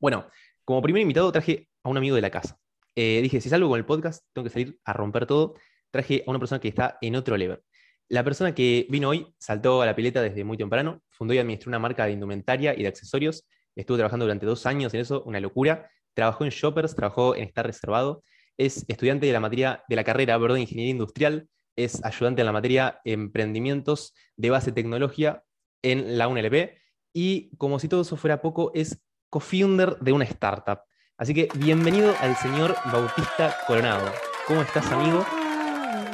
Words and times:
Bueno, 0.00 0.28
como 0.64 0.82
primer 0.82 1.02
invitado 1.02 1.32
traje 1.32 1.68
a 1.82 1.88
un 1.88 1.96
amigo 1.96 2.14
de 2.14 2.22
la 2.22 2.30
casa. 2.30 2.58
Eh, 2.94 3.20
dije, 3.22 3.40
si 3.40 3.48
salgo 3.48 3.68
con 3.68 3.78
el 3.78 3.84
podcast, 3.84 4.24
tengo 4.32 4.44
que 4.44 4.50
salir 4.50 4.78
a 4.84 4.92
romper 4.92 5.26
todo. 5.26 5.54
Traje 5.90 6.22
a 6.26 6.30
una 6.30 6.38
persona 6.38 6.60
que 6.60 6.68
está 6.68 6.98
en 7.00 7.16
otro 7.16 7.36
level. 7.36 7.60
La 8.08 8.24
persona 8.24 8.54
que 8.54 8.86
vino 8.88 9.08
hoy 9.08 9.26
saltó 9.38 9.82
a 9.82 9.86
la 9.86 9.94
pileta 9.94 10.22
desde 10.22 10.44
muy 10.44 10.56
temprano, 10.56 11.02
fundó 11.10 11.34
y 11.34 11.38
administró 11.38 11.70
una 11.70 11.78
marca 11.78 12.06
de 12.06 12.12
indumentaria 12.12 12.74
y 12.74 12.82
de 12.82 12.88
accesorios. 12.88 13.46
Estuvo 13.76 13.96
trabajando 13.96 14.24
durante 14.24 14.46
dos 14.46 14.66
años 14.66 14.94
en 14.94 15.00
eso, 15.00 15.22
una 15.24 15.40
locura. 15.40 15.90
Trabajó 16.14 16.44
en 16.44 16.50
Shoppers, 16.50 16.94
trabajó 16.94 17.34
en 17.34 17.44
Estar 17.44 17.66
Reservado. 17.66 18.22
Es 18.56 18.84
estudiante 18.88 19.26
de 19.26 19.32
la 19.32 19.40
materia 19.40 19.84
de 19.88 19.96
la 19.96 20.04
carrera 20.04 20.38
de 20.38 20.60
Ingeniería 20.60 20.92
Industrial. 20.92 21.48
Es 21.76 22.04
ayudante 22.04 22.42
en 22.42 22.46
la 22.46 22.52
materia 22.52 23.00
Emprendimientos 23.04 24.14
de 24.36 24.50
Base 24.50 24.72
Tecnología 24.72 25.42
en 25.82 26.18
la 26.18 26.28
UNLP. 26.28 26.78
Y 27.12 27.56
como 27.56 27.78
si 27.78 27.88
todo 27.88 28.02
eso 28.02 28.16
fuera 28.16 28.40
poco, 28.40 28.72
es 28.74 29.00
co-founder 29.30 29.96
de 29.98 30.12
una 30.12 30.24
startup. 30.24 30.80
Así 31.16 31.34
que 31.34 31.48
bienvenido 31.56 32.14
al 32.20 32.36
señor 32.36 32.74
Bautista 32.92 33.54
Coronado. 33.66 34.10
¿Cómo 34.46 34.62
estás, 34.62 34.90
amigo? 34.92 35.24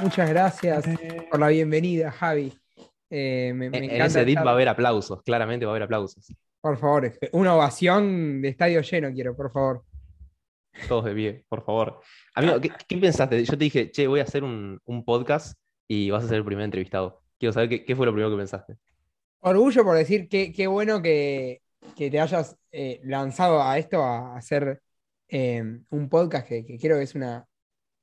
Muchas 0.01 0.29
gracias 0.29 0.85
por 1.31 1.41
la 1.41 1.49
bienvenida, 1.49 2.11
Javi. 2.11 2.53
Eh, 3.11 3.49
en 3.49 3.75
ese 4.03 4.23
edit 4.23 4.39
va 4.39 4.51
a 4.51 4.55
haber 4.55 4.69
aplausos, 4.69 5.23
claramente 5.23 5.67
va 5.67 5.73
a 5.73 5.75
haber 5.75 5.85
aplausos. 5.85 6.35
Por 6.61 6.79
favor, 6.79 7.13
una 7.33 7.55
ovación 7.55 8.43
de 8.43 8.49
estadio 8.49 8.81
lleno 8.81 9.13
quiero, 9.13 9.37
por 9.37 9.53
favor. 9.53 9.85
Todos 10.89 11.05
de 11.05 11.15
pie, 11.15 11.45
por 11.49 11.65
favor. 11.65 12.01
Amigo, 12.35 12.61
¿qué, 12.61 12.97
pensaste? 12.97 13.45
Yo 13.45 13.53
te 13.53 13.65
dije, 13.65 13.91
che, 13.93 14.09
voy 14.09 14.21
a 14.21 14.25
hacer 14.25 14.43
un, 14.43 14.81
podcast 15.05 15.57
y 15.87 16.11
vas 16.11 16.25
a 16.25 16.29
ser 16.29 16.39
el 16.39 16.45
primer 16.45 16.65
entrevistado. 16.65 17.23
Quiero 17.39 17.53
saber 17.53 17.85
qué, 17.85 17.95
fue 17.95 18.07
lo 18.07 18.13
primero 18.13 18.31
que 18.31 18.39
pensaste. 18.39 18.77
Orgullo 19.41 19.85
por 19.85 19.97
decir 19.97 20.29
qué, 20.29 20.53
qué 20.53 20.67
bueno 20.67 21.03
que, 21.03 21.61
te 21.97 22.21
hayas 22.21 22.57
eh, 22.73 23.01
lanzado 23.05 23.63
a 23.63 23.79
esto, 23.79 24.03
a 24.03 24.37
hacer 24.37 24.83
eh, 25.29 25.63
un 25.91 26.09
podcast 26.09 26.49
que, 26.49 26.79
creo 26.81 26.99
que 26.99 27.05
es 27.05 27.15
una, 27.15 27.47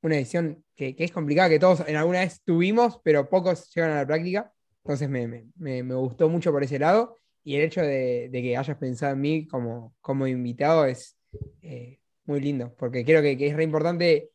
una 0.02 0.16
edición 0.16 0.64
que, 0.76 0.96
es 0.98 1.12
complicada, 1.12 1.50
que 1.50 1.60
todos 1.60 1.88
en 1.88 1.96
alguna 1.96 2.20
vez 2.20 2.42
tuvimos, 2.44 3.00
pero 3.04 3.30
pocos 3.30 3.72
llegan 3.74 3.92
a 3.92 3.96
la 3.98 4.08
práctica. 4.08 4.52
Entonces 4.84 5.10
me, 5.10 5.94
gustó 5.96 6.30
mucho 6.30 6.52
por 6.52 6.64
ese 6.64 6.80
lado. 6.80 7.18
Y 7.44 7.56
el 7.56 7.64
hecho 7.64 7.82
de, 7.82 8.30
que 8.32 8.58
hayas 8.58 8.78
pensado 8.78 9.14
en 9.14 9.22
mí 9.22 9.48
como, 9.48 9.96
como 10.02 10.28
invitado 10.28 10.86
es 10.86 11.18
eh, 11.62 12.00
muy 12.26 12.40
lindo, 12.42 12.76
porque 12.78 13.06
creo 13.06 13.22
que, 13.22 13.34
es 13.48 13.56
re 13.56 13.64
importante 13.64 14.32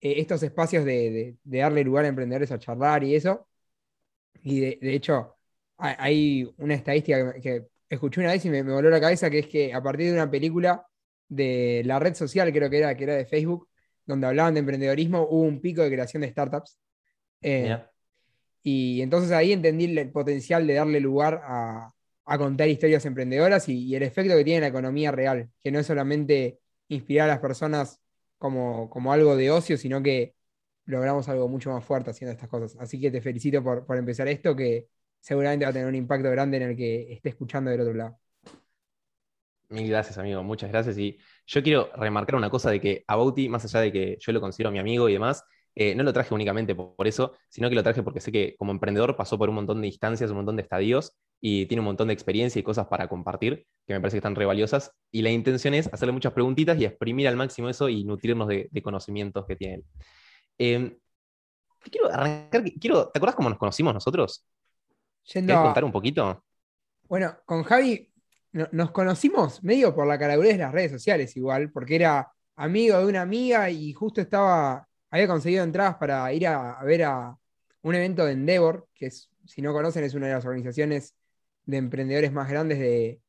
eh, 0.00 0.14
estos 0.20 0.42
espacios 0.42 0.84
de, 0.84 1.36
darle 1.44 1.84
lugar 1.84 2.04
a 2.04 2.08
emprendedores 2.08 2.52
a 2.52 2.58
charlar 2.58 3.04
y 3.04 3.14
eso. 3.14 3.48
Y 4.42 4.60
de, 4.60 4.94
hecho, 4.94 5.36
hay 5.76 6.52
una 6.58 6.74
estadística 6.74 7.34
que, 7.40 7.66
escuché 7.88 8.20
una 8.20 8.32
vez 8.32 8.44
y 8.44 8.50
me, 8.50 8.62
me, 8.62 8.72
voló 8.72 8.90
la 8.90 9.00
cabeza, 9.00 9.30
que 9.30 9.40
es 9.40 9.46
que 9.46 9.72
a 9.72 9.82
partir 9.82 10.06
de 10.06 10.12
una 10.12 10.30
película 10.30 10.86
de 11.28 11.82
la 11.84 11.98
red 11.98 12.14
social, 12.14 12.52
creo 12.52 12.70
que 12.70 12.78
era, 12.78 12.96
que 12.96 13.04
era 13.04 13.14
de 13.14 13.26
Facebook, 13.26 13.68
donde 14.04 14.26
hablaban 14.26 14.54
de 14.54 14.60
emprendedorismo, 14.60 15.26
hubo 15.28 15.42
un 15.42 15.60
pico 15.60 15.82
de 15.82 15.90
creación 15.90 16.22
de 16.22 16.30
startups. 16.30 16.78
Eh, 17.42 17.76
y 18.62 19.02
entonces 19.02 19.32
ahí 19.32 19.52
entendí 19.52 19.96
el 19.96 20.10
potencial 20.10 20.66
de 20.66 20.74
darle 20.74 21.00
lugar 21.00 21.42
a, 21.44 21.92
contar 22.38 22.68
historias 22.68 23.04
emprendedoras 23.06 23.68
y, 23.68 23.94
el 23.94 24.02
efecto 24.02 24.36
que 24.36 24.44
tiene 24.44 24.56
en 24.56 24.62
la 24.62 24.68
economía 24.68 25.12
real, 25.12 25.48
que 25.62 25.70
no 25.70 25.78
es 25.78 25.86
solamente 25.86 26.60
inspirar 26.88 27.28
a 27.28 27.34
las 27.34 27.40
personas 27.40 28.00
como, 28.38 28.90
como 28.90 29.12
algo 29.12 29.36
de 29.36 29.50
ocio, 29.50 29.76
sino 29.76 30.02
que 30.02 30.34
logramos 30.86 31.28
algo 31.28 31.48
mucho 31.48 31.70
más 31.70 31.84
fuerte 31.84 32.10
haciendo 32.10 32.32
estas 32.32 32.48
cosas. 32.48 32.76
Así 32.80 33.00
que 33.00 33.10
te 33.10 33.20
felicito 33.20 33.62
por, 33.62 33.86
por 33.86 33.96
empezar 33.96 34.28
esto, 34.28 34.54
que 34.56 34.88
seguramente 35.26 35.64
va 35.64 35.70
a 35.70 35.72
tener 35.72 35.88
un 35.88 35.94
impacto 35.96 36.30
grande 36.30 36.56
en 36.58 36.62
el 36.62 36.76
que 36.76 37.12
esté 37.12 37.30
escuchando 37.30 37.68
del 37.68 37.80
otro 37.80 37.94
lado. 37.94 38.16
Mil 39.70 39.88
gracias, 39.88 40.16
amigo, 40.18 40.44
muchas 40.44 40.70
gracias. 40.70 40.96
Y 40.98 41.18
yo 41.46 41.64
quiero 41.64 41.90
remarcar 41.96 42.36
una 42.36 42.48
cosa 42.48 42.70
de 42.70 42.80
que 42.80 43.02
a 43.08 43.16
Bauti, 43.16 43.48
más 43.48 43.64
allá 43.64 43.80
de 43.80 43.90
que 43.90 44.18
yo 44.20 44.30
lo 44.30 44.40
considero 44.40 44.70
mi 44.70 44.78
amigo 44.78 45.08
y 45.08 45.14
demás, 45.14 45.42
eh, 45.74 45.96
no 45.96 46.04
lo 46.04 46.12
traje 46.12 46.32
únicamente 46.32 46.76
por, 46.76 47.08
eso, 47.08 47.32
sino 47.48 47.68
que 47.68 47.74
lo 47.74 47.82
traje 47.82 48.04
porque 48.04 48.20
sé 48.20 48.30
que 48.30 48.54
como 48.56 48.70
emprendedor 48.70 49.16
pasó 49.16 49.36
por 49.36 49.48
un 49.48 49.56
montón 49.56 49.80
de 49.80 49.88
instancias, 49.88 50.30
un 50.30 50.36
montón 50.36 50.54
de 50.54 50.62
estadios 50.62 51.16
y 51.40 51.66
tiene 51.66 51.80
un 51.80 51.86
montón 51.86 52.06
de 52.06 52.14
experiencia 52.14 52.60
y 52.60 52.62
cosas 52.62 52.86
para 52.86 53.08
compartir 53.08 53.66
que 53.84 53.94
me 53.94 54.00
parece 54.00 54.14
que 54.14 54.18
están 54.18 54.36
re 54.36 54.46
valiosas. 54.46 54.92
Y 55.10 55.22
la 55.22 55.30
intención 55.30 55.74
es 55.74 55.92
hacerle 55.92 56.12
muchas 56.12 56.34
preguntitas 56.34 56.78
y 56.78 56.84
exprimir 56.84 57.26
al 57.26 57.36
máximo 57.36 57.68
eso 57.68 57.88
y 57.88 58.04
nutrirnos 58.04 58.46
de, 58.46 58.70
conocimientos 58.80 59.44
que 59.44 59.56
tienen. 59.56 59.82
Em, 60.56 60.96
quiero 61.90 62.12
arrancar, 62.12 62.62
quiero, 62.80 63.08
¿te 63.08 63.18
acuerdas 63.18 63.34
cómo 63.34 63.48
nos 63.48 63.58
conocimos 63.58 63.92
nosotros? 63.92 64.46
¿Quieres 65.26 65.56
contar 65.56 65.84
un 65.84 65.92
poquito? 65.92 66.44
Bueno, 67.08 67.36
con 67.44 67.62
Javi 67.62 68.12
nos 68.52 68.90
conocimos 68.90 69.62
medio 69.62 69.94
por 69.94 70.06
la 70.06 70.18
caradurez 70.18 70.52
de 70.52 70.62
las 70.62 70.72
redes 70.72 70.92
sociales 70.92 71.36
igual, 71.36 71.70
porque 71.70 71.96
era 71.96 72.32
amigo 72.56 72.98
de 72.98 73.06
una 73.06 73.22
amiga 73.22 73.68
y 73.70 73.92
justo 73.92 74.20
estaba, 74.20 74.88
había 75.10 75.28
conseguido 75.28 75.62
entradas 75.62 75.96
para 75.96 76.32
ir 76.32 76.46
a, 76.46 76.82
ver 76.82 77.04
a 77.04 77.36
un 77.82 77.94
evento 77.94 78.24
de 78.24 78.32
Endeavor, 78.32 78.88
que 78.94 79.06
es, 79.06 79.28
si 79.44 79.60
no 79.60 79.72
conocen, 79.72 80.04
es 80.04 80.14
una 80.14 80.26
de 80.28 80.34
las 80.34 80.44
organizaciones 80.44 81.14
de 81.66 81.76
emprendedores 81.76 82.32
más 82.32 82.48
grandes 82.48 82.78
de, 82.78 83.20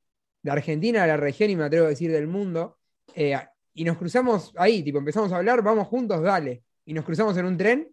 Argentina, 0.46 1.02
de 1.02 1.08
la 1.08 1.18
región 1.18 1.50
y 1.50 1.58
me 1.58 1.66
atrevo 1.66 1.88
a 1.88 1.90
decir 1.90 2.10
del 2.10 2.28
mundo. 2.28 2.78
Eh, 3.14 3.38
y 3.74 3.84
nos 3.84 3.98
cruzamos 3.98 4.54
ahí, 4.56 4.82
tipo, 4.82 4.98
empezamos 4.98 5.32
a 5.34 5.38
hablar, 5.38 5.62
vamos 5.62 5.88
juntos, 5.88 6.22
dale. 6.22 6.64
Y 6.86 6.94
nos 6.94 7.04
cruzamos 7.04 7.36
en 7.36 7.46
un 7.46 7.58
tren 7.58 7.92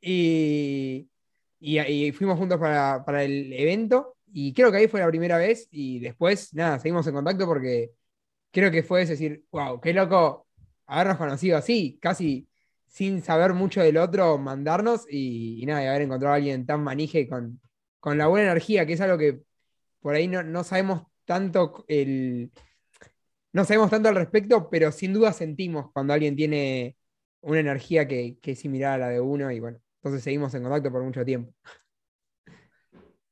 y, 0.00 1.09
y, 1.60 2.12
fuimos 2.12 2.38
juntos 2.38 2.58
para, 2.58 3.04
para 3.04 3.22
el 3.22 3.52
evento 3.52 4.16
y 4.32 4.52
creo 4.52 4.70
que 4.70 4.78
ahí 4.78 4.88
fue 4.88 5.00
la 5.00 5.08
primera 5.08 5.36
vez 5.38 5.68
y 5.70 6.00
después, 6.00 6.54
nada, 6.54 6.78
seguimos 6.78 7.06
en 7.06 7.14
contacto 7.14 7.46
porque 7.46 7.92
creo 8.50 8.70
que 8.70 8.82
fue 8.82 9.04
decir, 9.04 9.44
wow, 9.50 9.80
qué 9.80 9.92
loco 9.92 10.46
habernos 10.86 11.18
conocido 11.18 11.56
así, 11.56 11.98
casi 12.00 12.48
sin 12.88 13.22
saber 13.22 13.54
mucho 13.54 13.80
del 13.82 13.96
otro, 13.96 14.38
mandarnos 14.38 15.06
y, 15.08 15.64
nada, 15.66 15.84
y 15.84 15.86
haber 15.86 16.02
encontrado 16.02 16.34
a 16.34 16.36
alguien 16.36 16.66
tan 16.66 16.82
manije 16.82 17.28
con, 17.28 17.60
con 18.00 18.18
la 18.18 18.26
buena 18.26 18.50
energía, 18.50 18.86
que 18.86 18.94
es 18.94 19.00
algo 19.00 19.18
que 19.18 19.40
por 20.00 20.14
ahí 20.14 20.28
no, 20.28 20.64
sabemos 20.64 21.02
tanto 21.24 21.84
el... 21.88 22.50
No 23.52 23.64
sabemos 23.64 23.90
tanto 23.90 24.08
al 24.08 24.14
respecto, 24.14 24.70
pero 24.70 24.92
sin 24.92 25.12
duda 25.12 25.32
sentimos 25.32 25.90
cuando 25.92 26.12
alguien 26.12 26.36
tiene 26.36 26.96
una 27.40 27.60
energía 27.60 28.06
que, 28.06 28.38
que 28.40 28.52
es 28.52 28.60
similar 28.60 28.94
a 28.94 29.06
la 29.06 29.08
de 29.08 29.20
uno 29.20 29.50
y 29.50 29.58
bueno, 29.60 29.80
entonces 30.00 30.22
seguimos 30.22 30.54
en 30.54 30.62
contacto 30.62 30.90
por 30.90 31.02
mucho 31.02 31.24
tiempo. 31.24 31.52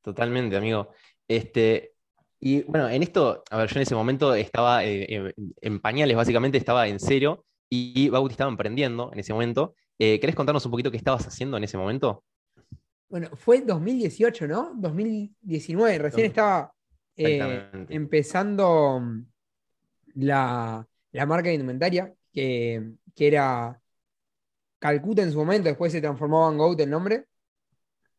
Totalmente, 0.03 0.57
amigo. 0.57 0.91
Este, 1.27 1.95
y 2.41 2.63
bueno, 2.63 2.89
en 2.89 3.03
esto, 3.03 3.43
a 3.51 3.59
ver, 3.59 3.69
yo 3.69 3.77
en 3.77 3.83
ese 3.83 3.95
momento 3.95 4.35
estaba 4.35 4.85
eh, 4.85 5.35
en, 5.61 5.81
pañales, 5.81 6.17
básicamente 6.17 6.59
estaba 6.59 6.87
en 6.87 7.01
cero, 7.01 7.47
y 7.71 8.09
Bauti 8.11 8.33
estaba 8.33 8.51
emprendiendo 8.51 9.11
en 9.13 9.19
ese 9.19 9.33
momento. 9.33 9.75
Eh, 9.99 10.21
¿Querés 10.21 10.37
contarnos 10.37 10.65
un 10.65 10.71
poquito 10.71 10.91
qué 10.91 10.97
estabas 10.97 11.27
haciendo 11.27 11.57
en 11.57 11.65
ese 11.65 11.77
momento? 11.77 12.25
Bueno, 13.09 13.31
fue 13.35 13.63
2018, 13.63 14.47
¿no? 14.47 14.73
2019, 14.77 15.99
recién 15.99 16.27
estaba 16.27 16.73
eh, 17.17 17.71
empezando 17.89 19.01
mm, 19.01 19.27
la, 20.17 20.87
marca 21.27 21.49
de 21.49 21.55
indumentaria, 21.55 22.15
que, 22.33 22.93
que, 23.15 23.27
era 23.27 23.81
Calcuta 24.79 25.23
en 25.23 25.33
su 25.33 25.39
momento, 25.39 25.69
después 25.69 25.93
se 25.93 26.01
transformó 26.01 26.51
en 26.51 26.59
Goat 26.59 26.81
el 26.81 26.91
nombre. 26.91 27.27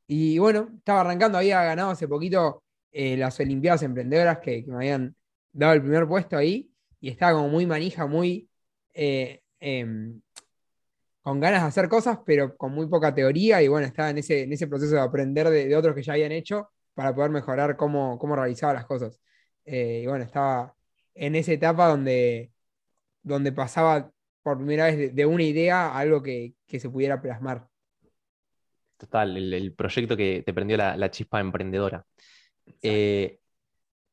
Y 0.08 0.40
bueno, 0.40 0.70
estaba 0.78 1.02
arrancando, 1.02 1.38
había 1.38 1.64
ganado 1.64 1.92
hace 1.92 2.08
poquito 2.08 2.64
eh, 2.92 3.16
las 3.18 3.40
Olimpiadas 3.40 3.84
Emprendedoras 3.84 4.40
que, 4.40 4.64
me 4.68 4.76
habían 4.76 5.16
dado 5.52 5.74
el 5.74 5.82
primer 5.82 6.08
puesto 6.08 6.38
ahí 6.38 6.72
y 7.00 7.10
estaba 7.10 7.34
como 7.34 7.50
muy 7.50 7.66
manija, 7.66 8.08
muy 8.08 8.50
eh, 8.94 9.42
em, 9.60 10.22
con 11.22 11.40
ganas 11.40 11.62
de 11.62 11.68
hacer 11.68 11.90
cosas, 11.90 12.20
pero 12.26 12.56
con 12.58 12.74
muy 12.74 12.88
poca 12.88 13.14
teoría 13.14 13.62
y 13.62 13.68
bueno, 13.68 13.88
estaba 13.88 14.10
en 14.10 14.18
ese, 14.20 14.44
en 14.44 14.54
ese 14.54 14.68
proceso 14.68 14.96
de 14.96 15.02
aprender 15.02 15.50
de, 15.50 15.76
otros 15.76 15.96
que 15.96 16.04
ya 16.04 16.14
habían 16.14 16.32
hecho 16.32 16.72
para 16.94 17.14
poder 17.14 17.32
mejorar 17.32 17.78
cómo, 17.78 18.18
cómo 18.18 18.36
realizaba 18.36 18.74
las 18.74 18.86
cosas. 18.86 19.20
Eh, 19.66 20.02
y 20.04 20.08
bueno, 20.08 20.26
estaba 20.26 20.76
en 21.14 21.36
esa 21.36 21.52
etapa 21.54 21.88
donde, 21.88 22.52
donde 23.24 23.52
pasaba 23.52 24.12
por 24.44 24.58
primera 24.58 24.86
vez 24.86 25.16
de, 25.16 25.26
una 25.26 25.44
idea 25.44 25.88
a 25.88 26.00
algo 26.00 26.22
que, 26.24 26.54
que 26.66 26.80
se 26.80 26.90
pudiera 26.90 27.22
plasmar. 27.22 27.68
Total, 29.00 29.38
el, 29.38 29.74
proyecto 29.74 30.18
que 30.18 30.44
te 30.46 30.54
prendió 30.54 30.76
la, 30.76 31.10
chispa 31.10 31.40
emprendedora. 31.40 32.06
Eh, 32.82 33.40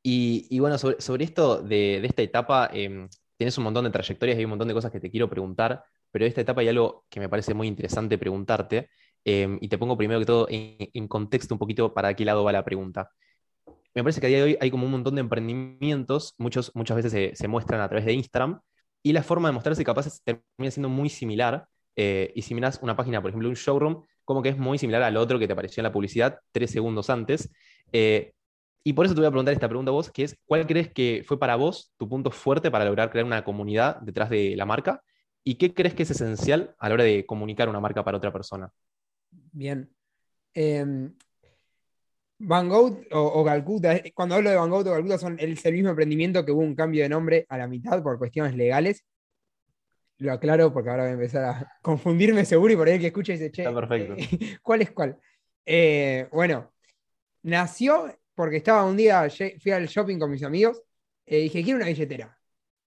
y, 0.09 0.61
bueno, 0.61 0.79
sobre, 0.79 1.25
esto 1.25 1.61
de, 1.61 1.97
esta 2.07 2.23
etapa, 2.23 2.71
em, 2.73 3.09
tienes 3.37 3.59
un 3.59 3.65
montón 3.65 3.85
de 3.85 3.91
trayectorias 3.91 4.39
y 4.39 4.45
un 4.45 4.51
montón 4.51 4.69
de 4.69 4.75
cosas 4.75 4.93
que 4.93 5.01
te 5.01 5.11
quiero 5.11 5.29
preguntar, 5.29 5.83
pero 6.13 6.25
de 6.25 6.29
esta 6.29 6.43
etapa 6.43 6.61
hay 6.61 6.69
algo 6.69 7.05
que 7.11 7.19
me 7.19 7.29
parece 7.29 7.55
muy 7.55 7.67
interesante 7.67 8.17
preguntarte, 8.17 8.89
em, 9.25 9.59
y 9.61 9.67
te 9.69 9.77
pongo 9.77 9.97
primero 9.97 10.21
que 10.21 10.27
todo 10.27 10.47
en, 10.49 11.09
contexto 11.09 11.55
un 11.55 11.59
poquito 11.59 11.93
para 11.93 12.15
qué 12.15 12.25
lado 12.25 12.45
va 12.45 12.53
la 12.53 12.65
pregunta. 12.65 13.11
Me 13.95 14.05
parece 14.05 14.21
que 14.21 14.27
a 14.27 14.29
día 14.29 14.39
de 14.39 14.45
hoy 14.45 14.59
hay 14.61 14.71
como 14.71 14.85
un 14.87 14.93
montón 14.93 15.17
de 15.17 15.23
emprendimientos, 15.23 16.35
muchos, 16.39 16.71
muchas 16.77 17.03
veces 17.03 17.37
se, 17.37 17.49
muestran 17.49 17.81
a 17.81 17.89
través 17.89 18.07
de 18.07 18.13
Instagram, 18.13 18.61
y 19.07 19.13
la 19.13 19.23
forma 19.23 19.49
de 19.49 19.55
mostrarse 19.55 19.85
capaz 19.85 20.21
termina 20.25 20.71
siendo 20.71 20.89
muy 20.91 21.09
similar. 21.11 21.69
Eh, 21.97 22.33
y 22.35 22.43
si 22.43 22.55
miras 22.55 22.79
una 22.83 22.97
página, 22.97 23.21
por 23.23 23.31
ejemplo, 23.31 23.49
un 23.49 23.55
showroom, 23.55 24.03
como 24.25 24.43
que 24.43 24.51
es 24.51 24.59
muy 24.59 24.79
similar 24.79 25.03
al 25.03 25.17
otro 25.17 25.39
que 25.39 25.47
te 25.47 25.53
apareció 25.55 25.81
en 25.81 25.85
la 25.85 25.93
publicidad 25.93 26.41
tres 26.53 26.71
segundos 26.73 27.11
antes. 27.11 27.51
Eh, 27.93 28.33
Y 28.85 28.93
por 28.95 29.05
eso 29.07 29.15
te 29.15 29.21
voy 29.21 29.27
a 29.29 29.31
preguntar 29.31 29.55
esta 29.55 29.69
pregunta 29.69 29.91
a 29.91 29.95
vos, 29.95 30.11
que 30.11 30.25
es, 30.25 30.37
¿cuál 30.47 30.67
crees 30.67 30.93
que 30.93 31.25
fue 31.27 31.39
para 31.39 31.57
vos 31.57 31.93
tu 31.99 32.09
punto 32.09 32.31
fuerte 32.31 32.71
para 32.71 32.85
lograr 32.85 33.11
crear 33.11 33.27
una 33.27 33.43
comunidad 33.45 33.99
detrás 34.03 34.31
de 34.31 34.55
la 34.57 34.65
marca? 34.67 35.03
¿Y 35.45 35.57
qué 35.57 35.75
crees 35.75 35.95
que 35.95 36.05
es 36.05 36.11
esencial 36.13 36.75
a 36.79 36.89
la 36.89 36.95
hora 36.95 37.05
de 37.05 37.27
comunicar 37.27 37.69
una 37.69 37.81
marca 37.81 38.05
para 38.05 38.19
otra 38.19 38.33
persona? 38.33 38.71
Bien. 39.53 39.89
Em, 40.55 41.15
Van 42.39 42.69
Gogh 42.69 43.07
o, 43.13 43.45
Calcuta, 43.45 43.97
eh, 43.97 44.13
cuando 44.15 44.35
hablo 44.35 44.51
de 44.51 44.57
Van 44.57 44.69
Gogh 44.69 44.87
o 44.87 44.93
Calcuta 44.93 45.19
son 45.19 45.39
el, 45.41 45.59
mismo 45.73 45.91
emprendimiento 45.91 46.45
que 46.45 46.53
hubo 46.53 46.61
un 46.61 46.75
cambio 46.75 47.03
de 47.03 47.09
nombre 47.09 47.47
a 47.49 47.57
la 47.57 47.67
mitad 47.67 48.03
por 48.03 48.19
cuestiones 48.19 48.55
legales. 48.55 49.05
Lo 50.19 50.33
aclaro 50.33 50.73
porque 50.73 50.91
ahora 50.91 51.05
voy 51.05 51.11
a 51.11 51.15
empezar 51.15 51.45
a 51.45 51.73
confundirme 51.83 52.45
seguro 52.45 52.73
y 52.73 52.77
por 52.77 52.89
ahí 52.89 52.99
que 52.99 53.09
escucha 53.09 53.33
dice, 53.33 53.51
che, 53.51 53.71
perfecto. 53.71 54.15
Eh, 54.17 54.59
¿cuál 54.63 54.83
es 54.83 54.91
cuál? 54.91 55.19
Eh, 55.65 56.29
bueno, 56.31 56.73
nació 57.43 58.15
porque 58.35 58.59
estaba 58.59 58.85
un 58.85 58.97
día, 58.97 59.29
fui 59.63 59.73
al 59.73 59.87
shopping 59.87 60.19
con 60.19 60.31
mis 60.31 60.43
amigos 60.43 60.83
y 61.25 61.43
dije, 61.43 61.63
quiero 61.63 61.79
una 61.79 61.87
billetera, 61.87 62.39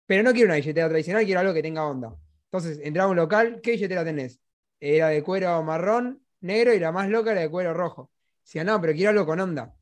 pero 0.05 0.21
no 0.21 0.31
quiero 0.31 0.47
una 0.47 0.57
billetera 0.57 0.87
tradicional, 0.89 1.25
quiero 1.25 1.39
algo 1.39 1.53
que 1.53 1.63
tenga 1.63 1.85
onda. 1.85 2.15
Entonces 2.45 2.79
entraba 2.83 3.07
a 3.07 3.11
un 3.11 3.17
local, 3.17 3.59
¿qué 3.61 3.71
billetera 3.71 4.05
tenés? 4.05 4.39
Era 4.79 5.09
de 5.09 5.23
cuero 5.23 5.61
marrón, 5.63 6.23
negro 6.41 6.73
y 6.73 6.79
la 6.79 6.91
más 6.91 7.09
loca 7.09 7.31
era 7.31 7.41
de 7.41 7.49
cuero 7.49 7.73
rojo. 7.73 8.11
Decía, 8.49 8.63
no, 8.63 8.81
pero 8.81 8.93
quiero 8.93 9.11
algo 9.11 9.27
con 9.27 9.39
onda. 9.39 9.75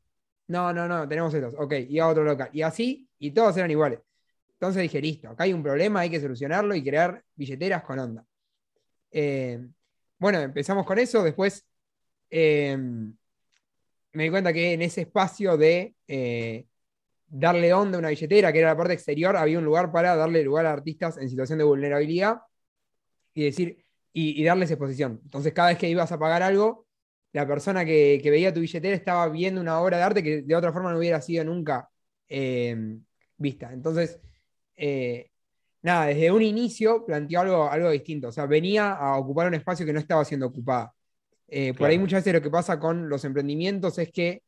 No, 0.48 0.74
no, 0.74 0.86
no, 0.86 1.08
tenemos 1.08 1.32
estos. 1.32 1.54
Ok, 1.56 1.72
y 1.88 1.98
a 2.00 2.06
otro 2.06 2.22
local. 2.22 2.50
Y 2.52 2.60
así, 2.60 3.08
y 3.18 3.30
todos 3.30 3.56
eran 3.56 3.70
iguales. 3.70 4.00
Entonces 4.52 4.82
dije, 4.82 5.00
listo, 5.00 5.30
acá 5.30 5.44
hay 5.44 5.54
un 5.54 5.62
problema, 5.62 6.00
hay 6.00 6.10
que 6.10 6.20
solucionarlo 6.20 6.74
y 6.74 6.84
crear 6.84 7.24
billeteras 7.34 7.82
con 7.82 7.98
onda. 7.98 8.26
Eh, 9.10 9.66
bueno, 10.18 10.40
empezamos 10.40 10.84
con 10.84 10.98
eso. 10.98 11.22
Después 11.22 11.66
eh, 12.28 12.76
me 12.76 14.22
di 14.24 14.28
cuenta 14.28 14.52
que 14.52 14.74
en 14.74 14.82
ese 14.82 15.00
espacio 15.00 15.56
de 15.56 15.94
eh, 16.06 16.66
darle 17.26 17.72
onda 17.72 17.96
a 17.96 18.00
una 18.00 18.10
billetera, 18.10 18.52
que 18.52 18.58
era 18.58 18.68
la 18.68 18.76
parte 18.76 18.92
exterior, 18.92 19.34
había 19.34 19.58
un 19.58 19.64
lugar 19.64 19.90
para 19.90 20.14
darle 20.14 20.44
lugar 20.44 20.66
a 20.66 20.74
artistas 20.74 21.16
en 21.16 21.30
situación 21.30 21.56
de 21.58 21.64
vulnerabilidad 21.64 22.42
y 23.32 23.44
decir, 23.44 23.82
y 24.12 24.44
darles 24.44 24.70
exposición. 24.70 25.20
Entonces, 25.24 25.54
cada 25.54 25.68
vez 25.68 25.78
que 25.78 25.88
ibas 25.88 26.12
a 26.12 26.18
pagar 26.18 26.42
algo, 26.42 26.87
la 27.32 27.46
persona 27.46 27.84
que, 27.84 28.20
veía 28.24 28.52
tu 28.52 28.60
billetera 28.60 28.94
estaba 28.96 29.28
viendo 29.28 29.60
una 29.60 29.80
obra 29.80 29.98
de 29.98 30.02
arte 30.02 30.22
que 30.22 30.42
de 30.42 30.54
otra 30.54 30.72
forma 30.72 30.92
no 30.92 30.98
hubiera 30.98 31.20
sido 31.20 31.44
nunca 31.44 31.88
eh, 32.28 32.98
vista. 33.36 33.72
Entonces, 33.72 34.20
eh, 34.76 35.30
nada, 35.82 36.06
desde 36.06 36.32
un 36.32 36.42
inicio 36.42 37.04
planteó 37.04 37.40
algo, 37.40 37.70
algo 37.70 37.90
distinto. 37.90 38.28
O 38.28 38.32
sea, 38.32 38.46
venía 38.46 38.92
a 38.92 39.16
ocupar 39.18 39.48
un 39.48 39.54
espacio 39.54 39.84
que 39.86 39.92
no 39.92 40.00
estaba 40.00 40.24
siendo 40.24 40.46
ocupado. 40.46 40.94
Eh, 41.48 41.74
por 41.74 41.88
ahí 41.88 41.98
muchas 41.98 42.20
veces 42.20 42.34
lo 42.34 42.42
que 42.42 42.50
pasa 42.50 42.78
con 42.78 43.08
los 43.08 43.24
emprendimientos 43.24 43.98
es 43.98 44.10
que 44.12 44.42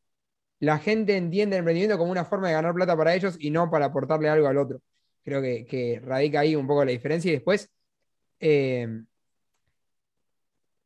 la 0.58 0.78
gente 0.78 1.16
entiende 1.16 1.56
el 1.56 1.60
emprendimiento 1.60 1.96
como 1.98 2.12
una 2.12 2.26
forma 2.26 2.48
de 2.48 2.54
ganar 2.54 2.74
plata 2.74 2.96
para 2.96 3.14
ellos 3.14 3.36
y 3.38 3.50
no 3.50 3.70
para 3.70 3.86
aportarle 3.86 4.28
algo 4.28 4.46
al 4.48 4.58
otro. 4.58 4.82
Creo 5.22 5.40
que, 5.42 6.00
radica 6.04 6.40
ahí 6.40 6.56
un 6.56 6.66
poco 6.66 6.84
la 6.84 6.92
diferencia 6.92 7.30
y 7.30 7.34
después 7.34 7.70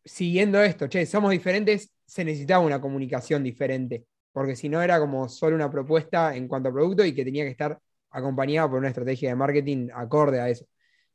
siguiendo 0.04 0.62
esto, 0.62 0.88
che, 0.88 1.06
somos 1.06 1.30
diferentes, 1.30 1.92
se 2.04 2.24
necesitaba 2.24 2.64
una 2.64 2.80
comunicación 2.80 3.42
diferente, 3.42 4.06
porque 4.32 4.56
si 4.56 4.68
no 4.68 4.82
era 4.82 4.98
como 5.00 5.28
solo 5.28 5.56
una 5.56 5.70
propuesta 5.70 6.34
en 6.36 6.48
cuanto 6.48 6.68
a 6.68 6.72
producto 6.72 7.04
y 7.04 7.14
que 7.14 7.24
tenía 7.24 7.44
que 7.44 7.50
estar 7.50 7.78
acompañada 8.10 8.68
por 8.68 8.78
una 8.78 8.88
estrategia 8.88 9.30
de 9.30 9.36
marketing 9.36 9.88
acorde 9.92 10.40
a 10.40 10.48
eso. 10.48 10.66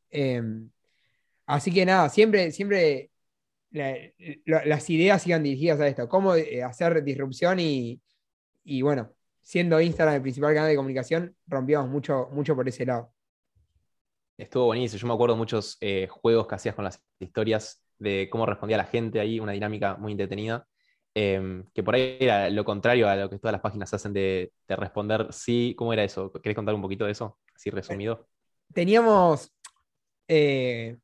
Em, 0.09 0.69
así 1.45 1.71
que 1.71 1.85
nada, 1.85 2.09
siempre, 2.09 2.51
siempre 2.51 3.11
las 3.71 4.89
ideas 4.89 5.21
sigan 5.21 5.43
dirigidas 5.43 5.79
a 5.79 5.87
esto, 5.87 6.09
cómo 6.09 6.35
eh, 6.35 6.63
hacer 6.63 7.03
disrupción 7.03 7.59
y, 7.59 8.01
bueno, 8.81 9.13
siendo 9.41 9.79
Instagram 9.79 10.15
el 10.15 10.21
principal 10.21 10.53
canal 10.53 10.69
de 10.69 10.75
comunicación, 10.75 11.35
rompíamos 11.47 11.89
mucho, 11.89 12.29
mucho 12.31 12.55
por 12.55 12.67
ese 12.67 12.85
lado. 12.85 13.13
Estuvo 14.37 14.65
buenísimo. 14.65 14.99
Yo 14.99 15.07
me 15.07 15.13
acuerdo 15.13 15.35
muchos 15.35 15.77
eh, 15.81 16.07
juegos 16.09 16.47
que 16.47 16.55
hacías 16.55 16.73
con 16.73 16.85
las 16.85 17.03
historias 17.19 17.83
de 17.99 18.29
cómo 18.31 18.45
respondía 18.45 18.77
la 18.77 18.85
gente 18.85 19.19
ahí, 19.19 19.39
una 19.39 19.51
dinámica 19.51 19.95
muy 19.95 20.13
entretenida. 20.13 20.65
Em, 21.13 21.65
que 21.73 21.83
por 21.83 21.95
ahí 21.95 22.17
era 22.19 22.49
lo 22.49 22.63
contrario 22.63 23.09
a 23.09 23.15
lo 23.15 23.29
que 23.29 23.39
todas 23.39 23.51
las 23.51 23.61
páginas 23.61 23.93
hacen 23.93 24.13
de, 24.13 24.51
responder 24.67 25.27
sí. 25.31 25.75
¿Cómo 25.77 25.91
era 25.91 26.03
eso? 26.03 26.31
¿Querés 26.31 26.55
contar 26.55 26.75
un 26.75 26.81
poquito 26.81 27.05
de 27.05 27.11
eso? 27.11 27.37
Así 27.53 27.69
resumido. 27.69 28.27
Teníamos. 28.73 29.51
Eh, 30.27 30.97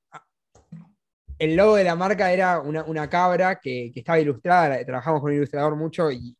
el 1.37 1.55
logo 1.55 1.75
de 1.75 1.83
la 1.83 1.95
marca 1.95 2.31
era 2.31 2.59
una, 2.59 3.09
cabra 3.09 3.59
que, 3.59 3.91
estaba 3.93 4.19
ilustrada, 4.19 4.85
trabajamos 4.85 5.21
con 5.21 5.31
un 5.31 5.37
ilustrador 5.37 5.75
mucho 5.75 6.11
y, 6.11 6.37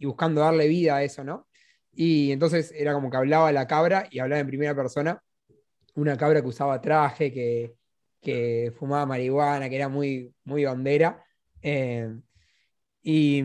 buscando 0.00 0.40
darle 0.40 0.68
vida 0.68 0.96
a 0.96 1.02
eso, 1.02 1.24
¿no? 1.24 1.48
Y 1.92 2.30
entonces 2.32 2.72
era 2.74 2.94
como 2.94 3.10
que 3.10 3.16
hablaba 3.16 3.50
la 3.52 3.66
cabra 3.66 4.06
y 4.10 4.20
hablaba 4.20 4.40
en 4.40 4.46
primera 4.46 4.74
persona. 4.74 5.20
Una 5.96 6.16
cabra 6.16 6.40
que 6.40 6.46
usaba 6.46 6.80
traje, 6.80 7.32
que, 7.32 7.74
que 8.20 8.72
fumaba 8.78 9.06
marihuana, 9.06 9.68
que 9.68 9.76
era 9.76 9.88
muy, 9.88 10.34
muy 10.44 10.64
bandera. 10.64 11.24
Eh, 11.62 12.14
y, 13.02 13.42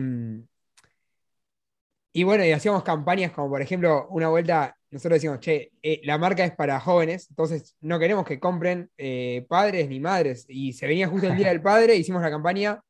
y 2.12 2.22
bueno, 2.24 2.44
y 2.44 2.52
hacíamos 2.52 2.82
campañas 2.84 3.32
como 3.32 3.48
por 3.50 3.62
ejemplo, 3.62 4.06
una 4.10 4.28
vuelta, 4.28 4.76
nosotros 4.90 5.16
decimos, 5.16 5.40
che, 5.40 5.72
eh, 5.82 6.00
la 6.04 6.18
marca 6.18 6.44
es 6.44 6.52
para 6.54 6.78
jóvenes, 6.80 7.28
entonces 7.30 7.76
no 7.80 7.98
queremos 7.98 8.24
que 8.24 8.38
compren 8.38 8.90
eh, 8.96 9.44
padres 9.48 9.88
ni 9.88 10.00
madres. 10.00 10.46
Y 10.48 10.72
se 10.72 10.86
venía 10.86 11.08
justo 11.08 11.28
el 11.28 11.36
Día 11.36 11.48
del 11.48 11.62
Padre, 11.62 11.96
hicimos 11.96 12.22
la 12.22 12.30
campaña, 12.30 12.80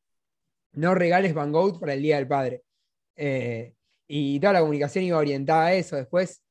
no 0.73 0.95
regales 0.95 1.35
Van 1.35 1.53
Gogh 1.53 1.81
para 1.81 1.95
el 1.95 2.03
Día 2.03 2.17
del 2.17 2.29
Padre. 2.29 2.63
y 4.07 4.41
toda 4.41 4.53
la 4.55 4.61
comunicación 4.61 5.05
iba 5.05 5.19
orientada 5.19 5.67
a 5.67 5.75
eso. 5.75 5.97
Después 5.97 6.43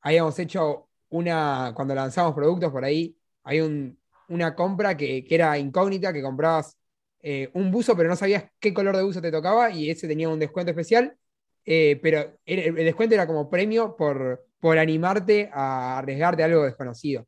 habíamos 0.00 0.38
hecho 0.38 0.88
una, 1.10 1.72
cuando 1.74 1.94
lanzamos 1.94 2.34
productos 2.34 2.70
por 2.72 2.84
ahí, 2.84 3.17
hay 3.48 3.96
una 4.28 4.54
compra 4.54 4.94
que, 4.94 5.24
era 5.30 5.56
incógnita, 5.56 6.12
que 6.12 6.20
comprabas 6.20 6.76
eh, 7.22 7.48
un 7.54 7.70
buzo, 7.70 7.96
pero 7.96 8.10
no 8.10 8.14
sabías 8.14 8.44
qué 8.60 8.74
color 8.74 8.94
de 8.94 9.02
buzo 9.02 9.22
te 9.22 9.32
tocaba 9.32 9.70
y 9.70 9.88
ese 9.88 10.06
tenía 10.06 10.28
un 10.28 10.38
descuento 10.38 10.70
especial, 10.70 11.16
eh, 11.64 11.98
pero 12.02 12.38
el, 12.44 12.74
descuento 12.74 13.14
era 13.14 13.26
como 13.26 13.48
premio 13.48 13.96
por, 13.96 14.46
por 14.60 14.78
animarte 14.78 15.48
a 15.50 15.96
arriesgarte 15.96 16.42
a 16.42 16.46
algo 16.46 16.64
desconocido. 16.64 17.26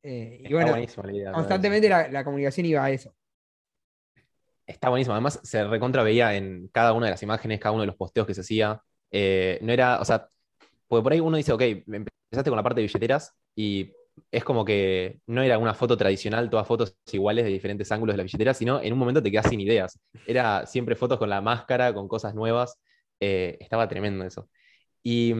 Eh, 0.00 0.44
y 0.48 0.52
bueno, 0.52 0.76
constantemente 1.34 1.88
la, 1.88 2.22
comunicación 2.22 2.66
iba 2.66 2.84
a 2.84 2.90
eso. 2.92 3.12
Está 4.64 4.90
buenísimo. 4.90 5.14
Además, 5.14 5.40
se 5.42 5.64
recontra 5.64 6.04
veía 6.04 6.36
en 6.36 6.68
cada 6.68 6.92
una 6.92 7.06
de 7.06 7.12
las 7.12 7.22
imágenes, 7.24 7.58
cada 7.58 7.72
uno 7.72 7.80
de 7.80 7.88
los 7.88 7.96
posteos 7.96 8.28
que 8.28 8.34
se 8.34 8.42
hacía. 8.42 8.80
no 9.10 9.72
era, 9.72 10.00
o 10.00 10.04
sea, 10.04 10.28
porque 10.86 11.02
por 11.02 11.12
ahí 11.12 11.18
uno 11.18 11.36
dice, 11.36 11.52
ok, 11.52 11.62
empezaste 11.62 12.48
con 12.48 12.56
la 12.56 12.62
parte 12.62 12.80
de 12.80 12.86
billeteras 12.86 13.34
y 13.56 13.92
es 14.30 14.44
como 14.44 14.64
que 14.64 15.20
no 15.26 15.42
era 15.42 15.58
una 15.58 15.74
foto 15.74 15.96
tradicional, 15.96 16.50
todas 16.50 16.66
fotos 16.66 16.96
iguales 17.12 17.44
de 17.44 17.50
diferentes 17.50 17.90
ángulos 17.92 18.14
de 18.14 18.18
la 18.18 18.22
billetera, 18.22 18.54
sino 18.54 18.80
en 18.82 18.92
un 18.92 18.98
momento 18.98 19.22
te 19.22 19.30
quedas 19.30 19.48
sin 19.48 19.60
ideas. 19.60 19.98
Era 20.26 20.66
siempre 20.66 20.94
fotos 20.94 21.18
con 21.18 21.30
la 21.30 21.40
máscara, 21.40 21.92
con 21.94 22.08
cosas 22.08 22.34
nuevas. 22.34 22.78
Eh, 23.20 23.56
estaba 23.60 23.88
tremendo 23.88 24.24
eso. 24.24 24.48
Y, 25.02 25.32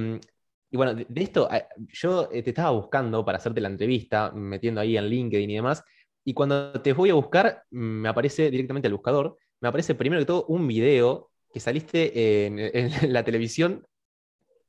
bueno, 0.72 0.94
de, 0.94 1.06
esto, 1.22 1.48
ah, 1.50 1.66
yo 1.92 2.28
eh, 2.32 2.42
te 2.42 2.50
estaba 2.50 2.70
buscando 2.70 3.24
para 3.24 3.38
hacerte 3.38 3.60
la 3.60 3.68
entrevista, 3.68 4.32
metiendo 4.32 4.80
ahí 4.80 4.96
en 4.96 5.08
LinkedIn 5.08 5.50
y 5.50 5.54
demás, 5.56 5.82
y 6.24 6.34
cuando 6.34 6.72
te 6.82 6.92
voy 6.92 7.10
a 7.10 7.14
buscar, 7.14 7.64
me 7.70 8.08
aparece 8.08 8.50
directamente 8.50 8.88
el 8.88 8.94
buscador, 8.94 9.38
me 9.60 9.68
aparece 9.68 9.94
primero 9.94 10.20
que 10.20 10.26
todo 10.26 10.44
un 10.46 10.66
video 10.68 11.30
que 11.52 11.60
saliste 11.60 12.46
en 12.46 12.58
la 13.12 13.24
televisión 13.24 13.86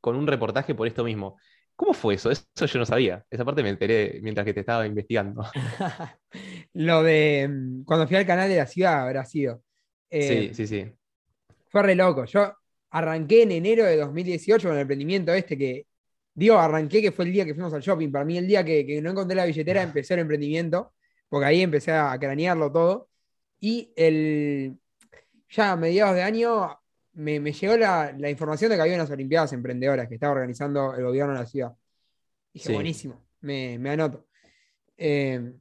con 0.02 0.16
un 0.16 0.28
reportaje 0.28 0.76
por 0.76 0.88
esto 0.88 1.04
mismo. 1.04 1.38
¿Cómo 1.80 1.94
fue 1.94 2.16
eso? 2.16 2.30
Eso 2.30 2.44
yo 2.66 2.80
no 2.80 2.86
sabía. 2.86 3.26
Esa 3.30 3.46
parte 3.46 3.64
me 3.64 3.70
enteré 3.70 4.20
mientras 4.22 4.44
que 4.44 4.54
te 4.54 4.60
estaba 4.60 4.86
investigando. 4.86 5.46
Lo 6.74 7.04
de 7.04 7.48
mm, 7.50 7.84
cuando 7.86 8.06
fui 8.06 8.18
al 8.18 8.26
canal 8.26 8.50
de 8.50 8.58
la 8.58 8.68
ciudad 8.68 9.04
habrá 9.04 9.24
sido. 9.24 9.64
sí, 10.12 10.18
eh, 10.20 10.52
sí, 10.54 10.68
sí. 10.68 10.92
Fue 11.70 11.82
re 11.82 11.96
loco. 11.96 12.26
Yo 12.26 12.54
arranqué 12.90 13.44
en 13.44 13.54
enero 13.54 13.86
de 13.86 13.96
2018 13.96 14.68
con 14.68 14.76
el 14.76 14.82
emprendimiento 14.82 15.34
este 15.34 15.58
que, 15.58 15.88
digo, 16.34 16.58
arranqué 16.58 17.02
que 17.02 17.14
fue 17.14 17.24
el 17.24 17.32
día 17.32 17.46
que 17.46 17.54
fuimos 17.54 17.74
al 17.74 17.82
shopping. 17.82 18.12
Para 18.12 18.26
mí 18.26 18.38
el 18.38 18.46
día 18.46 18.66
que, 18.66 19.02
no 19.02 19.12
encontré 19.12 19.38
la 19.38 19.46
billetera 19.46 19.82
empecé 19.82 20.16
el 20.16 20.20
emprendimiento, 20.20 20.92
porque 21.30 21.46
ahí 21.46 21.62
empecé 21.62 21.94
a 21.94 22.18
cranearlo 22.20 22.74
todo. 22.74 23.08
Y 23.62 23.94
el, 23.96 24.78
ya 25.48 25.72
a 25.72 25.78
mediados 25.78 26.16
de 26.16 26.24
año 26.24 26.78
me, 27.20 27.52
llegó 27.52 27.76
la, 27.76 28.30
información 28.30 28.70
de 28.70 28.78
que 28.78 28.82
había 28.82 28.96
unas 28.96 29.12
Olimpiadas 29.12 29.52
Emprendedoras 29.52 30.08
que 30.08 30.16
estaba 30.16 30.34
organizando 30.34 30.96
el 30.96 31.04
gobierno 31.04 31.34
de 31.34 31.40
la 31.40 31.46
ciudad. 31.46 31.74
Dije, 32.54 32.74
buenísimo, 32.74 33.26
me, 33.42 33.76
anoto. 33.90 34.26
Eh, 34.98 35.54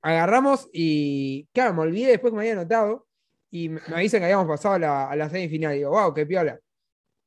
agarramos 0.00 0.68
y, 0.72 1.46
claro, 1.52 1.74
me 1.74 1.82
olvidé 1.82 2.12
después 2.12 2.30
que 2.30 2.36
me 2.36 2.42
había 2.42 2.54
anotado 2.54 3.06
y 3.50 3.68
me, 3.68 3.80
dicen 4.00 4.20
que 4.20 4.24
habíamos 4.24 4.48
pasado 4.48 4.76
a 4.76 4.78
la, 4.78 5.10
a 5.10 5.16
la 5.16 5.28
semifinal. 5.28 5.74
Digo, 5.74 5.90
wow, 5.90 6.14
qué 6.14 6.24
piola. 6.24 6.58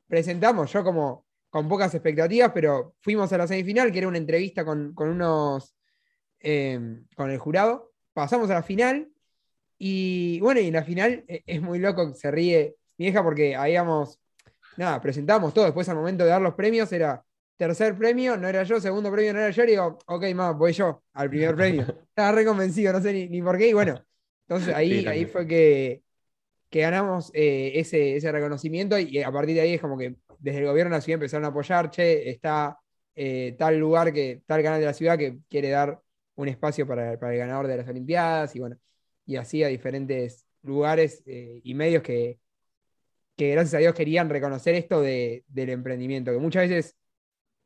Presentamos, 0.08 0.72
yo 0.74 0.84
como 0.84 1.26
con 1.52 1.70
pocas 1.70 1.94
expectativas, 1.94 2.52
pero 2.52 2.96
fuimos 3.00 3.32
a 3.32 3.38
la 3.38 3.48
semifinal, 3.48 3.92
que 3.92 4.00
era 4.00 4.08
una 4.08 4.18
entrevista 4.18 4.66
con, 4.66 4.94
unos, 4.98 5.76
eh, 6.40 6.80
con 7.16 7.30
el 7.30 7.38
jurado. 7.38 7.94
Pasamos 8.12 8.50
a 8.50 8.56
la 8.56 8.64
final 8.64 9.08
y 9.78 10.40
bueno, 10.40 10.60
y 10.60 10.68
en 10.68 10.74
la 10.74 10.84
final 10.84 11.24
e, 11.28 11.44
es 11.46 11.62
muy 11.62 11.80
loco 11.80 12.12
que 12.12 12.18
se 12.18 12.32
ríe 12.32 12.76
mi 12.98 13.08
hija 13.08 13.24
porque 13.24 13.56
habíamos, 13.56 14.20
nada, 14.78 15.02
presentamos 15.02 15.54
todo. 15.54 15.66
Después 15.66 15.88
al 15.90 15.98
momento 15.98 16.24
de 16.24 16.30
dar 16.30 16.42
los 16.42 16.56
premios 16.56 16.92
era 16.92 17.24
tercer 17.58 17.98
premio, 17.98 18.38
no 18.38 18.48
era 18.48 18.64
yo, 18.64 18.80
segundo 18.80 19.12
premio 19.12 19.34
no 19.34 19.40
era 19.40 19.50
yo, 19.50 19.64
y 19.64 19.68
digo, 19.68 19.98
ok, 20.08 20.26
más, 20.34 20.58
voy 20.58 20.74
yo 20.74 21.04
al 21.14 21.30
primer 21.30 21.56
premio. 21.56 21.86
Estaba 22.10 22.32
reconvencido, 22.32 22.94
no 22.94 23.02
sé 23.02 23.14
ni, 23.14 23.42
por 23.42 23.58
qué, 23.58 23.70
y 23.70 23.74
bueno, 23.74 24.04
entonces 24.48 24.74
ahí, 24.74 25.06
ahí 25.08 25.26
fue 25.26 25.48
que, 25.48 26.04
que 26.70 26.82
ganamos 26.82 27.32
eh, 27.34 27.72
ese, 27.76 28.18
ese 28.18 28.32
reconocimiento 28.32 28.98
y 29.00 29.22
a 29.24 29.32
partir 29.32 29.56
de 29.56 29.62
ahí 29.62 29.74
es 29.76 29.82
como 29.82 29.98
que 29.98 30.16
desde 30.40 30.60
el 30.60 30.66
gobierno 30.66 30.92
de 30.92 30.98
la 30.98 31.02
ciudad 31.02 31.16
empezaron 31.16 31.46
a 31.46 31.48
apoyar, 31.48 31.90
che, 31.90 32.30
está 32.30 32.78
eh, 33.16 33.56
tal 33.58 33.80
lugar, 33.80 34.12
que, 34.12 34.42
tal 34.46 34.62
canal 34.62 34.80
de 34.80 34.86
la 34.86 34.94
ciudad 34.94 35.18
que 35.18 35.40
quiere 35.50 35.70
dar 35.70 36.02
un 36.36 36.48
espacio 36.50 36.86
para, 36.86 37.14
el 37.14 37.18
ganador 37.18 37.68
de 37.68 37.78
las 37.78 37.88
Olimpiadas 37.88 38.56
y 38.56 38.60
bueno, 38.60 38.78
y 39.26 39.36
así 39.38 39.64
a 39.64 39.68
diferentes 39.68 40.46
lugares 40.62 41.24
eh, 41.26 41.62
y 41.64 41.74
medios 41.74 42.04
que, 42.04 42.40
que 43.36 43.52
gracias 43.52 43.76
a 43.76 43.80
Dios 43.80 43.94
querían 43.94 44.30
reconocer 44.30 44.76
esto 44.76 45.02
del 45.02 45.44
emprendimiento, 45.70 46.32
que 46.32 46.38
muchas 46.38 46.70
veces 46.70 46.98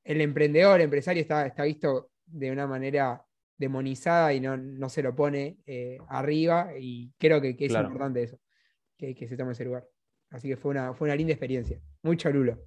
el 0.04 0.22
emprendedor, 0.22 0.80
el 0.80 0.86
empresario 0.86 1.22
está, 1.22 1.46
está 1.46 1.63
visto 1.63 2.12
de 2.25 2.51
una 2.51 2.68
manera 2.68 3.24
demonizada 3.58 4.34
y 4.34 4.39
no, 4.39 4.58
no 4.58 4.89
se 4.89 5.04
lo 5.04 5.16
pone 5.16 5.58
eh, 5.66 5.98
arriba 6.08 6.72
y 6.80 7.12
creo 7.18 7.42
que, 7.42 7.56
es 7.60 7.72
importante 7.72 8.24
eso, 8.24 8.39
que, 8.98 9.13
que, 9.13 9.28
se 9.28 9.38
tome 9.38 9.51
ese 9.51 9.66
lugar. 9.66 9.86
Así 10.30 10.48
que 10.48 10.58
fue 10.58 10.72
una, 10.72 10.94
fue 10.94 11.08
una 11.08 11.16
linda 11.16 11.34
experiencia, 11.34 11.80
muy 12.01 12.16
cholulo. 12.18 12.58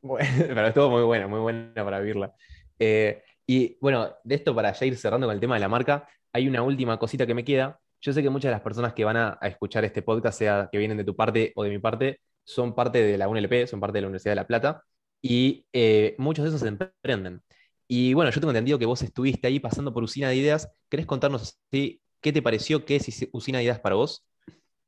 Bueno, 0.00 0.28
pero 0.38 0.66
estuvo 0.66 0.90
muy 0.90 1.02
buena, 1.02 1.26
muy 1.26 1.40
buena 1.40 1.72
para 1.74 2.00
vivirla. 2.00 2.34
Eh, 2.78 3.22
y 3.46 3.78
bueno, 3.80 4.14
de 4.22 4.34
esto 4.34 4.54
para 4.54 4.72
ya 4.72 4.86
ir 4.86 4.96
cerrando 4.96 5.26
con 5.26 5.34
el 5.34 5.40
tema 5.40 5.54
de 5.54 5.60
la 5.60 5.68
marca, 5.68 6.06
hay 6.32 6.48
una 6.48 6.62
última 6.62 6.98
cosita 6.98 7.26
que 7.26 7.34
me 7.34 7.44
queda. 7.44 7.80
Yo 8.00 8.12
sé 8.12 8.22
que 8.22 8.30
muchas 8.30 8.50
de 8.50 8.52
las 8.52 8.60
personas 8.62 8.94
que 8.94 9.04
van 9.04 9.16
a, 9.16 9.38
escuchar 9.42 9.84
este 9.84 10.02
podcast, 10.02 10.38
sea 10.38 10.68
que 10.70 10.78
vienen 10.78 10.96
de 10.96 11.04
tu 11.04 11.16
parte 11.16 11.52
o 11.56 11.64
de 11.64 11.70
mi 11.70 11.78
parte, 11.78 12.20
son 12.44 12.74
parte 12.74 13.02
de 13.02 13.18
la 13.18 13.28
UNLP, 13.28 13.66
son 13.66 13.80
parte 13.80 13.98
de 13.98 14.02
la 14.02 14.06
Universidad 14.08 14.32
de 14.32 14.36
La 14.36 14.46
Plata, 14.46 14.84
y 15.20 15.66
eh, 15.72 16.14
muchos 16.18 16.44
de 16.44 16.50
esos 16.50 16.60
se 16.60 16.68
emprenden. 16.68 17.42
Y 17.88 18.14
bueno, 18.14 18.30
yo 18.30 18.40
tengo 18.40 18.50
entendido 18.50 18.78
que 18.78 18.86
vos 18.86 19.02
estuviste 19.02 19.46
ahí 19.46 19.60
pasando 19.60 19.92
por 19.92 20.02
Usina 20.02 20.28
de 20.28 20.36
Ideas. 20.36 20.70
¿Querés 20.88 21.06
contarnos 21.06 21.58
qué 21.70 22.00
te 22.20 22.42
pareció? 22.42 22.84
¿Qué 22.84 22.96
es 22.96 23.28
Usina 23.32 23.58
de 23.58 23.64
Ideas 23.64 23.80
para 23.80 23.96
vos? 23.96 24.24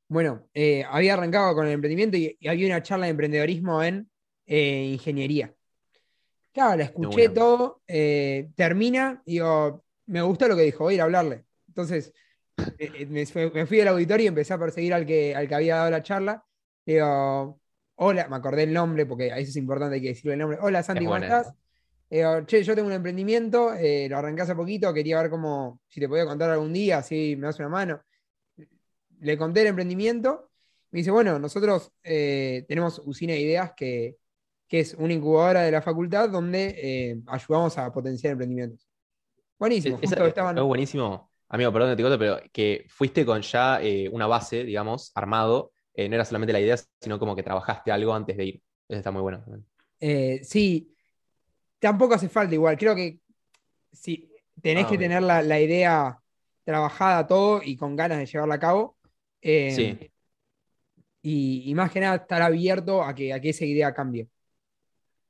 Bueno, 0.06 0.46
eh, 0.54 0.84
había 0.88 1.14
arrancado 1.14 1.54
con 1.54 1.66
el 1.66 1.72
emprendimiento 1.72 2.16
y, 2.16 2.36
había 2.46 2.66
una 2.66 2.82
charla 2.82 3.06
de 3.06 3.10
emprendedorismo 3.10 3.82
en 3.82 4.10
eh, 4.46 4.90
ingeniería. 4.92 5.54
Claro, 6.52 6.76
la 6.76 6.84
escuché 6.84 7.28
todo, 7.28 7.80
termina, 7.86 9.22
digo, 9.24 9.84
me 10.10 10.22
gustó 10.22 10.48
lo 10.48 10.56
que 10.56 10.62
dijo, 10.62 10.84
voy 10.84 10.94
a 10.94 10.96
ir 10.96 11.00
a 11.00 11.04
hablarle. 11.04 11.44
Entonces, 11.68 12.12
eh, 12.78 12.90
eh, 12.98 13.06
me, 13.06 13.66
fui 13.66 13.80
al 13.80 13.88
auditorio 13.88 14.24
y 14.24 14.28
empecé 14.28 14.52
a 14.52 14.58
perseguir 14.58 14.92
al 14.92 15.06
que, 15.06 15.34
al 15.34 15.48
que 15.48 15.54
había 15.54 15.76
dado 15.76 15.90
la 15.90 16.02
charla. 16.02 16.44
Digo, 16.84 17.60
hola, 17.94 18.28
me 18.28 18.36
acordé 18.36 18.64
el 18.64 18.72
nombre, 18.72 19.06
porque 19.06 19.32
a 19.32 19.38
eso 19.38 19.50
es 19.50 19.56
importante, 19.56 19.96
hay 19.96 20.02
que 20.02 20.08
decirle 20.08 20.32
el 20.34 20.40
nombre. 20.40 20.58
Hola, 20.60 20.82
Santi, 20.82 21.04
¿cómo 21.04 21.16
estás? 21.16 21.52
Digo, 22.08 22.44
che, 22.44 22.62
yo 22.64 22.74
tengo 22.74 22.88
un 22.88 22.94
emprendimiento, 22.94 23.72
lo 23.72 24.18
arranqué 24.18 24.42
hace 24.42 24.56
poquito, 24.56 24.92
quería 24.92 25.22
ver 25.22 25.30
cómo, 25.30 25.80
si 25.88 26.00
te 26.00 26.08
podía 26.08 26.26
contar 26.26 26.50
algún 26.50 26.72
día, 26.72 26.98
así 26.98 27.36
me 27.38 27.46
das 27.46 27.58
una 27.60 27.68
mano. 27.68 28.02
Le 29.20 29.38
conté 29.38 29.60
el 29.60 29.68
emprendimiento, 29.68 30.50
me 30.90 30.98
dice, 30.98 31.12
bueno, 31.12 31.38
nosotros 31.38 31.92
tenemos 32.02 33.00
Usina 33.04 33.34
de 33.34 33.40
Ideas 33.40 33.72
que 33.76 34.16
que 34.70 34.78
es 34.78 34.94
una 34.94 35.12
incubadora 35.12 35.62
de 35.62 35.72
la 35.72 35.82
facultad 35.82 36.30
donde 36.30 36.76
eh, 36.80 37.20
ayudamos 37.26 37.76
a 37.76 37.92
potenciar 37.92 38.32
emprendimientos. 38.32 38.88
Buenísimo. 39.60 40.00
Es, 40.02 40.64
buenísimo, 40.64 41.30
amigo, 41.48 41.72
perdón, 41.72 41.96
te 41.96 42.02
corto, 42.02 42.18
pero 42.18 42.40
que 42.52 42.86
fuiste 42.88 43.24
con 43.24 43.42
ya 43.42 43.80
eh, 43.80 44.08
una 44.10 44.26
base, 44.26 44.64
digamos, 44.64 45.12
armado. 45.14 45.72
Eh, 45.94 46.08
no 46.08 46.16
era 46.16 46.24
solamente 46.24 46.52
la 46.52 46.60
idea, 46.60 46.76
sino 47.00 47.18
como 47.20 47.36
que 47.36 47.44
trabajaste 47.44 47.92
algo 47.92 48.12
antes 48.12 48.36
de 48.36 48.44
ir. 48.44 48.62
Eso 48.88 48.98
está 48.98 49.12
muy 49.12 49.22
bueno. 49.22 49.44
sí, 50.42 50.92
tampoco 51.78 52.14
hace 52.14 52.28
falta 52.28 52.54
igual. 52.54 52.76
Creo 52.76 52.96
que 52.96 53.20
si 53.92 54.32
tenés 54.60 54.86
ah, 54.86 54.88
que 54.88 54.98
tener 54.98 55.22
la, 55.22 55.60
idea 55.60 56.18
trabajada 56.64 57.26
todo 57.26 57.60
y 57.62 57.76
con 57.76 57.94
ganas 57.94 58.18
de 58.18 58.26
llevarla 58.26 58.56
a 58.56 58.60
cabo. 58.60 58.96
sí. 59.40 60.10
Y, 61.22 61.72
más 61.74 61.92
que 61.92 62.00
nada 62.00 62.16
estar 62.16 62.40
abierto 62.40 63.02
a 63.02 63.14
que, 63.14 63.32
a 63.32 63.40
que 63.40 63.50
esa 63.50 63.66
idea 63.66 63.92
cambie 63.92 64.26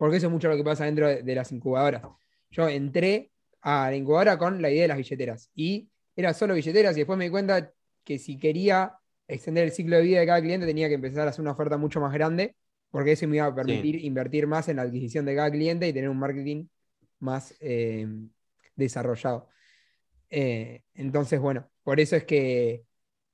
porque 0.00 0.16
eso 0.16 0.28
es 0.28 0.32
mucho 0.32 0.48
lo 0.48 0.56
que 0.56 0.64
pasa 0.64 0.86
dentro 0.86 1.06
de, 1.06 1.34
las 1.34 1.52
incubadoras. 1.52 2.02
Yo 2.50 2.66
entré 2.70 3.30
a 3.62 3.90
la 3.90 3.96
incubadora 3.96 4.38
con 4.38 4.60
la 4.62 4.70
idea 4.70 4.82
de 4.82 4.88
las 4.88 4.98
billeteras 4.98 5.50
y 5.54 5.88
era 6.16 6.34
solo 6.34 6.54
billeteras 6.54 6.96
y 6.96 7.00
después 7.00 7.18
me 7.18 7.24
di 7.24 7.30
cuenta 7.30 7.72
que 8.04 8.18
si 8.18 8.38
quería 8.38 8.94
extender 9.28 9.64
el 9.64 9.72
ciclo 9.72 9.96
de 9.96 10.02
vida 10.02 10.20
de 10.20 10.26
cada 10.26 10.40
cliente 10.40 10.66
tenía 10.66 10.88
que 10.88 10.94
empezar 10.94 11.26
a 11.26 11.30
hacer 11.30 11.42
una 11.42 11.52
oferta 11.52 11.76
mucho 11.76 12.00
más 12.00 12.12
grande 12.12 12.56
porque 12.90 13.12
eso 13.12 13.26
me 13.28 13.36
iba 13.36 13.46
a 13.46 13.54
permitir 13.54 14.04
invertir 14.04 14.46
más 14.46 14.68
en 14.68 14.76
la 14.76 14.82
adquisición 14.82 15.24
de 15.24 15.36
cada 15.36 15.50
cliente 15.50 15.86
y 15.86 15.92
tener 15.92 16.10
un 16.10 16.18
marketing 16.18 16.66
más 17.20 17.54
eh, 17.60 18.06
desarrollado. 18.74 19.48
Eh, 20.28 20.82
entonces, 20.94 21.38
bueno, 21.38 21.70
por 21.82 22.00
eso 22.00 22.16
es 22.16 22.24
que, 22.24 22.84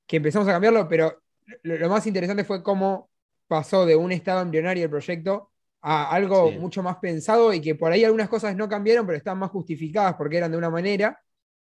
empezamos 0.08 0.46
a 0.48 0.52
cambiarlo, 0.52 0.88
pero 0.88 1.22
lo, 1.62 1.76
lo, 1.78 1.88
más 1.88 2.06
interesante 2.06 2.44
fue 2.44 2.62
cómo 2.62 3.10
pasó 3.46 3.86
de 3.86 3.96
un 3.96 4.12
estado 4.12 4.42
embrionario 4.42 4.84
el 4.84 4.90
proyecto 4.90 5.52
a 5.88 6.10
algo 6.10 6.50
mucho 6.50 6.82
más 6.82 6.96
pensado 6.96 7.52
y 7.52 7.60
que 7.60 7.76
por 7.76 7.92
ahí 7.92 8.02
algunas 8.02 8.28
cosas 8.28 8.56
no 8.56 8.68
cambiaron, 8.68 9.06
pero 9.06 9.16
están 9.16 9.38
más 9.38 9.50
justificadas 9.52 10.16
porque 10.16 10.36
eran 10.36 10.50
de 10.50 10.58
una 10.58 10.68
manera 10.68 11.22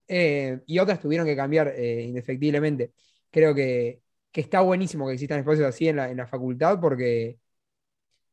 eh, 0.10 0.60
y 0.66 0.78
otras 0.80 1.00
tuvieron 1.00 1.26
que 1.26 1.38
cambiar 1.38 1.70
eh, 1.70 2.02
indefectiblemente. 2.02 2.92
Creo 3.32 3.56
que, 3.56 4.02
está 4.34 4.62
buenísimo 4.62 5.08
que 5.08 5.14
existan 5.14 5.40
espacios 5.40 5.68
así 5.68 5.88
en 5.88 5.96
la, 5.96 6.28
facultad 6.28 6.80
porque, 6.82 7.40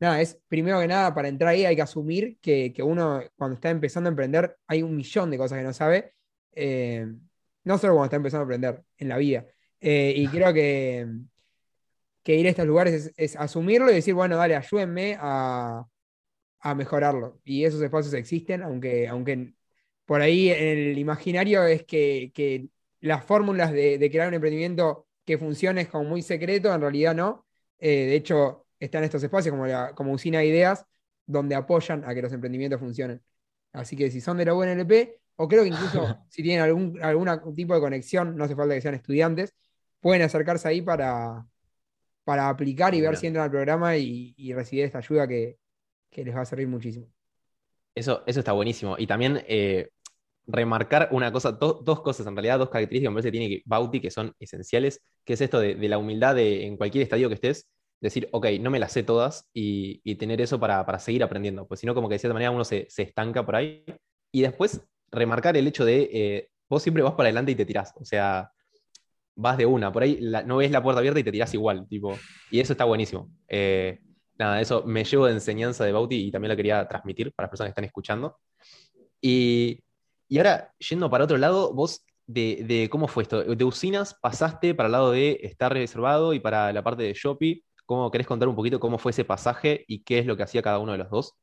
nada, 0.00 0.20
es 0.20 0.40
primero 0.48 0.80
que 0.80 0.88
nada, 0.88 1.14
para 1.14 1.28
entrar 1.28 1.50
ahí 1.50 1.64
hay 1.64 1.76
que 1.76 1.82
asumir 1.82 2.38
que, 2.40 2.74
uno 2.82 3.22
cuando 3.36 3.54
está 3.54 3.70
empezando 3.70 4.08
a 4.08 4.12
emprender 4.12 4.56
hay 4.66 4.82
un 4.82 4.96
millón 4.96 5.30
de 5.30 5.38
cosas 5.38 5.58
que 5.58 5.64
no 5.64 5.72
sabe, 5.72 6.14
eh, 6.52 7.06
no 7.64 7.78
solo 7.78 7.94
cuando 7.94 8.06
está 8.06 8.16
empezando 8.16 8.42
a 8.42 8.44
aprender 8.44 8.82
en 8.98 9.08
la 9.08 9.18
vida. 9.18 9.46
y 9.80 10.26
creo 10.28 10.52
que 10.52 11.06
que 12.26 12.34
ir 12.34 12.46
a 12.48 12.50
estos 12.50 12.66
lugares 12.66 13.12
es, 13.16 13.36
asumirlo 13.36 13.88
y 13.88 13.94
decir, 13.94 14.12
bueno, 14.12 14.36
dale, 14.36 14.56
ayúdenme 14.56 15.16
a, 15.20 15.86
mejorarlo. 16.74 17.40
Y 17.44 17.64
esos 17.64 17.80
espacios 17.80 18.12
existen, 18.14 18.64
aunque, 18.64 19.06
aunque 19.06 19.54
por 20.04 20.20
ahí 20.20 20.50
en 20.50 20.78
el 20.90 20.98
imaginario 20.98 21.64
es 21.64 21.84
que, 21.84 22.68
las 23.00 23.24
fórmulas 23.24 23.70
de, 23.72 24.08
crear 24.10 24.26
un 24.26 24.34
emprendimiento 24.34 25.06
que 25.24 25.38
funcione 25.38 25.82
es 25.82 25.88
como 25.88 26.02
muy 26.04 26.22
secreto, 26.22 26.74
en 26.74 26.80
realidad 26.80 27.14
no. 27.14 27.46
Eh, 27.78 28.06
de 28.06 28.16
hecho, 28.16 28.66
están 28.80 29.04
estos 29.04 29.22
espacios 29.22 29.52
como, 29.52 29.66
la, 29.68 29.94
como 29.94 30.12
Usina 30.12 30.40
de 30.40 30.46
Ideas, 30.46 30.84
donde 31.26 31.54
apoyan 31.54 32.04
a 32.04 32.12
que 32.12 32.22
los 32.22 32.32
emprendimientos 32.32 32.80
funcionen. 32.80 33.22
Así 33.72 33.96
que 33.96 34.10
si 34.10 34.20
son 34.20 34.36
de 34.38 34.46
la 34.46 34.54
UNLP, 34.54 35.20
o 35.36 35.46
creo 35.46 35.62
que 35.62 35.68
incluso 35.68 36.18
si 36.28 36.42
tienen 36.42 36.62
algún, 36.64 36.98
algún 37.00 37.54
tipo 37.54 37.74
de 37.74 37.80
conexión, 37.80 38.36
no 38.36 38.44
hace 38.44 38.56
falta 38.56 38.74
que 38.74 38.80
sean 38.80 38.94
estudiantes, 38.94 39.54
pueden 40.00 40.22
acercarse 40.22 40.66
ahí 40.68 40.82
para, 40.82 41.46
para 42.26 42.48
aplicar 42.48 42.92
y 42.92 43.00
ver 43.00 43.16
si 43.16 43.28
entran 43.28 43.44
al 43.44 43.52
programa 43.52 43.96
y, 43.96 44.34
recibir 44.52 44.84
esta 44.84 44.98
ayuda 44.98 45.28
que, 45.28 45.58
les 46.10 46.34
va 46.34 46.40
a 46.40 46.44
servir 46.44 46.66
muchísimo. 46.66 47.06
Eso, 47.94 48.24
eso 48.26 48.40
está 48.40 48.50
buenísimo. 48.50 48.96
Y 48.98 49.06
también 49.06 49.44
eh, 49.46 49.90
remarcar 50.44 51.08
una 51.12 51.30
cosa, 51.30 51.52
dos 51.52 52.00
cosas 52.00 52.26
en 52.26 52.34
realidad, 52.34 52.58
dos 52.58 52.70
características 52.70 53.06
que 53.06 53.10
me 53.10 53.14
parece 53.14 53.28
que 53.28 53.38
tiene 53.38 53.62
Bauti 53.64 54.00
que 54.00 54.10
son 54.10 54.34
esenciales, 54.40 55.00
que 55.24 55.34
es 55.34 55.40
esto 55.40 55.60
de, 55.60 55.76
la 55.88 55.98
humildad 55.98 56.34
de, 56.34 56.66
en 56.66 56.76
cualquier 56.76 57.04
estadio 57.04 57.28
que 57.28 57.36
estés, 57.36 57.68
decir, 58.00 58.28
ok, 58.32 58.46
no 58.58 58.70
me 58.70 58.80
las 58.80 58.90
sé 58.90 59.04
todas 59.04 59.48
y, 59.52 60.16
tener 60.16 60.40
eso 60.40 60.58
para, 60.58 60.98
seguir 60.98 61.22
aprendiendo, 61.22 61.68
pues 61.68 61.78
si 61.78 61.86
no, 61.86 61.94
como 61.94 62.08
que 62.08 62.16
de 62.16 62.18
cierta 62.18 62.34
manera 62.34 62.50
uno 62.50 62.64
se, 62.64 62.88
estanca 62.96 63.46
por 63.46 63.54
ahí. 63.54 63.84
Y 64.32 64.42
después, 64.42 64.80
remarcar 65.12 65.56
el 65.56 65.68
hecho 65.68 65.84
de, 65.84 66.10
eh, 66.12 66.48
vos 66.68 66.82
siempre 66.82 67.04
vas 67.04 67.12
para 67.12 67.28
adelante 67.28 67.52
y 67.52 67.54
te 67.54 67.64
tirás, 67.64 67.94
o 67.94 68.04
sea, 68.04 68.50
vas 69.36 69.56
de 69.56 69.66
una. 69.66 69.92
Por 69.92 70.02
ahí 70.02 70.18
no 70.46 70.56
ves 70.56 70.70
la 70.70 70.82
puerta 70.82 70.98
abierta 70.98 71.20
y 71.20 71.24
te 71.24 71.30
tirás 71.30 71.54
igual, 71.54 71.86
tipo. 71.88 72.18
Y 72.50 72.58
eso 72.58 72.72
está 72.72 72.84
buenísimo. 72.84 73.30
Eh, 73.46 74.00
nada, 74.38 74.60
eso 74.60 74.82
me 74.84 75.04
llevo 75.04 75.26
de 75.26 75.32
enseñanza 75.32 75.84
de 75.84 75.92
Bauti 75.92 76.26
y 76.26 76.30
también 76.32 76.50
lo 76.50 76.56
quería 76.56 76.88
transmitir 76.88 77.32
para 77.32 77.44
las 77.44 77.50
personas 77.50 77.68
que 77.68 77.72
están 77.72 77.84
escuchando. 77.84 78.38
Y, 79.20 79.84
ahora, 80.36 80.72
yendo 80.78 81.10
para 81.10 81.24
otro 81.24 81.36
lado, 81.36 81.72
vos, 81.72 82.04
de, 82.26 82.88
cómo 82.90 83.06
fue 83.06 83.22
esto, 83.22 83.44
de 83.44 83.64
usinas 83.64 84.14
pasaste 84.14 84.74
para 84.74 84.88
el 84.88 84.92
lado 84.92 85.12
de 85.12 85.38
estar 85.42 85.72
reservado 85.72 86.32
y 86.32 86.40
para 86.40 86.72
la 86.72 86.82
parte 86.82 87.02
de 87.02 87.14
Shopee. 87.14 87.62
¿Cómo 87.84 88.10
querés 88.10 88.26
contar 88.26 88.48
un 88.48 88.56
poquito 88.56 88.80
cómo 88.80 88.98
fue 88.98 89.10
ese 89.12 89.24
pasaje 89.24 89.84
y 89.86 90.02
qué 90.02 90.18
es 90.18 90.26
lo 90.26 90.36
que 90.36 90.42
hacía 90.42 90.60
cada 90.60 90.80
uno 90.80 90.92
de 90.92 90.98
los 90.98 91.08
dos? 91.08 91.34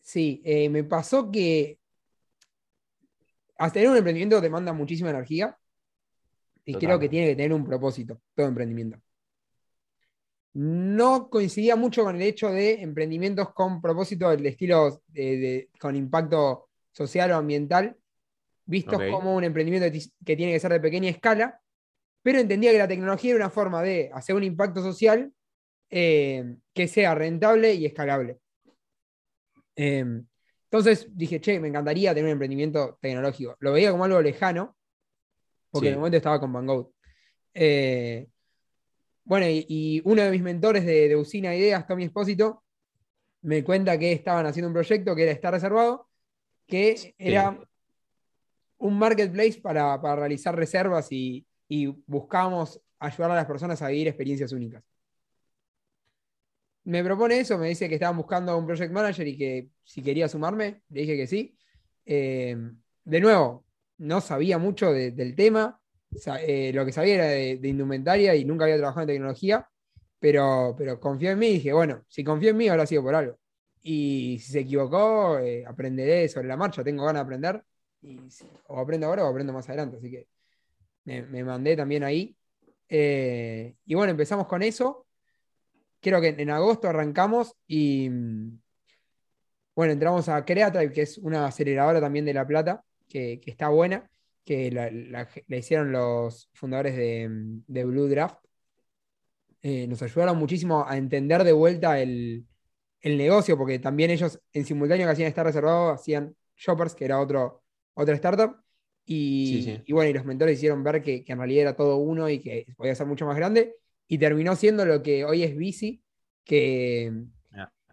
Sí, 0.00 0.42
eh, 0.44 0.68
me 0.68 0.82
pasó 0.82 1.30
que 1.30 1.78
hasta 3.56 3.74
tener 3.74 3.90
un 3.90 3.96
emprendimiento 3.96 4.40
demanda 4.40 4.72
muchísima 4.72 5.10
energía 5.10 5.56
y 6.64 6.74
creo 6.74 6.98
que 6.98 7.08
tiene 7.08 7.28
que 7.28 7.36
tener 7.36 7.52
un 7.52 7.64
propósito, 7.64 8.20
todo 8.34 8.46
emprendimiento. 8.46 8.98
No 10.54 11.28
coincidía 11.28 11.76
mucho 11.76 12.04
con 12.04 12.16
el 12.16 12.22
hecho 12.22 12.50
de 12.50 12.80
emprendimientos 12.80 13.52
con 13.52 13.82
propósito 13.82 14.30
del 14.30 14.46
estilo 14.46 15.02
de, 15.08 15.68
con 15.80 15.96
impacto 15.96 16.68
social 16.92 17.32
o 17.32 17.36
ambiental, 17.36 17.96
vistos 18.64 19.00
como 19.10 19.34
un 19.34 19.44
emprendimiento 19.44 19.90
que 20.24 20.36
tiene 20.36 20.52
que 20.52 20.60
ser 20.60 20.72
de 20.72 20.80
pequeña 20.80 21.10
escala, 21.10 21.60
pero 22.22 22.38
entendía 22.38 22.70
que 22.70 22.78
la 22.78 22.88
tecnología 22.88 23.32
era 23.32 23.44
una 23.44 23.50
forma 23.50 23.82
de 23.82 24.10
hacer 24.14 24.36
un 24.36 24.44
impacto 24.44 24.82
social 24.82 25.32
eh, 25.90 26.56
que 26.72 26.88
sea 26.88 27.14
rentable 27.14 27.74
y 27.74 27.84
escalable. 27.84 28.38
Em, 29.76 30.24
entonces 30.64 31.08
dije, 31.14 31.40
che, 31.40 31.60
me 31.60 31.68
encantaría 31.68 32.14
tener 32.14 32.24
un 32.24 32.32
emprendimiento 32.32 32.98
tecnológico. 33.00 33.56
Lo 33.60 33.72
veía 33.72 33.90
como 33.90 34.04
algo 34.04 34.20
lejano, 34.20 34.76
porque 35.74 35.88
en 35.88 35.94
el 35.94 35.98
momento 35.98 36.16
estaba 36.18 36.38
con 36.38 36.52
Van 36.52 36.86
eh, 37.52 38.28
bueno, 39.24 39.46
y, 39.48 40.00
uno 40.04 40.22
de 40.22 40.30
mis 40.30 40.42
mentores 40.42 40.86
de, 40.86 41.08
de 41.08 41.16
Usina 41.16 41.54
Ideas, 41.54 41.84
Tommy 41.86 42.04
Espósito, 42.04 42.62
me 43.42 43.64
cuenta 43.64 43.98
que 43.98 44.12
estaban 44.12 44.46
haciendo 44.46 44.68
un 44.68 44.74
proyecto 44.74 45.16
que 45.16 45.24
era 45.24 45.32
Estar 45.32 45.52
Reservado, 45.52 46.08
que 46.66 47.14
era 47.18 47.58
un 48.78 48.98
marketplace 48.98 49.60
para, 49.60 49.96
realizar 50.14 50.54
reservas 50.54 51.10
y, 51.10 51.44
y 51.68 51.86
buscábamos 52.06 52.80
ayudar 53.00 53.32
a 53.32 53.36
las 53.36 53.46
personas 53.46 53.82
a 53.82 53.88
vivir 53.88 54.06
experiencias 54.06 54.52
únicas. 54.52 54.84
Me 56.84 57.02
propone 57.02 57.40
eso, 57.40 57.58
me 57.58 57.68
dice 57.68 57.88
que 57.88 57.94
estaban 57.94 58.16
buscando 58.16 58.56
un 58.56 58.66
project 58.66 58.92
manager 58.92 59.26
y 59.26 59.36
que 59.36 59.68
si 59.82 60.02
quería 60.02 60.28
sumarme, 60.28 60.82
le 60.90 61.00
dije 61.00 61.16
que 61.16 61.26
sí. 61.26 61.58
Eh, 62.06 62.56
de 63.04 63.20
nuevo, 63.20 63.64
no 63.98 64.20
sabía 64.20 64.58
mucho 64.58 64.92
del 64.92 65.34
tema, 65.34 65.80
eh, 66.40 66.72
lo 66.72 66.84
que 66.84 66.92
sabía 66.92 67.14
era 67.14 67.26
de, 67.26 67.68
indumentaria 67.68 68.34
y 68.34 68.44
nunca 68.44 68.64
había 68.64 68.76
trabajado 68.76 69.02
en 69.02 69.08
tecnología, 69.08 69.68
pero, 70.18 70.74
pero 70.76 71.00
confió 71.00 71.30
en 71.30 71.38
mí 71.38 71.48
y 71.48 71.54
dije, 71.54 71.72
bueno, 71.72 72.04
si 72.08 72.24
confío 72.24 72.50
en 72.50 72.56
mí, 72.56 72.68
habrá 72.68 72.86
sido 72.86 73.02
por 73.02 73.14
algo. 73.14 73.38
Y 73.82 74.38
si 74.40 74.52
se 74.52 74.60
equivocó, 74.60 75.38
eh, 75.38 75.64
aprenderé 75.66 76.28
sobre 76.28 76.48
la 76.48 76.56
marcha, 76.56 76.82
tengo 76.82 77.04
ganas 77.04 77.20
de 77.20 77.24
aprender, 77.24 77.64
y, 78.00 78.20
o 78.68 78.78
aprendo 78.78 79.06
ahora 79.06 79.24
o 79.24 79.28
aprendo 79.28 79.52
más 79.52 79.68
adelante, 79.68 79.98
así 79.98 80.10
que 80.10 80.28
me, 81.04 81.44
mandé 81.44 81.76
también 81.76 82.04
ahí. 82.04 82.36
Eh, 82.88 83.76
y 83.84 83.94
bueno, 83.94 84.12
empezamos 84.12 84.46
con 84.46 84.62
eso. 84.62 85.06
Creo 86.00 86.20
que 86.20 86.28
en, 86.28 86.50
agosto 86.50 86.88
arrancamos 86.88 87.54
y 87.66 88.08
bueno, 89.74 89.92
entramos 89.92 90.28
a 90.28 90.44
Creatribe, 90.44 90.92
que 90.92 91.02
es 91.02 91.18
una 91.18 91.46
aceleradora 91.46 92.00
también 92.00 92.24
de 92.24 92.34
La 92.34 92.46
Plata, 92.46 92.84
que, 93.14 93.40
que 93.40 93.50
está 93.50 93.68
buena 93.68 94.10
que 94.44 94.70
la, 94.70 95.28
hicieron 95.56 95.92
los 95.92 96.50
fundadores 96.52 96.96
de, 96.96 97.84
Blue 97.84 98.08
Draft, 98.08 98.44
eh, 99.62 99.86
nos 99.86 100.02
ayudaron 100.02 100.36
muchísimo 100.36 100.84
a 100.86 100.96
entender 100.96 101.42
de 101.44 101.52
vuelta 101.52 101.98
el, 102.00 102.46
negocio, 103.02 103.58
porque 103.58 103.78
también 103.78 104.10
ellos 104.10 104.40
en 104.52 104.64
simultáneo 104.64 105.06
que 105.06 105.12
hacían 105.12 105.28
estar 105.28 105.44
reservado, 105.44 105.90
hacían 105.90 106.34
Shoppers, 106.56 106.94
que 106.94 107.04
era 107.04 107.20
otro, 107.20 107.62
otra 107.92 108.14
startup, 108.14 108.56
y, 109.06 109.82
bueno, 109.92 110.08
y 110.08 110.14
los 110.14 110.24
mentores 110.24 110.56
hicieron 110.56 110.82
ver 110.82 111.02
que, 111.02 111.22
en 111.26 111.38
realidad 111.38 111.62
era 111.62 111.76
todo 111.76 111.96
uno 111.96 112.30
y 112.30 112.40
que 112.40 112.66
podía 112.76 112.94
ser 112.94 113.06
mucho 113.06 113.26
más 113.26 113.36
grande, 113.36 113.76
y 114.08 114.16
terminó 114.16 114.56
siendo 114.56 114.86
lo 114.86 115.02
que 115.02 115.24
hoy 115.24 115.42
es 115.42 115.54
Bici, 115.54 116.02
que, 116.44 117.12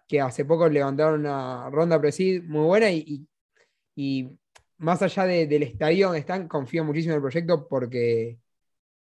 que 0.08 0.22
hace 0.22 0.46
poco 0.46 0.70
levantaron 0.70 1.22
una 1.22 1.70
ronda 1.70 2.00
presid 2.00 2.44
muy 2.44 2.66
buena 2.66 2.90
y, 2.92 3.28
y 3.96 4.30
más 4.82 5.02
allá 5.04 5.26
del 5.26 5.64
estadio 5.64 6.08
donde 6.08 6.20
están, 6.20 6.48
confío 6.48 6.84
muchísimo 6.84 7.14
en 7.14 7.18
el 7.18 7.22
proyecto 7.22 7.68
porque, 7.68 8.40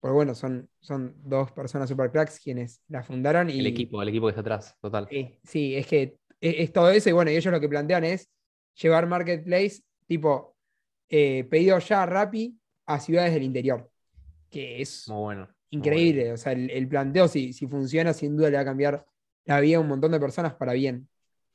bueno, 0.00 0.35
son, 0.35 0.68
son 0.80 1.14
dos 1.23 1.52
personas 1.52 1.88
super 1.88 2.11
cracks 2.11 2.40
quienes 2.40 2.83
la 2.88 3.02
fundaron. 3.02 3.50
Y, 3.50 3.61
el 3.61 3.66
equipo, 3.66 4.00
el 4.00 4.09
equipo 4.09 4.26
que 4.26 4.30
está 4.30 4.40
atrás, 4.40 4.75
total. 4.80 5.06
sí, 5.45 5.76
es 5.76 5.87
que 5.87 6.16
es, 6.40 6.73
todo 6.73 6.90
eso 6.90 7.11
y 7.11 7.12
bueno, 7.12 7.30
ellos 7.30 7.52
lo 7.52 7.61
que 7.61 7.68
plantean 7.68 8.04
es 8.04 8.30
llevar 8.80 9.06
marketplace 9.06 9.83
tipo 10.06 10.56
eh, 11.11 11.45
pedido 11.45 11.78
ya 11.78 12.06
Rappi 12.06 12.59
a 12.87 12.99
ciudades 12.99 13.35
del 13.35 13.42
interior, 13.42 13.90
que 14.49 14.80
es 14.80 15.04
bueno, 15.09 15.47
increíble. 15.68 16.33
O 16.33 16.38
sea, 16.38 16.52
el, 16.52 16.88
planteo, 16.88 17.28
si, 17.28 17.52
si, 17.52 17.66
funciona, 17.66 18.14
sin 18.14 18.35
duda 18.35 18.49
le 18.49 18.56
va 18.56 18.62
a 18.62 18.66
cambiar 18.66 19.04
la 19.45 19.61
vida 19.61 19.76
a 19.76 19.80
un 19.80 19.88
montón 19.88 20.12
de 20.12 20.21
personas 20.21 20.54
para 20.54 20.73
bien. 20.73 21.06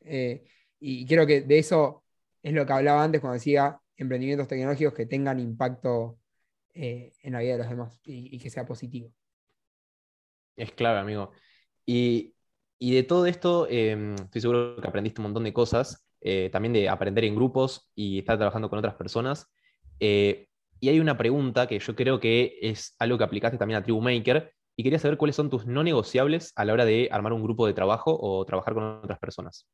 Eh, 0.02 0.44
y 0.80 1.08
creo 1.08 1.26
que 1.26 1.42
de 1.42 1.58
eso 1.58 2.04
es 2.44 2.54
lo 2.54 2.68
que 2.68 2.74
hablaba 2.74 3.04
antes 3.04 3.20
cuando 3.20 3.36
decía 3.36 3.80
emprendimientos 4.02 4.48
tecnológicos 4.48 4.94
que 4.94 5.06
tengan 5.06 5.40
impacto 5.40 6.18
eh, 6.74 7.14
en 7.22 7.34
la 7.34 7.40
vida 7.40 7.54
de 7.54 7.58
los 7.60 7.70
demás 7.70 8.00
y, 8.04 8.38
que 8.40 8.50
sea 8.50 8.66
positivo. 8.66 9.12
Es 10.56 10.72
clave, 10.72 11.00
amigo. 11.00 11.32
Y, 11.86 12.34
de 12.80 13.04
todo 13.04 13.26
esto, 13.26 13.68
em, 13.70 14.16
estoy 14.16 14.42
seguro 14.42 14.82
que 14.82 14.88
aprendiste 14.88 15.22
un 15.22 15.28
montón 15.28 15.44
de 15.44 15.54
cosas, 15.54 16.08
eh, 16.22 16.50
también 16.52 16.74
de 16.74 16.90
aprender 16.90 17.26
en 17.26 17.36
grupos 17.36 17.92
y 17.96 18.20
estar 18.20 18.38
trabajando 18.38 18.70
con 18.70 18.80
otras 18.80 18.96
personas. 18.96 19.48
Eh, 20.00 20.48
y 20.80 20.90
hay 20.90 21.00
una 21.00 21.18
pregunta 21.18 21.68
que 21.68 21.80
yo 21.80 21.96
creo 21.96 22.20
que 22.20 22.58
es 22.62 22.96
algo 23.00 23.18
que 23.18 23.24
aplicaste 23.24 23.58
también 23.58 23.80
a 23.80 23.84
Tribu 23.84 24.02
Maker, 24.02 24.54
y 24.76 24.84
quería 24.84 25.00
saber 25.00 25.18
cuáles 25.18 25.36
son 25.36 25.50
tus 25.50 25.66
no 25.66 25.84
negociables 25.84 26.54
a 26.56 26.66
la 26.66 26.74
hora 26.74 26.86
de 26.86 27.10
armar 27.12 27.34
un 27.34 27.44
grupo 27.44 27.68
de 27.68 27.74
trabajo 27.74 28.18
o 28.20 28.46
trabajar 28.46 28.74
con 28.74 28.84
otras 28.84 29.20
personas. 29.20 29.68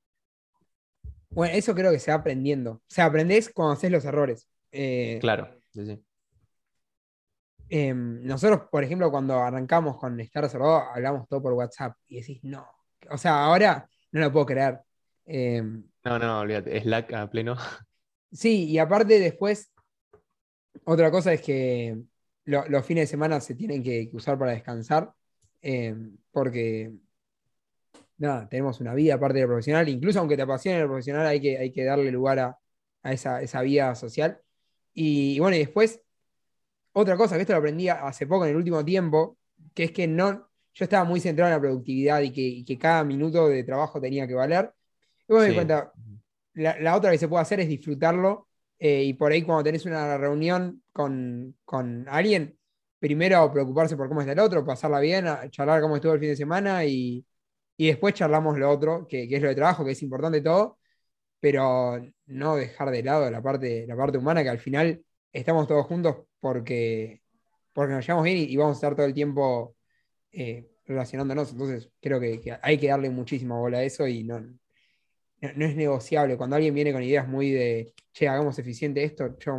Bueno, 1.37 1.53
eso 1.53 1.75
creo 1.75 1.91
que 1.91 1.99
se 1.99 2.09
va 2.09 2.17
aprendiendo. 2.17 2.71
O 2.71 2.81
sea, 2.87 3.05
aprendés 3.05 3.51
cuando 3.53 3.73
haces 3.73 3.91
los 3.91 4.03
errores. 4.05 4.49
Eh, 4.71 5.19
claro, 5.21 5.47
sí, 5.71 5.85
sí. 5.85 6.03
Em, 7.69 8.25
nosotros, 8.25 8.61
por 8.71 8.83
ejemplo, 8.83 9.11
cuando 9.11 9.35
arrancamos 9.35 9.97
con 9.97 10.19
estar 10.19 10.41
reservado, 10.41 10.77
hablamos 10.77 11.27
todo 11.27 11.43
por 11.43 11.53
WhatsApp 11.53 11.95
y 12.07 12.21
decís, 12.21 12.39
no. 12.41 12.67
O 13.11 13.19
sea, 13.19 13.43
ahora 13.45 13.87
no 14.13 14.21
lo 14.21 14.31
puedo 14.31 14.47
creer. 14.47 14.79
Em, 15.25 15.87
no, 16.05 16.17
no, 16.17 16.39
olvídate, 16.39 16.81
Slack 16.81 17.13
a 17.13 17.29
pleno. 17.29 17.55
Sí, 18.31 18.65
y 18.65 18.79
aparte 18.79 19.19
después, 19.19 19.71
otra 20.85 21.11
cosa 21.11 21.31
es 21.33 21.41
que 21.41 21.97
los 22.45 22.85
fines 22.85 23.03
de 23.03 23.07
semana 23.07 23.39
se 23.39 23.53
tienen 23.53 23.83
que, 23.83 24.09
usar 24.11 24.39
para 24.39 24.51
descansar, 24.53 25.13
em, 25.61 26.17
porque 26.31 26.91
nada, 28.17 28.47
tenemos 28.49 28.79
una 28.79 28.93
vida 28.93 29.15
aparte 29.15 29.35
de 29.37 29.41
lo 29.43 29.49
profesional, 29.49 29.87
incluso 29.89 30.19
aunque 30.19 30.35
te 30.35 30.41
apasione 30.41 30.79
lo 30.79 30.87
profesional, 30.87 31.25
hay 31.25 31.39
que, 31.39 31.57
hay 31.57 31.71
que 31.71 31.83
darle 31.83 32.11
lugar 32.11 32.39
a, 32.39 32.59
esa, 33.03 33.41
esa, 33.41 33.61
vida 33.61 33.93
social. 33.95 34.41
Y, 34.93 35.39
bueno, 35.39 35.55
y 35.55 35.59
después, 35.59 36.01
otra 36.93 37.15
cosa, 37.15 37.35
que 37.35 37.41
esto 37.41 37.53
lo 37.53 37.59
aprendí 37.59 37.89
hace 37.89 38.27
poco, 38.27 38.45
en 38.45 38.51
el 38.51 38.57
último 38.57 38.83
tiempo, 38.83 39.37
que 39.73 39.85
es 39.85 39.91
que 39.91 40.07
no, 40.07 40.49
yo 40.73 40.83
estaba 40.83 41.03
muy 41.05 41.19
centrado 41.19 41.49
en 41.51 41.55
la 41.55 41.61
productividad 41.61 42.21
y 42.21 42.63
que, 42.65 42.77
cada 42.77 43.03
minuto 43.03 43.47
de 43.47 43.63
trabajo 43.63 44.01
tenía 44.01 44.27
que 44.27 44.33
valer. 44.33 44.71
Y 45.27 45.33
bueno, 45.33 45.49
me 45.49 45.55
cuenta, 45.55 45.93
la, 46.53 46.95
otra 46.95 47.11
que 47.11 47.17
se 47.17 47.27
puede 47.27 47.41
hacer 47.43 47.59
es 47.59 47.67
disfrutarlo. 47.67 48.47
Eh, 48.79 49.03
y 49.03 49.13
por 49.13 49.31
ahí 49.31 49.41
cuando 49.41 49.63
tenés 49.63 49.85
una 49.85 50.17
reunión 50.17 50.83
con, 50.93 51.55
con, 51.65 52.05
alguien, 52.09 52.57
primero 52.99 53.51
preocuparse 53.51 53.97
por 53.97 54.07
cómo 54.07 54.21
está 54.21 54.33
el 54.33 54.39
otro, 54.39 54.63
pasarla 54.65 54.99
bien, 54.99 55.25
charlar 55.49 55.81
cómo 55.81 55.95
estuvo 55.95 56.13
el 56.13 56.19
fin 56.19 56.29
de 56.29 56.35
semana 56.35 56.85
y, 56.85 57.25
y 57.77 57.87
después 57.87 58.15
charlamos 58.15 58.57
lo 58.57 58.69
otro, 58.69 59.07
que, 59.07 59.23
es 59.23 59.41
lo 59.41 59.49
de 59.49 59.55
trabajo, 59.55 59.85
que 59.85 59.91
es 59.91 60.01
importante 60.01 60.41
todo, 60.41 60.79
pero 61.39 62.01
no 62.25 62.55
dejar 62.55 62.89
de 62.89 63.03
lado 63.03 63.29
la 63.29 63.41
parte, 63.41 63.85
la 63.87 63.95
parte 63.95 64.17
humana, 64.17 64.43
que 64.43 64.49
al 64.49 64.59
final 64.59 65.01
estamos 65.31 65.67
todos 65.67 65.85
juntos 65.85 66.17
porque, 66.39 67.21
porque 67.73 67.93
nos 67.93 68.05
llevamos 68.05 68.25
bien 68.25 68.37
y, 68.37 68.57
vamos 68.57 68.77
a 68.77 68.79
estar 68.79 68.95
todo 68.95 69.05
el 69.05 69.13
tiempo 69.13 69.75
eh, 70.31 70.67
relacionándonos. 70.85 71.51
Entonces, 71.51 71.91
creo 72.01 72.19
que, 72.19 72.41
hay 72.61 72.77
que 72.79 72.87
darle 72.87 73.11
muchísima 73.11 73.55
bola 73.55 73.77
a 73.77 73.83
eso 73.83 74.07
y 74.07 74.23
no, 74.23 74.39
no, 74.39 74.57
es 75.41 75.75
negociable. 75.75 76.35
Cuando 76.35 76.55
alguien 76.55 76.73
viene 76.73 76.91
con 76.91 77.03
ideas 77.03 77.27
muy 77.27 77.51
de, 77.51 77.93
che, 78.11 78.27
hagamos 78.27 78.57
eficiente 78.57 79.03
esto, 79.03 79.37
yo 79.37 79.55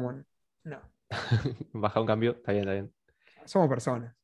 no. 0.64 0.92
Baja 1.72 2.00
un 2.00 2.06
cambio, 2.06 2.32
está 2.32 2.52
bien, 2.52 2.64
está 2.64 2.72
bien. 2.72 2.92
Somos 3.44 3.68
personas. 3.68 4.14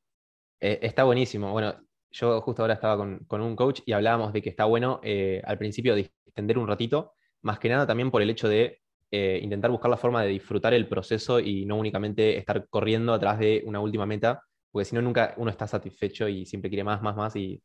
Eh, 0.61 0.81
está 0.83 1.05
buenísimo. 1.05 1.53
Bueno, 1.53 1.84
yo 2.15 2.41
justo 2.43 2.63
ahora 2.63 2.75
estaba 2.75 2.97
con, 2.97 3.41
un 3.41 3.57
coach 3.57 3.81
y 3.85 3.93
hablábamos 3.93 4.33
de 4.33 4.41
que 4.41 4.49
está 4.49 4.65
bueno 4.67 5.01
eh, 5.03 5.43
al 5.45 5.59
principio 5.59 5.97
extender 5.97 6.59
un 6.59 6.69
ratito, 6.69 7.13
más 7.43 7.59
que 7.59 7.69
nada 7.69 7.87
también 7.87 8.11
por 8.13 8.23
el 8.23 8.31
hecho 8.31 8.49
de 8.49 8.81
eh, 9.11 9.41
intentar 9.43 9.71
buscar 9.71 9.91
la 9.91 9.97
forma 9.97 10.23
de 10.23 10.29
disfrutar 10.29 10.75
el 10.75 10.87
proceso 10.87 11.41
y 11.41 11.67
no 11.67 11.77
únicamente 11.77 12.39
estar 12.39 12.69
corriendo 12.69 13.13
atrás 13.13 13.41
de 13.41 13.65
una 13.67 13.81
última 13.81 14.07
meta, 14.07 14.43
porque 14.71 14.85
si 14.85 14.95
no 14.95 15.03
nunca 15.03 15.35
uno 15.39 15.51
está 15.51 15.67
satisfecho 15.67 16.29
y 16.29 16.47
siempre 16.47 16.71
quiere 16.71 16.85
más, 16.85 17.03
más, 17.03 17.17
más 17.17 17.35
y, 17.37 17.61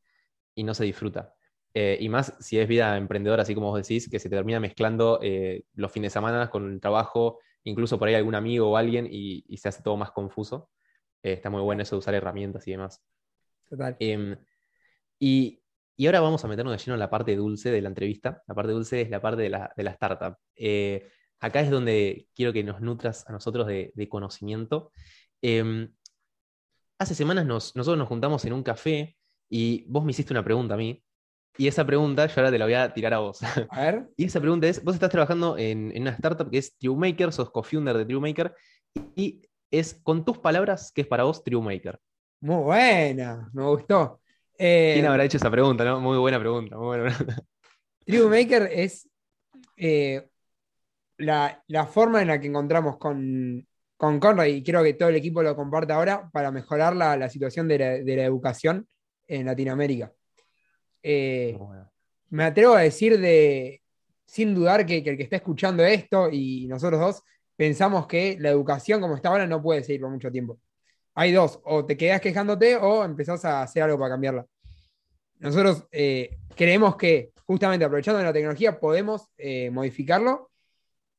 no 0.58 0.74
se 0.74 0.84
disfruta. 0.84 1.34
Eh, 1.74 1.98
y 2.02 2.10
más 2.10 2.36
si 2.40 2.60
es 2.60 2.68
vida 2.68 2.98
emprendedora, 2.98 3.44
así 3.44 3.56
como 3.56 3.70
vos 3.70 3.82
decís, 3.82 4.10
que 4.10 4.20
se 4.20 4.30
termina 4.30 4.60
mezclando 4.60 5.20
los 5.76 5.92
fines 5.92 6.12
de 6.12 6.14
semana 6.14 6.50
con 6.50 6.74
el 6.74 6.82
trabajo, 6.82 7.40
incluso 7.64 7.98
por 8.00 8.08
ahí 8.08 8.16
algún 8.16 8.36
amigo 8.36 8.72
o 8.72 8.78
alguien 8.78 9.08
y, 9.10 9.46
y 9.48 9.58
se 9.58 9.70
hace 9.70 9.84
todo 9.84 9.96
más 9.96 10.12
confuso. 10.12 10.70
está 11.22 11.50
muy 11.50 11.62
bueno 11.62 11.84
eso 11.84 11.96
de 11.96 12.00
usar 12.00 12.16
herramientas 12.16 12.68
y 12.68 12.72
demás. 12.72 13.02
Em, 14.00 14.38
y, 15.20 15.62
ahora 16.06 16.22
vamos 16.22 16.44
a 16.44 16.48
meternos 16.48 16.74
de 16.74 16.78
lleno 16.78 16.96
en 16.96 17.00
la 17.00 17.10
parte 17.10 17.36
dulce 17.36 17.72
de 17.72 17.82
la 17.82 17.90
entrevista. 17.90 18.42
La 18.48 18.56
parte 18.56 18.72
dulce 18.72 19.02
es 19.02 19.10
la 19.10 19.22
parte 19.22 19.44
de 19.44 19.50
la, 19.50 19.92
startup. 19.92 20.38
Eh, 20.56 21.10
acá 21.40 21.62
es 21.62 21.70
donde 21.70 22.28
quiero 22.36 22.54
que 22.54 22.64
nos 22.64 22.82
nutras 22.82 23.28
a 23.28 23.32
nosotros 23.32 23.68
de, 23.68 24.08
conocimiento. 24.10 24.92
Em, 25.42 25.94
hace 26.98 27.16
semanas 27.16 27.46
nosotros 27.46 27.98
nos 27.98 28.08
juntamos 28.08 28.44
en 28.46 28.54
un 28.54 28.64
café 28.64 29.18
y 29.50 29.86
vos 29.88 30.04
me 30.06 30.12
hiciste 30.12 30.34
una 30.34 30.44
pregunta 30.44 30.76
a 30.76 30.78
mí. 30.78 31.04
Y 31.58 31.68
esa 31.68 31.86
pregunta 31.86 32.26
yo 32.28 32.34
ahora 32.38 32.52
te 32.52 32.58
la 32.58 32.66
voy 32.66 32.74
a 32.76 32.94
tirar 32.94 33.14
a 33.14 33.20
vos. 33.20 33.40
A 33.44 33.82
ver. 33.82 34.10
y 34.18 34.26
esa 34.26 34.40
pregunta 34.40 34.68
es, 34.68 34.84
vos 34.84 34.94
estás 34.94 35.10
trabajando 35.10 35.58
en, 35.58 35.92
una 36.00 36.12
startup 36.12 36.50
que 36.50 36.60
es 36.60 36.78
TrueMaker, 36.78 37.34
sos 37.34 37.52
co-founder 37.52 37.98
de 37.98 38.06
TrueMaker, 38.06 38.54
y 39.16 39.42
es, 39.72 39.94
con 39.94 40.24
tus 40.24 40.38
palabras, 40.38 40.92
¿qué 40.94 41.02
es 41.02 41.08
para 41.08 41.24
vos 41.24 41.44
TrueMaker? 41.44 42.00
Muy 42.42 42.64
buena, 42.64 43.50
me 43.54 43.64
gustó. 43.66 44.22
Eh, 44.58 44.92
¿Quién 44.96 45.06
habrá 45.06 45.26
hecho 45.26 45.38
esa 45.38 45.52
pregunta? 45.52 45.84
no? 45.84 46.00
Muy 46.00 46.18
buena 46.18 46.40
pregunta. 46.40 46.78
Muy 46.78 46.88
buena 46.88 47.04
pregunta. 47.16 47.44
Tribu 48.06 48.30
Maker 48.30 48.70
es 48.72 49.10
eh, 49.78 50.28
la, 51.18 51.64
la 51.68 51.86
forma 51.86 52.22
en 52.22 52.30
la 52.30 52.40
que 52.40 52.48
encontramos 52.48 52.98
con, 52.98 53.66
con 53.98 54.20
Conrad, 54.20 54.46
y 54.46 54.64
creo 54.64 54.84
que 54.84 54.94
todo 54.94 55.10
el 55.10 55.16
equipo 55.16 55.44
lo 55.44 55.56
comparte 55.56 55.94
ahora, 55.94 56.30
para 56.32 56.52
mejorar 56.52 56.96
la, 56.96 57.18
la 57.18 57.30
situación 57.30 57.68
de 57.68 57.80
la, 57.80 57.90
de 57.90 58.16
la 58.16 58.24
educación 58.24 58.88
en 59.28 59.46
Latinoamérica. 59.46 60.12
Eh, 61.04 61.58
me 62.30 62.44
atrevo 62.46 62.74
a 62.74 62.82
decir 62.82 63.20
de, 63.20 63.82
sin 64.26 64.56
dudar 64.56 64.86
que, 64.86 65.04
que 65.04 65.12
el 65.12 65.18
que 65.18 65.24
está 65.24 65.36
escuchando 65.38 65.84
esto 65.84 66.30
y 66.32 66.68
nosotros 66.68 67.00
dos 67.00 67.24
pensamos 67.56 68.08
que 68.08 68.38
la 68.40 68.50
educación 68.50 69.02
como 69.02 69.16
está 69.16 69.30
ahora 69.30 69.46
no 69.46 69.62
puede 69.62 69.84
seguir 69.84 70.02
por 70.02 70.10
mucho 70.10 70.32
tiempo. 70.32 70.60
Hay 71.20 71.34
dos, 71.34 71.60
o 71.66 71.86
te 71.86 71.98
quedas 71.98 72.22
quejándote 72.22 72.78
o 72.78 73.04
empezás 73.04 73.44
a 73.44 73.62
hacer 73.62 73.84
algo 73.84 74.00
para 74.00 74.12
cambiarla. 74.12 74.46
Nosotros 75.40 75.86
eh, 75.92 76.38
creemos 76.56 76.96
que 76.96 77.34
justamente 77.44 77.84
aprovechando 77.84 78.24
la 78.24 78.32
tecnología 78.32 78.80
podemos 78.80 79.28
eh, 79.38 79.70
modificarlo 79.70 80.50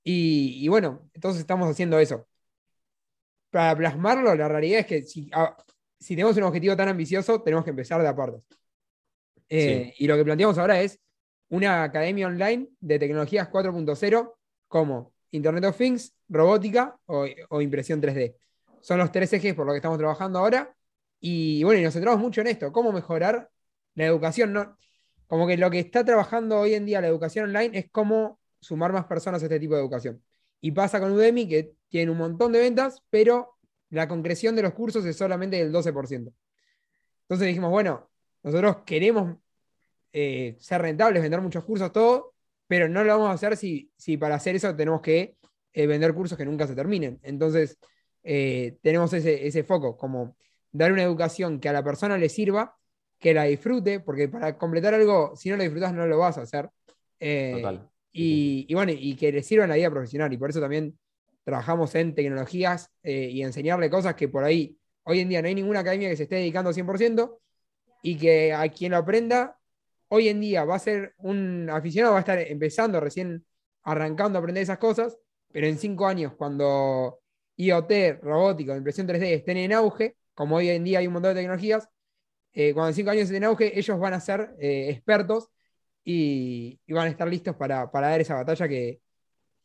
y, 0.03 0.65
y 0.65 0.69
bueno, 0.69 1.11
entonces 1.13 1.43
estamos 1.43 1.69
haciendo 1.69 1.99
eso. 1.99 2.27
Para 3.51 3.77
plasmarlo, 3.77 4.35
la 4.35 4.49
realidad 4.49 4.81
es 4.81 4.87
que 4.87 5.03
si, 5.03 5.29
a- 5.35 5.55
si 5.99 6.15
tenemos 6.17 6.35
un 6.39 6.45
objetivo 6.45 6.75
tan 6.75 6.89
ambicioso, 6.89 7.43
tenemos 7.43 7.63
que 7.65 7.71
empezar 7.71 8.01
de 8.01 8.09
apartes. 8.09 8.41
Eh, 9.51 9.93
Y 9.99 10.07
lo 10.07 10.17
que 10.17 10.25
planteamos 10.25 10.57
ahora 10.57 10.81
es 10.81 10.99
una 11.51 11.83
academia 11.83 12.27
online 12.27 12.69
de 12.81 12.99
tecnologías 12.99 13.51
4.0 13.51 14.35
como 14.67 15.13
Internet 15.33 15.65
of 15.67 15.77
Things, 15.77 16.15
robótica 16.27 16.99
o, 17.05 17.27
o 17.51 17.61
impresión 17.61 18.01
3D. 18.01 18.35
Son 18.81 18.99
los 18.99 19.13
tres 19.13 19.33
ejes 19.33 19.55
por 19.55 19.67
los 19.67 19.75
que 19.75 19.79
estamos 19.79 19.99
trabajando 19.99 20.39
ahora. 20.39 20.75
Y 21.21 21.63
bueno, 21.65 21.83
nos 21.83 21.93
centramos 21.93 22.21
mucho 22.21 22.41
en 22.41 22.47
esto, 22.49 22.73
cómo 22.73 22.93
mejorar 22.93 23.51
la 23.95 24.07
educación. 24.07 24.53
¿no? 24.53 24.77
Como 25.27 25.47
que 25.47 25.57
lo 25.57 25.71
que 25.71 25.79
está 25.79 26.05
trabajando 26.05 26.59
hoy 26.59 26.75
en 26.75 26.87
día 26.87 27.01
la 27.01 27.09
educación 27.09 27.45
online 27.47 27.79
es 27.79 27.91
cómo 27.91 28.41
sumar 28.61 28.93
más 28.93 29.05
personas 29.07 29.43
a 29.43 29.47
este 29.47 29.61
tipo 29.61 29.75
de 29.75 29.81
educación. 29.81 30.23
Y 30.61 30.73
pasa 30.73 31.01
con 31.01 31.13
Udemy, 31.13 31.49
que 31.49 31.75
tiene 31.89 32.11
un 32.11 32.19
montón 32.19 32.53
de 32.53 32.61
ventas, 32.61 33.03
pero 33.11 33.57
la 33.91 34.09
concreción 34.09 34.57
de 34.57 34.63
los 34.63 34.75
cursos 34.75 35.05
es 35.05 35.17
solamente 35.17 35.57
del 35.57 35.73
12%. 35.73 36.33
Entonces 37.23 37.47
dijimos, 37.47 37.71
bueno, 37.71 38.11
nosotros 38.43 38.79
queremos 38.85 39.37
eh, 40.13 40.57
ser 40.59 40.83
rentables, 40.83 41.23
vender 41.23 41.41
muchos 41.41 41.65
cursos, 41.65 41.93
todo, 41.93 42.35
pero 42.67 42.89
no 42.89 43.05
lo 43.05 43.13
vamos 43.13 43.31
a 43.31 43.33
hacer 43.33 43.57
si, 43.57 43.91
si 43.97 44.17
para 44.17 44.37
hacer 44.37 44.57
eso 44.57 44.75
tenemos 44.75 45.01
que 45.01 45.37
eh, 45.73 45.87
vender 45.87 46.15
cursos 46.15 46.37
que 46.37 46.45
nunca 46.45 46.67
se 46.67 46.75
terminen. 46.75 47.21
Entonces, 47.23 47.79
eh, 48.23 48.79
tenemos 48.83 49.13
ese, 49.13 49.47
ese 49.47 49.65
foco, 49.65 49.97
como 49.97 50.37
dar 50.73 50.93
una 50.93 51.03
educación 51.03 51.61
que 51.61 51.69
a 51.69 51.73
la 51.73 51.83
persona 51.83 52.19
le 52.19 52.29
sirva, 52.29 52.77
que 53.19 53.35
la 53.35 53.45
disfrute, 53.45 54.01
porque 54.01 54.29
para 54.29 54.57
completar 54.57 54.95
algo, 54.95 55.35
si 55.37 55.51
no 55.51 55.57
lo 55.57 55.63
disfrutas, 55.63 55.93
no 55.93 56.07
lo 56.07 56.19
vas 56.19 56.39
a 56.39 56.43
hacer. 56.43 56.71
Eh, 57.19 57.53
Total. 57.57 57.89
y, 58.13 58.67
y 58.69 58.75
bueno, 58.75 58.93
y 58.97 59.15
que 59.17 59.31
le 59.31 59.43
sirva 59.43 59.65
en 59.65 59.71
la 59.71 59.77
vida 59.77 59.91
profesional. 59.91 60.33
Y 60.33 60.39
por 60.39 60.51
eso 60.51 60.61
también 60.61 60.99
trabajamos 61.45 61.95
en 61.95 62.15
tecnologías 62.15 62.91
eh, 63.03 63.29
y 63.31 63.43
enseñarle 63.43 63.91
cosas 63.91 64.15
que 64.15 64.29
por 64.29 64.45
ahí, 64.45 64.77
hoy 65.05 65.21
en 65.21 65.29
día 65.29 65.43
no 65.43 65.49
hay 65.49 65.55
ninguna 65.55 65.81
academia 65.81 66.09
que 66.09 66.17
se 66.17 66.25
esté 66.25 66.37
dedicando 66.37 66.73
100% 66.73 67.39
y 68.03 68.17
que 68.17 68.53
a 68.53 68.69
quien 68.69 68.93
lo 68.93 68.99
aprenda, 68.99 69.59
hoy 70.09 70.29
en 70.29 70.41
día 70.41 70.65
va 70.65 70.77
a 70.77 70.79
ser 70.79 71.15
un 71.19 71.69
aficionado, 71.71 72.15
va 72.15 72.19
a 72.19 72.23
estar 72.23 72.39
empezando 72.39 73.01
recién 73.01 73.45
arrancando 73.83 74.39
a 74.39 74.41
aprender 74.41 74.63
esas 74.63 74.79
cosas, 74.79 75.19
pero 75.53 75.67
en 75.67 75.79
cinco 75.79 76.07
años, 76.07 76.35
cuando 76.37 77.20
IoT, 77.61 78.21
robótica, 78.23 78.77
impresión 78.77 79.07
3D 79.07 79.35
estén 79.35 79.57
en 79.59 79.73
auge, 79.73 80.17
como 80.35 80.57
hoy 80.57 80.71
en 80.71 80.85
día 80.85 81.01
hay 81.01 81.07
un 81.07 81.13
montón 81.13 81.35
de 81.35 81.41
tecnologías, 81.41 81.89
eh, 82.53 82.73
cuando 82.75 82.89
en 82.89 82.95
cinco 82.95 83.11
años 83.11 83.25
estén 83.25 83.39
en 83.39 83.45
auge, 83.45 83.79
ellos 83.79 83.99
van 83.99 84.15
a 84.15 84.21
ser 84.21 84.55
eh, 84.59 84.91
expertos 84.91 85.51
y, 86.05 86.81
van 86.89 87.07
a 87.09 87.11
estar 87.11 87.29
listos 87.29 87.55
para, 87.57 87.91
para 87.91 88.09
dar 88.09 88.21
esa 88.21 88.35
batalla 88.35 88.69
que, 88.69 89.01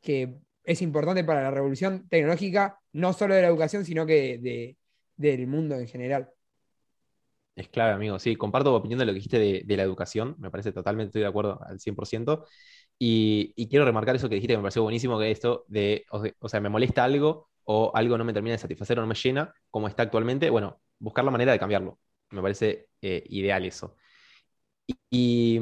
que 0.01 0.36
es 0.63 0.81
importante 0.81 1.23
para 1.23 1.43
la 1.43 1.51
revolución 1.51 2.08
tecnológica, 2.10 2.79
no 2.93 3.13
solo 3.13 3.36
de 3.36 3.41
la 3.41 3.47
educación, 3.47 3.86
sino 3.86 4.05
que 4.05 4.38
de- 4.39 4.77
del 5.15 5.47
mundo 5.47 5.75
en 5.75 5.88
general. 5.88 6.29
Es 7.55 7.69
clave, 7.69 7.93
amigo. 7.93 8.19
Sí, 8.19 8.36
comparto 8.36 8.71
tu 8.71 8.75
opinión 8.75 8.99
de 8.99 9.05
lo 9.05 9.12
que 9.13 9.15
dijiste 9.15 9.39
de, 9.65 9.77
la 9.77 9.84
educación. 9.84 10.36
Me 10.39 10.51
parece 10.51 10.73
totalmente, 10.73 11.10
estoy 11.10 11.21
de 11.21 11.27
acuerdo 11.27 11.62
al 11.65 11.79
100%. 11.79 12.45
Y, 12.99 13.53
y 13.55 13.69
quiero 13.69 13.86
remarcar 13.86 14.15
eso 14.15 14.27
que 14.27 14.36
dijiste, 14.36 14.53
que 14.53 14.58
me 14.58 14.63
pareció 14.63 14.84
buenísimo, 14.84 15.17
que 15.17 15.31
esto 15.31 15.63
de, 15.69 16.05
o 16.39 16.49
sea, 16.49 16.60
me 16.60 16.69
molesta 16.69 17.05
algo 17.05 17.49
o 17.65 17.91
algo 17.95 18.17
no 18.17 18.25
me 18.25 18.34
termina 18.34 18.54
de 18.54 18.60
satisfacer 18.60 18.97
o 18.99 19.01
no 19.01 19.08
me 19.08 19.15
llena, 19.15 19.54
como 19.69 19.88
está 19.88 20.04
actualmente, 20.04 20.49
bueno, 20.49 20.82
buscar 20.99 21.25
la 21.25 21.32
manera 21.32 21.51
de 21.54 21.60
cambiarlo. 21.60 21.99
Me 22.32 22.41
parece 22.41 22.89
eh, 23.01 23.23
ideal 23.30 23.65
eso. 23.65 23.95
Y, 25.10 25.60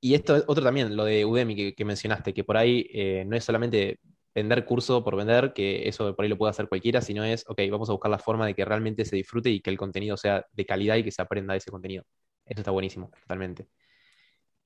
y- 0.00 0.14
esto 0.14 0.36
es 0.36 0.44
otro 0.46 0.64
también, 0.64 0.96
lo 0.96 1.04
de 1.04 1.24
Udemy 1.24 1.74
que, 1.74 1.84
mencionaste, 1.84 2.32
que 2.34 2.44
por 2.44 2.56
ahí 2.56 2.88
eh, 2.92 3.24
no 3.26 3.36
es 3.36 3.44
solamente 3.44 3.98
vender 4.34 4.64
curso 4.64 5.02
por 5.04 5.16
vender, 5.16 5.52
que 5.52 5.88
eso 5.88 6.14
por 6.14 6.24
ahí 6.24 6.28
lo 6.30 6.38
puede 6.38 6.50
hacer 6.50 6.68
cualquiera, 6.68 7.00
sino 7.02 7.24
es, 7.24 7.44
ok, 7.48 7.60
vamos 7.70 7.88
a 7.88 7.92
buscar 7.92 8.10
la 8.10 8.18
forma 8.18 8.46
de 8.46 8.54
que 8.54 8.64
realmente 8.64 9.04
se 9.04 9.16
disfrute 9.16 9.50
y 9.50 9.60
que 9.60 9.70
el 9.70 9.78
contenido 9.78 10.16
sea 10.16 10.46
de 10.52 10.66
calidad 10.66 10.96
y 10.96 11.04
que 11.04 11.10
se 11.12 11.22
aprenda 11.22 11.56
ese 11.56 11.70
contenido. 11.70 12.04
Eso 12.46 12.60
está 12.60 12.70
buenísimo, 12.70 13.10
totalmente. 13.22 13.68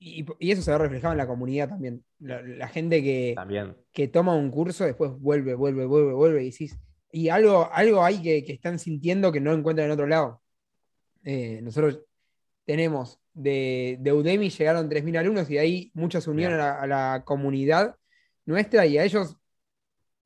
Y, 0.05 0.25
y 0.39 0.51
eso 0.51 0.61
se 0.61 0.71
ve 0.71 0.77
reflejado 0.77 1.13
en 1.13 1.17
la 1.17 1.27
comunidad 1.27 1.69
también. 1.69 2.03
La, 2.19 2.41
la 2.41 2.67
gente 2.67 3.01
que, 3.01 3.33
También. 3.35 3.75
que 3.93 4.09
toma 4.09 4.35
un 4.35 4.51
curso, 4.51 4.83
después 4.83 5.11
vuelve, 5.11 5.55
vuelve, 5.55 5.85
vuelve, 5.85 6.13
vuelve 6.13 6.43
y 6.43 6.51
decís. 6.51 6.77
Y 7.09 7.29
algo, 7.29 7.69
algo 7.71 8.03
hay 8.03 8.21
que, 8.21 8.43
que 8.43 8.53
están 8.53 8.79
sintiendo 8.79 9.31
que 9.31 9.39
no 9.39 9.53
encuentran 9.53 9.85
en 9.85 9.93
otro 9.93 10.07
lado. 10.07 10.41
Eh, 11.23 11.61
nosotros 11.61 12.01
tenemos 12.65 13.19
de, 13.33 13.97
de 14.01 14.11
Udemy 14.11 14.49
llegaron 14.49 14.89
3.000 14.89 15.17
alumnos 15.19 15.49
y 15.49 15.53
de 15.53 15.59
ahí 15.59 15.91
muchos 15.93 16.23
se 16.23 16.29
unieron 16.29 16.55
a 16.55 16.57
la, 16.57 16.81
a 16.81 16.87
la 16.87 17.23
comunidad 17.23 17.95
nuestra 18.45 18.85
y 18.85 18.97
a 18.97 19.05
ellos, 19.05 19.37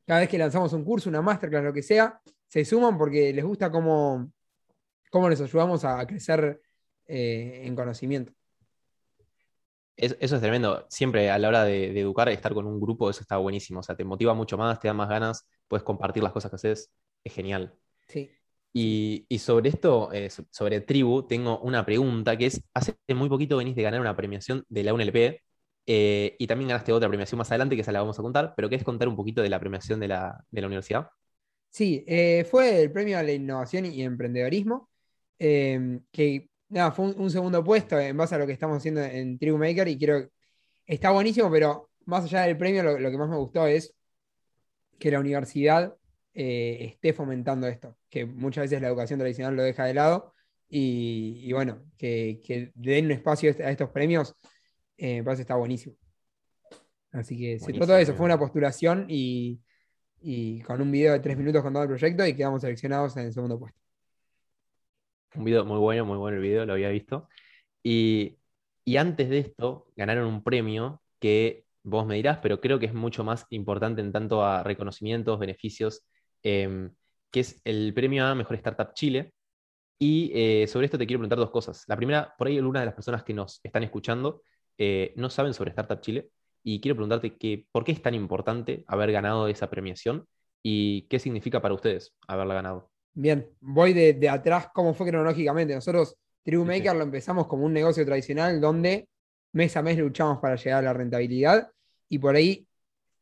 cada 0.08 0.22
vez 0.22 0.30
que 0.30 0.40
lanzamos 0.40 0.74
un 0.74 0.84
curso, 0.84 1.08
una 1.10 1.22
masterclass, 1.22 1.64
lo 1.64 1.74
que 1.74 1.84
sea, 1.84 2.20
se 2.48 2.66
suman 2.66 2.98
porque 2.98 3.32
les 3.32 3.46
gusta 3.46 3.70
cómo, 3.70 4.32
cómo 5.12 5.30
les 5.30 5.40
ayudamos 5.40 5.86
a 5.86 6.06
crecer 6.08 6.62
eh, 7.06 7.62
en 7.64 7.76
conocimiento. 7.76 8.34
Es- 9.98 10.18
eso 10.20 10.36
es 10.36 10.42
tremendo. 10.42 10.86
Siempre 10.90 11.32
a 11.32 11.40
la 11.40 11.50
hora 11.50 11.64
de, 11.66 11.92
de 11.94 12.02
educar, 12.02 12.30
estar 12.30 12.54
con 12.54 12.68
un 12.68 12.80
grupo, 12.82 13.10
eso 13.10 13.22
está 13.22 13.38
buenísimo. 13.38 13.82
O 13.82 13.84
sea, 13.84 13.96
te 13.96 14.06
motiva 14.06 14.34
mucho 14.36 14.58
más, 14.58 14.80
te 14.80 14.88
da 14.88 14.94
más 14.96 15.10
ganas, 15.10 15.48
puedes 15.68 15.84
compartir 15.84 16.24
las 16.24 16.34
cosas 16.34 16.52
que 16.52 16.56
haces. 16.56 16.92
Es 17.24 17.34
genial. 17.34 17.76
Sí. 18.08 18.38
Y, 18.74 19.26
y 19.30 19.40
sobre 19.40 19.70
esto, 19.70 20.12
eh, 20.14 20.30
so- 20.30 20.46
sobre 20.52 20.82
Tribu, 20.82 21.26
tengo 21.28 21.60
una 21.62 21.86
pregunta 21.86 22.38
que 22.38 22.48
es, 22.48 22.64
hace 22.74 22.96
muy 23.16 23.30
poquito 23.30 23.58
venís 23.58 23.76
de 23.76 23.84
ganar 23.84 24.02
una 24.02 24.16
premiación 24.16 24.64
de 24.70 24.84
la 24.84 24.94
UNLP 24.94 25.42
eh, 25.88 26.36
y 26.40 26.48
también 26.48 26.70
ganaste 26.70 26.94
otra 26.94 27.10
premiación 27.10 27.38
más 27.40 27.50
adelante, 27.52 27.76
que 27.76 27.82
esa 27.82 27.92
la 27.92 28.02
vamos 28.02 28.20
a 28.20 28.22
contar, 28.22 28.54
pero 28.56 28.70
¿querés 28.70 28.86
contar 28.86 29.08
un 29.08 29.16
poquito 29.16 29.42
de 29.42 29.50
la 29.50 29.60
premiación 29.60 30.00
de 30.00 30.08
la, 30.10 30.46
de 30.52 30.62
la 30.62 30.68
universidad? 30.68 31.10
Sí, 31.70 32.04
eh, 32.08 32.46
fue 32.50 32.82
el 32.82 32.92
premio 32.92 33.18
a 33.20 33.24
la 33.24 33.34
innovación 33.34 33.86
y 33.86 34.02
emprendedorismo, 34.04 34.90
que 36.12 36.50
nada, 36.70 36.92
fue 36.92 37.06
un, 37.06 37.22
un 37.22 37.30
segundo 37.30 37.64
puesto 37.64 38.00
en 38.00 38.16
base 38.18 38.36
a 38.36 38.38
lo 38.38 38.48
que 38.48 38.54
estamos 38.54 38.78
haciendo 38.78 39.02
en 39.04 39.38
Tribu 39.38 39.58
Maker 39.58 39.88
y 39.88 39.98
que 39.98 40.30
está 40.86 41.12
buenísimo, 41.12 41.50
pero 41.52 41.90
más 42.06 42.24
allá 42.26 42.44
del 42.44 42.58
premio, 42.58 42.84
lo, 42.84 43.00
lo 43.00 43.12
que 43.12 43.18
más 43.18 43.30
me 43.30 43.38
gustó 43.38 43.68
es 43.68 43.94
que 45.00 45.12
la 45.12 45.20
universidad 45.20 45.96
eh, 46.34 46.78
esté 46.82 47.14
fomentando 47.14 47.68
esto, 47.68 47.98
que 48.10 48.26
muchas 48.26 48.64
veces 48.64 48.82
la 48.82 48.88
educación 48.88 49.20
tradicional 49.20 49.56
lo 49.56 49.64
deja 49.64 49.86
de 49.86 49.94
lado 49.94 50.34
y, 50.70 51.42
y 51.44 51.54
bueno, 51.54 51.84
que, 51.98 52.72
den 52.76 53.06
un 53.06 53.12
espacio 53.12 53.56
a 53.60 53.72
estos 53.72 53.90
premios, 53.90 54.36
eh, 54.98 55.18
me 55.18 55.24
parece 55.24 55.40
que 55.40 55.44
está 55.44 55.56
buenísimo. 55.56 55.96
Así 57.12 57.38
que 57.38 57.58
se 57.58 57.66
Buenísimo, 57.66 57.86
trató 57.86 57.98
de 57.98 58.04
eso, 58.04 58.14
fue 58.14 58.26
una 58.26 58.38
postulación 58.38 59.06
y, 59.10 59.62
y 60.22 60.62
con 60.62 60.82
un 60.82 60.92
video 60.92 61.14
de 61.14 61.20
tres 61.20 61.38
minutos 61.38 61.64
con 61.64 61.74
todo 61.74 61.84
el 61.84 61.90
proyecto 61.90 62.26
y 62.26 62.36
quedamos 62.36 62.62
seleccionados 62.62 63.16
en 63.18 63.26
el 63.26 63.34
segundo 63.34 63.58
puesto. 63.58 63.80
Un 65.38 65.44
video 65.44 65.66
muy 65.66 65.78
bueno, 65.78 66.06
muy 66.06 66.18
bueno 66.18 66.38
el 66.38 66.44
video, 66.44 66.66
lo 66.66 66.74
había 66.74 66.90
visto. 66.90 67.30
Y, 67.84 68.40
y 68.84 68.98
antes 68.98 69.30
de 69.30 69.40
esto, 69.40 69.88
ganaron 69.96 70.28
un 70.28 70.44
premio 70.44 71.02
que 71.20 71.66
vos 71.84 72.06
me 72.06 72.16
dirás, 72.16 72.40
pero 72.42 72.60
creo 72.60 72.80
que 72.80 72.88
es 72.88 72.94
mucho 72.94 73.24
más 73.24 73.46
importante 73.52 74.02
en 74.02 74.12
tanto 74.12 74.44
a 74.44 74.64
reconocimientos, 74.64 75.40
beneficios, 75.40 76.04
em, 76.44 76.94
que 77.32 77.42
es 77.42 77.62
el 77.66 77.94
premio 77.94 78.26
a 78.26 78.36
Mejor 78.36 78.56
Startup 78.58 78.94
Chile. 78.94 79.34
Y 80.00 80.32
eh, 80.36 80.68
sobre 80.68 80.86
esto 80.86 80.98
te 80.98 81.08
quiero 81.08 81.20
preguntar 81.20 81.40
dos 81.40 81.52
cosas. 81.52 81.84
La 81.88 81.98
primera, 81.98 82.36
por 82.38 82.48
ahí 82.48 82.58
algunas 82.58 82.82
de 82.82 82.88
las 82.88 82.96
personas 82.96 83.24
que 83.24 83.34
nos 83.34 83.60
están 83.64 83.84
escuchando 83.84 84.44
eh, 84.78 85.14
no 85.18 85.30
saben 85.30 85.54
sobre 85.54 85.72
Startup 85.72 86.02
Chile 86.02 86.30
y 86.64 86.82
quiero 86.82 86.96
preguntarte 86.96 87.38
que, 87.38 87.68
por 87.72 87.84
qué 87.84 87.94
es 87.94 88.02
tan 88.02 88.14
importante 88.16 88.84
haber 88.88 89.12
ganado 89.12 89.48
esa 89.48 89.70
premiación 89.70 90.28
y 90.64 91.04
qué 91.10 91.20
significa 91.20 91.62
para 91.62 91.74
ustedes 91.76 92.16
haberla 92.28 92.56
ganado. 92.56 92.92
Bien, 93.20 93.50
voy 93.62 93.94
de, 93.94 94.14
de 94.14 94.30
atrás, 94.30 94.68
¿cómo 94.72 94.94
fue 94.94 95.08
cronológicamente? 95.08 95.74
Nosotros, 95.74 96.16
Tribu 96.44 96.72
Sí, 96.72 96.84
lo 96.84 97.02
empezamos 97.02 97.48
como 97.48 97.66
un 97.66 97.74
negocio 97.74 98.06
tradicional 98.06 98.62
donde 98.62 99.10
mes 99.54 99.76
a 99.76 99.82
mes 99.82 99.98
luchamos 99.98 100.38
para 100.38 100.56
llegar 100.56 100.80
a 100.80 100.82
la 100.84 100.94
rentabilidad 100.94 101.68
y 102.08 102.20
por 102.20 102.36
ahí 102.36 102.68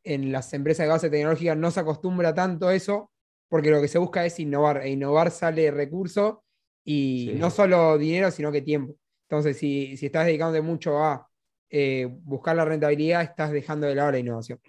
en 0.04 0.34
las 0.34 0.52
empresas 0.54 0.86
de 0.86 0.90
base 0.90 1.10
tecnológica 1.10 1.56
no 1.56 1.72
se 1.72 1.80
acostumbra 1.80 2.34
tanto 2.34 2.70
eso 2.72 3.10
porque 3.48 3.72
lo 3.72 3.80
que 3.80 3.88
se 3.88 3.98
busca 3.98 4.26
es 4.26 4.38
innovar 4.38 4.82
e 4.82 4.90
innovar 4.90 5.32
sale 5.32 5.72
recurso 5.72 6.44
y 6.84 7.30
Sí. 7.32 7.40
no 7.40 7.50
solo 7.50 7.98
dinero, 7.98 8.32
sino 8.32 8.52
que 8.52 8.62
tiempo. 8.62 8.96
Entonces, 9.30 9.56
si, 9.56 9.96
si 9.96 10.08
estás 10.08 10.26
dedicándote 10.26 10.62
mucho 10.62 11.02
a 11.02 11.26
eh, 11.70 12.06
buscar 12.12 12.58
la 12.58 12.66
rentabilidad, 12.66 13.22
estás 13.22 13.50
dejando 13.50 13.88
de 13.88 13.96
lado 13.96 14.12
la 14.12 14.20
innovación. 14.20 14.60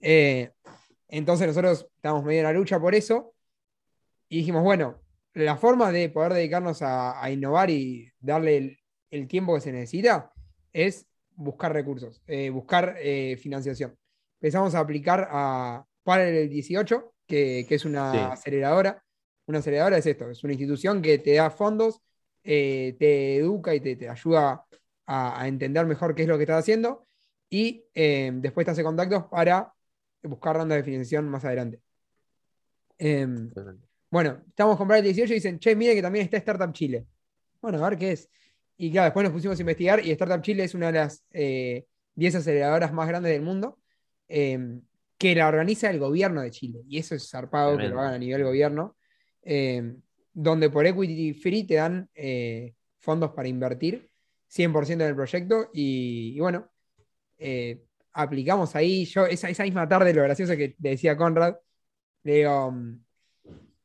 Eh, 0.00 0.50
entonces 1.08 1.46
nosotros 1.46 1.86
estamos 1.94 2.24
medio 2.24 2.40
en 2.40 2.46
la 2.46 2.52
lucha 2.54 2.80
por 2.80 2.94
eso 2.94 3.31
y 4.32 4.38
dijimos, 4.38 4.62
bueno, 4.62 4.98
la 5.34 5.56
forma 5.56 5.92
de 5.92 6.08
poder 6.08 6.32
dedicarnos 6.32 6.80
a, 6.80 7.30
innovar 7.30 7.68
y 7.68 8.10
darle 8.18 8.78
el, 9.10 9.28
tiempo 9.28 9.54
que 9.54 9.60
se 9.60 9.72
necesita 9.72 10.32
es 10.72 11.06
buscar 11.34 11.72
recursos, 11.74 12.22
eh, 12.26 12.48
buscar 12.48 12.96
financiación. 13.38 13.94
Empezamos 14.40 14.74
a 14.74 14.80
aplicar 14.80 15.28
a 15.30 15.84
Parallel 16.02 16.48
18, 16.48 17.14
que, 17.26 17.66
es 17.68 17.84
una 17.84 18.32
aceleradora. 18.32 19.04
Una 19.46 19.58
aceleradora 19.58 19.98
es 19.98 20.06
esto, 20.06 20.30
es 20.30 20.42
una 20.44 20.54
institución 20.54 21.02
que 21.02 21.18
te 21.18 21.34
da 21.34 21.50
fondos, 21.50 22.00
te 22.42 23.36
educa 23.36 23.74
y 23.74 23.80
te, 23.80 23.96
te 23.96 24.08
ayuda 24.08 24.64
a, 25.06 25.46
entender 25.46 25.84
mejor 25.84 26.14
qué 26.14 26.22
es 26.22 26.28
lo 26.28 26.38
que 26.38 26.44
estás 26.44 26.60
haciendo 26.60 27.06
y 27.52 27.84
eh, 27.92 28.30
después 28.36 28.64
te 28.64 28.70
hace 28.70 28.82
contactos 28.82 29.24
para 29.24 29.74
buscar 30.22 30.56
rondas 30.56 30.78
de 30.78 30.84
financiación 30.84 31.28
más 31.28 31.44
adelante. 31.44 31.82
Em, 32.96 33.50
bueno, 34.12 34.42
estamos 34.46 34.76
con 34.76 34.92
el 34.92 35.02
18 35.02 35.32
y 35.32 35.36
dicen, 35.36 35.58
che, 35.58 35.74
mire 35.74 35.94
que 35.94 36.02
también 36.02 36.26
está 36.26 36.36
Startup 36.36 36.70
Chile. 36.70 37.06
Bueno, 37.62 37.82
a 37.82 37.88
ver 37.88 37.98
qué 37.98 38.12
es. 38.12 38.28
Y 38.76 38.90
claro, 38.90 39.06
después 39.06 39.24
nos 39.24 39.32
pusimos 39.32 39.58
a 39.58 39.62
investigar 39.62 40.04
y 40.04 40.10
Startup 40.10 40.42
Chile 40.42 40.64
es 40.64 40.74
una 40.74 40.88
de 40.88 40.92
las 40.92 41.24
10 41.30 41.32
eh, 41.32 41.86
aceleradoras 42.16 42.92
más 42.92 43.08
grandes 43.08 43.32
del 43.32 43.40
mundo 43.40 43.78
em, 44.28 44.82
que 45.16 45.34
la 45.34 45.48
organiza 45.48 45.88
el 45.88 45.98
gobierno 45.98 46.42
de 46.42 46.50
Chile. 46.50 46.80
Y 46.86 46.98
eso 46.98 47.14
es 47.14 47.30
zarpado 47.30 47.78
que 47.78 47.88
lo 47.88 48.00
hagan 48.00 48.12
a 48.12 48.18
nivel 48.18 48.44
gobierno. 48.44 48.96
Em, 49.40 49.98
donde 50.34 50.68
por 50.68 50.86
equity 50.86 51.32
free 51.32 51.64
te 51.64 51.76
dan 51.76 52.10
eh, 52.14 52.74
fondos 52.98 53.30
para 53.30 53.48
invertir 53.48 54.10
100% 54.46 54.92
en 54.92 55.00
el 55.00 55.16
proyecto 55.16 55.70
y, 55.72 56.38
bueno, 56.38 56.70
eh, 57.38 57.82
aplicamos 58.12 58.76
ahí, 58.76 59.06
yo 59.06 59.24
esa, 59.24 59.48
esa, 59.48 59.62
misma 59.62 59.88
tarde, 59.88 60.12
lo 60.12 60.22
gracioso 60.22 60.54
que 60.54 60.76
le 60.78 60.90
decía 60.90 61.16
Conrad, 61.16 61.56
le 62.24 62.34
digo, 62.34 62.74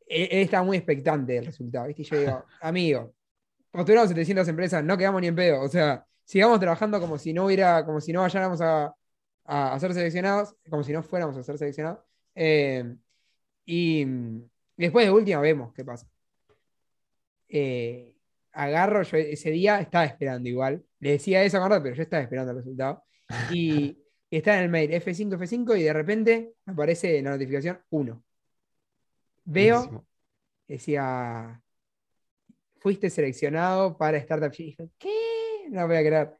mm, 0.07 0.13
él, 0.13 0.27
estaba 0.31 0.63
muy 0.63 0.77
expectante 0.77 1.33
del 1.33 1.45
resultado, 1.45 1.87
¿viste? 1.87 2.01
Y 2.03 2.05
yo 2.05 2.19
digo, 2.19 2.45
amigo, 2.61 3.13
postulamos 3.71 4.09
700 4.09 4.47
empresas, 4.47 4.83
no 4.83 4.97
quedamos 4.97 5.21
ni 5.21 5.27
en 5.27 5.35
pedo, 5.35 5.61
o 5.61 5.69
sea, 5.69 6.05
sigamos 6.23 6.59
trabajando 6.59 6.99
como 6.99 7.17
si 7.17 7.33
no 7.33 7.45
hubiera, 7.45 7.85
como 7.85 8.01
si 8.01 8.11
no 8.11 8.21
vayáramos 8.21 8.61
a, 8.61 8.93
a, 9.45 9.79
ser 9.79 9.93
seleccionados, 9.93 10.55
como 10.69 10.83
si 10.83 10.91
no 10.91 11.01
fuéramos 11.01 11.37
a 11.37 11.43
ser 11.43 11.57
seleccionados. 11.57 11.99
Eh, 12.35 12.95
y, 13.65 14.05
después 14.75 15.05
de 15.05 15.11
última 15.11 15.41
vemos 15.41 15.73
qué 15.73 15.83
pasa. 15.83 16.07
Eh, 17.49 18.13
agarro, 18.51 19.03
yo 19.03 19.17
ese 19.17 19.51
día 19.51 19.79
estaba 19.79 20.05
esperando 20.05 20.49
igual. 20.49 20.83
Le 20.99 21.11
decía 21.11 21.43
eso 21.43 21.63
a 21.63 21.83
pero 21.83 21.95
yo 21.95 22.03
estaba 22.03 22.23
esperando 22.23 22.51
el 22.51 22.57
resultado. 22.57 23.03
Y, 23.51 23.97
está 24.31 24.57
en 24.57 24.63
el 24.63 24.69
mail 24.69 24.91
F5, 24.91 25.37
F5, 25.37 25.79
y 25.79 25.83
de 25.83 25.93
repente 25.93 26.53
aparece 26.65 27.21
la 27.21 27.31
notificación 27.31 27.79
1. 27.89 28.23
Veo, 29.49 30.05
decía, 30.67 31.61
fuiste 32.79 33.09
seleccionado 33.09 33.97
para 33.97 34.17
Startup 34.17 34.51
Y 34.57 34.63
dije, 34.65 34.89
¿qué? 34.97 35.69
No 35.69 35.87
voy 35.87 35.95
a 35.95 36.01
creer. 36.01 36.33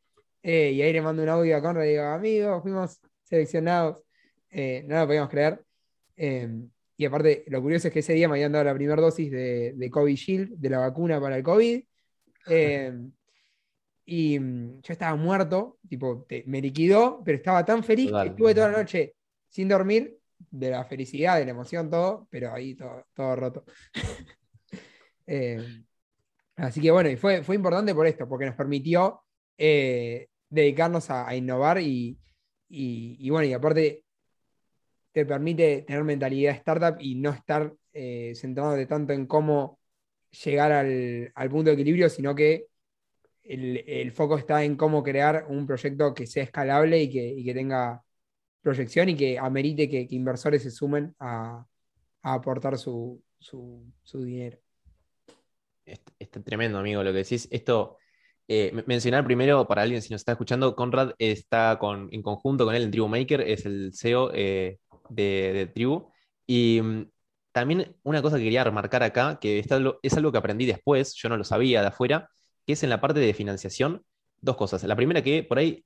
Eh, 0.43 0.71
y 0.71 0.81
ahí 0.81 0.91
le 0.91 1.01
mando 1.01 1.23
un 1.23 1.29
audio 1.29 1.55
a 1.55 1.61
Conrad 1.61 1.85
y 1.85 1.91
digo, 1.91 2.03
amigo, 2.03 2.61
fuimos 2.61 2.99
seleccionados. 3.23 4.03
Eh, 4.49 4.83
no 4.85 4.99
lo 4.99 5.07
podíamos 5.07 5.29
creer. 5.29 5.63
Em, 6.17 6.69
y 6.97 7.05
aparte, 7.05 7.45
lo 7.47 7.61
curioso 7.61 7.87
es 7.87 7.93
que 7.93 7.99
ese 7.99 8.11
día 8.11 8.27
me 8.27 8.35
habían 8.35 8.51
dado 8.51 8.65
la 8.65 8.73
primera 8.73 9.01
dosis 9.01 9.31
de, 9.31 9.73
de 9.73 9.89
COVID 9.89 10.15
Shield, 10.15 10.57
de 10.57 10.69
la 10.69 10.79
vacuna 10.79 11.21
para 11.21 11.37
el 11.37 11.43
COVID. 11.43 11.83
Eh, 12.49 12.93
y 14.05 14.37
mm, 14.37 14.81
yo 14.81 14.91
estaba 14.93 15.15
muerto, 15.15 15.79
tipo, 15.87 16.27
me 16.45 16.61
liquidó, 16.61 17.21
pero 17.23 17.37
estaba 17.37 17.63
tan 17.63 17.85
feliz 17.85 18.11
que 18.11 18.29
estuve 18.29 18.53
toda 18.53 18.69
la 18.69 18.79
noche 18.79 19.15
sin 19.47 19.69
dormir, 19.69 20.17
de 20.39 20.69
la 20.71 20.85
felicidad, 20.85 21.37
de 21.37 21.45
la 21.45 21.51
emoción, 21.51 21.89
todo, 21.89 22.27
pero 22.29 22.53
ahí 22.53 22.75
todo, 22.75 23.05
todo 23.13 23.35
roto. 23.35 23.63
Eh, 25.29 25.83
así 26.55 26.79
que 26.79 26.89
bueno, 26.89 27.09
y 27.09 27.17
fue, 27.17 27.43
fue 27.43 27.57
importante 27.57 27.93
por 27.93 28.07
esto, 28.07 28.29
porque 28.29 28.45
nos 28.45 28.55
permitió 28.55 29.23
eh, 29.57 30.29
dedicarnos 30.47 31.09
a, 31.09 31.35
innovar 31.35 31.81
y, 31.81 32.17
y, 32.69 33.29
bueno, 33.29 33.45
y 33.45 33.51
aparte 33.51 34.05
te 35.11 35.25
permite 35.25 35.81
tener 35.81 36.05
mentalidad 36.05 36.55
startup 36.55 36.95
y 37.01 37.15
no 37.15 37.31
estar 37.31 37.73
centrado 38.35 38.71
de 38.75 38.85
tanto 38.85 39.11
en 39.11 39.25
cómo 39.27 39.77
llegar 40.31 40.71
al, 40.71 41.49
punto 41.49 41.69
de 41.69 41.73
equilibrio, 41.73 42.09
sino 42.09 42.35
que 42.35 42.67
el, 43.43 44.11
foco 44.11 44.37
está 44.37 44.63
en 44.63 44.75
cómo 44.75 45.03
crear 45.03 45.45
un 45.49 45.65
proyecto 45.65 46.13
que 46.13 46.27
sea 46.27 46.43
escalable 46.43 47.01
y 47.01 47.43
que, 47.45 47.53
tenga 47.53 48.03
proyección 48.61 49.09
y 49.09 49.15
que 49.15 49.39
amerite 49.39 49.89
que, 49.89 50.07
inversores 50.11 50.63
se 50.63 50.71
sumen 50.71 51.15
a, 51.19 51.65
aportar 52.21 52.77
su, 52.77 53.21
dinero. 54.13 54.57
Está 55.85 56.41
tremendo, 56.43 56.77
amigo, 56.77 57.03
lo 57.03 57.11
que 57.11 57.19
decís. 57.19 57.47
Esto, 57.51 57.97
eh, 58.47 58.83
mencionar 58.85 59.23
primero, 59.23 59.67
para 59.67 59.83
alguien 59.83 60.01
si 60.01 60.11
nos 60.11 60.21
está 60.21 60.33
escuchando, 60.33 60.75
Conrad 60.75 61.11
está 61.17 61.77
con, 61.79 62.09
en 62.11 62.21
conjunto 62.21 62.65
con 62.65 62.75
él 62.75 62.83
en 62.83 62.91
Tribu 62.91 63.07
Maker, 63.07 63.41
es 63.41 63.65
el 63.65 63.93
CEO 63.93 64.31
eh, 64.33 64.79
de, 65.09 65.51
de, 65.53 65.67
Tribu. 65.67 66.11
Y 66.45 66.81
mm, 66.81 67.09
también 67.53 67.95
una 68.03 68.21
cosa 68.21 68.37
que 68.37 68.43
quería 68.43 68.63
remarcar 68.63 69.03
acá, 69.03 69.39
que 69.39 69.59
es 69.59 69.71
algo 69.71 70.31
que 70.31 70.37
aprendí 70.37 70.65
después, 70.65 71.15
yo 71.15 71.29
no 71.29 71.37
lo 71.37 71.43
sabía 71.43 71.81
de 71.81 71.87
afuera, 71.87 72.29
que 72.65 72.73
es 72.73 72.83
en 72.83 72.89
la 72.89 72.99
parte 72.99 73.19
de 73.19 73.33
financiación, 73.33 74.03
dos 74.41 74.57
cosas. 74.57 74.83
La 74.83 74.95
primera 74.95 75.21
que 75.23 75.43
por 75.43 75.57
ahí 75.57 75.85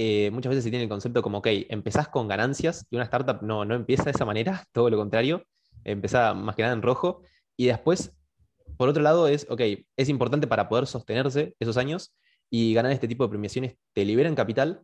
eh, 0.00 0.30
muchas 0.30 0.50
veces 0.50 0.64
se 0.64 0.70
tiene 0.70 0.84
el 0.84 0.88
concepto 0.88 1.22
como, 1.22 1.38
ok, 1.38 1.48
empezás 1.68 2.08
con 2.08 2.28
ganancias 2.28 2.86
y 2.88 2.96
una 2.96 3.04
startup 3.04 3.42
no, 3.42 3.64
no 3.64 3.74
empieza 3.74 4.04
de 4.04 4.12
esa 4.12 4.24
manera, 4.24 4.64
todo 4.72 4.90
lo 4.90 4.96
contrario, 4.96 5.44
empieza 5.82 6.34
más 6.34 6.54
que 6.54 6.62
nada 6.62 6.74
en 6.74 6.82
rojo. 6.82 7.22
Y 7.56 7.66
después, 7.66 8.12
por 8.76 8.88
otro 8.88 9.02
lado, 9.02 9.26
es, 9.26 9.46
ok, 9.50 9.60
es 9.96 10.08
importante 10.08 10.46
para 10.46 10.68
poder 10.68 10.86
sostenerse 10.86 11.54
esos 11.58 11.76
años 11.76 12.14
y 12.48 12.74
ganar 12.74 12.92
este 12.92 13.08
tipo 13.08 13.24
de 13.24 13.30
premiaciones, 13.30 13.76
te 13.92 14.04
liberan 14.04 14.36
capital, 14.36 14.82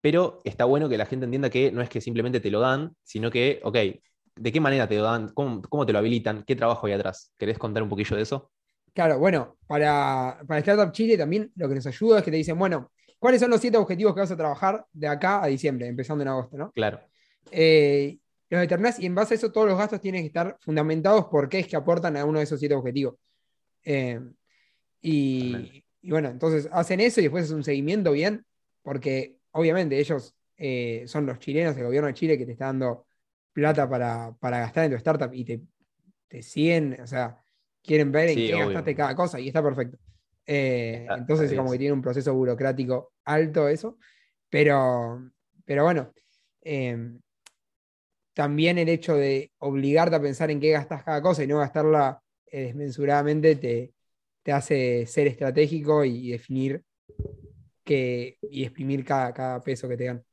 pero 0.00 0.40
está 0.44 0.64
bueno 0.64 0.88
que 0.88 0.98
la 0.98 1.06
gente 1.06 1.24
entienda 1.24 1.48
que 1.48 1.70
no 1.70 1.80
es 1.80 1.88
que 1.88 2.00
simplemente 2.00 2.40
te 2.40 2.50
lo 2.50 2.60
dan, 2.60 2.94
sino 3.04 3.30
que, 3.30 3.60
ok, 3.62 3.76
¿De 4.36 4.52
qué 4.52 4.60
manera 4.60 4.86
te 4.86 4.96
lo 4.96 5.02
dan? 5.02 5.30
¿Cómo, 5.30 5.86
te 5.86 5.92
lo 5.94 5.98
habilitan? 5.98 6.44
¿Qué 6.46 6.54
trabajo 6.54 6.86
hay 6.86 6.92
atrás? 6.92 7.32
¿Querés 7.38 7.58
contar 7.58 7.82
un 7.82 7.88
poquillo 7.88 8.16
de 8.16 8.22
eso? 8.22 8.50
Claro, 8.92 9.18
bueno, 9.18 9.56
para, 9.66 10.38
para 10.46 10.60
Startup 10.60 10.92
Chile 10.92 11.16
también 11.16 11.50
lo 11.56 11.68
que 11.68 11.74
nos 11.74 11.86
ayuda 11.86 12.18
es 12.18 12.24
que 12.24 12.30
te 12.30 12.36
dicen, 12.36 12.58
bueno, 12.58 12.92
¿cuáles 13.18 13.40
son 13.40 13.50
los 13.50 13.60
siete 13.60 13.76
objetivos 13.76 14.14
que 14.14 14.20
vas 14.20 14.30
a 14.30 14.36
trabajar 14.36 14.86
de 14.92 15.08
acá 15.08 15.42
a 15.42 15.46
diciembre, 15.46 15.86
empezando 15.86 16.22
en 16.22 16.28
agosto, 16.28 16.56
¿no? 16.56 16.72
Claro. 16.72 17.00
Eh, 17.50 18.18
los 18.48 18.60
determinás 18.60 18.98
y 19.00 19.06
en 19.06 19.14
base 19.14 19.34
a 19.34 19.36
eso 19.36 19.50
todos 19.50 19.66
los 19.66 19.78
gastos 19.78 20.00
tienen 20.00 20.22
que 20.22 20.28
estar 20.28 20.56
fundamentados 20.60 21.26
por 21.26 21.48
qué 21.48 21.60
es 21.60 21.66
que 21.66 21.76
aportan 21.76 22.16
a 22.16 22.24
uno 22.24 22.38
de 22.38 22.44
esos 22.44 22.60
siete 22.60 22.74
objetivos. 22.74 23.16
Eh, 23.84 24.20
y, 25.00 25.84
bueno, 26.02 26.28
entonces 26.28 26.68
hacen 26.72 27.00
eso 27.00 27.20
y 27.20 27.24
después 27.24 27.44
es 27.44 27.50
un 27.50 27.64
seguimiento 27.64 28.12
bien, 28.12 28.44
porque 28.82 29.36
obviamente 29.52 29.98
ellos 29.98 30.34
eh, 30.56 31.04
son 31.06 31.26
los 31.26 31.38
chilenos, 31.38 31.76
el 31.76 31.84
gobierno 31.84 32.08
de 32.08 32.14
Chile 32.14 32.38
que 32.38 32.46
te 32.46 32.52
está 32.52 32.66
dando 32.66 33.06
plata 33.52 33.88
para, 33.88 34.36
gastar 34.40 34.84
en 34.84 34.90
tu 34.90 34.96
startup 34.96 35.32
y 35.32 35.44
te, 35.44 35.60
te 36.28 36.42
siguen, 36.42 36.98
o 37.00 37.06
sea, 37.06 37.40
quieren 37.82 38.12
ver 38.12 38.30
en 38.30 38.36
qué 38.36 38.52
gastaste 38.52 38.94
cada 38.94 39.14
cosa 39.16 39.40
y 39.40 39.48
está 39.48 39.62
perfecto. 39.62 39.98
Eh, 40.46 41.06
entonces, 41.10 41.50
es 41.50 41.56
como 41.56 41.72
que 41.72 41.78
tiene 41.78 41.92
un 41.92 42.02
proceso 42.02 42.32
burocrático 42.34 43.12
alto 43.24 43.68
eso, 43.68 43.98
pero, 44.48 45.30
pero 45.64 45.84
bueno, 45.84 46.12
em, 46.62 47.20
también 48.32 48.78
el 48.78 48.88
hecho 48.88 49.16
de 49.16 49.52
obligarte 49.58 50.16
a 50.16 50.22
pensar 50.22 50.50
en 50.50 50.60
qué 50.60 50.70
gastas 50.70 51.02
cada 51.02 51.20
cosa 51.20 51.42
y 51.42 51.46
no 51.46 51.58
gastarla 51.58 52.22
eh, 52.46 52.66
desmensuradamente 52.66 53.56
te, 53.56 53.92
te, 54.42 54.52
hace 54.52 55.06
ser 55.06 55.26
estratégico 55.26 56.04
y, 56.04 56.30
definir 56.30 56.84
que, 57.82 58.38
y 58.42 58.62
exprimir 58.62 59.04
cada, 59.04 59.32
cada 59.32 59.60
peso 59.60 59.88
que 59.88 59.96
te 59.96 60.04
dan. 60.04 60.24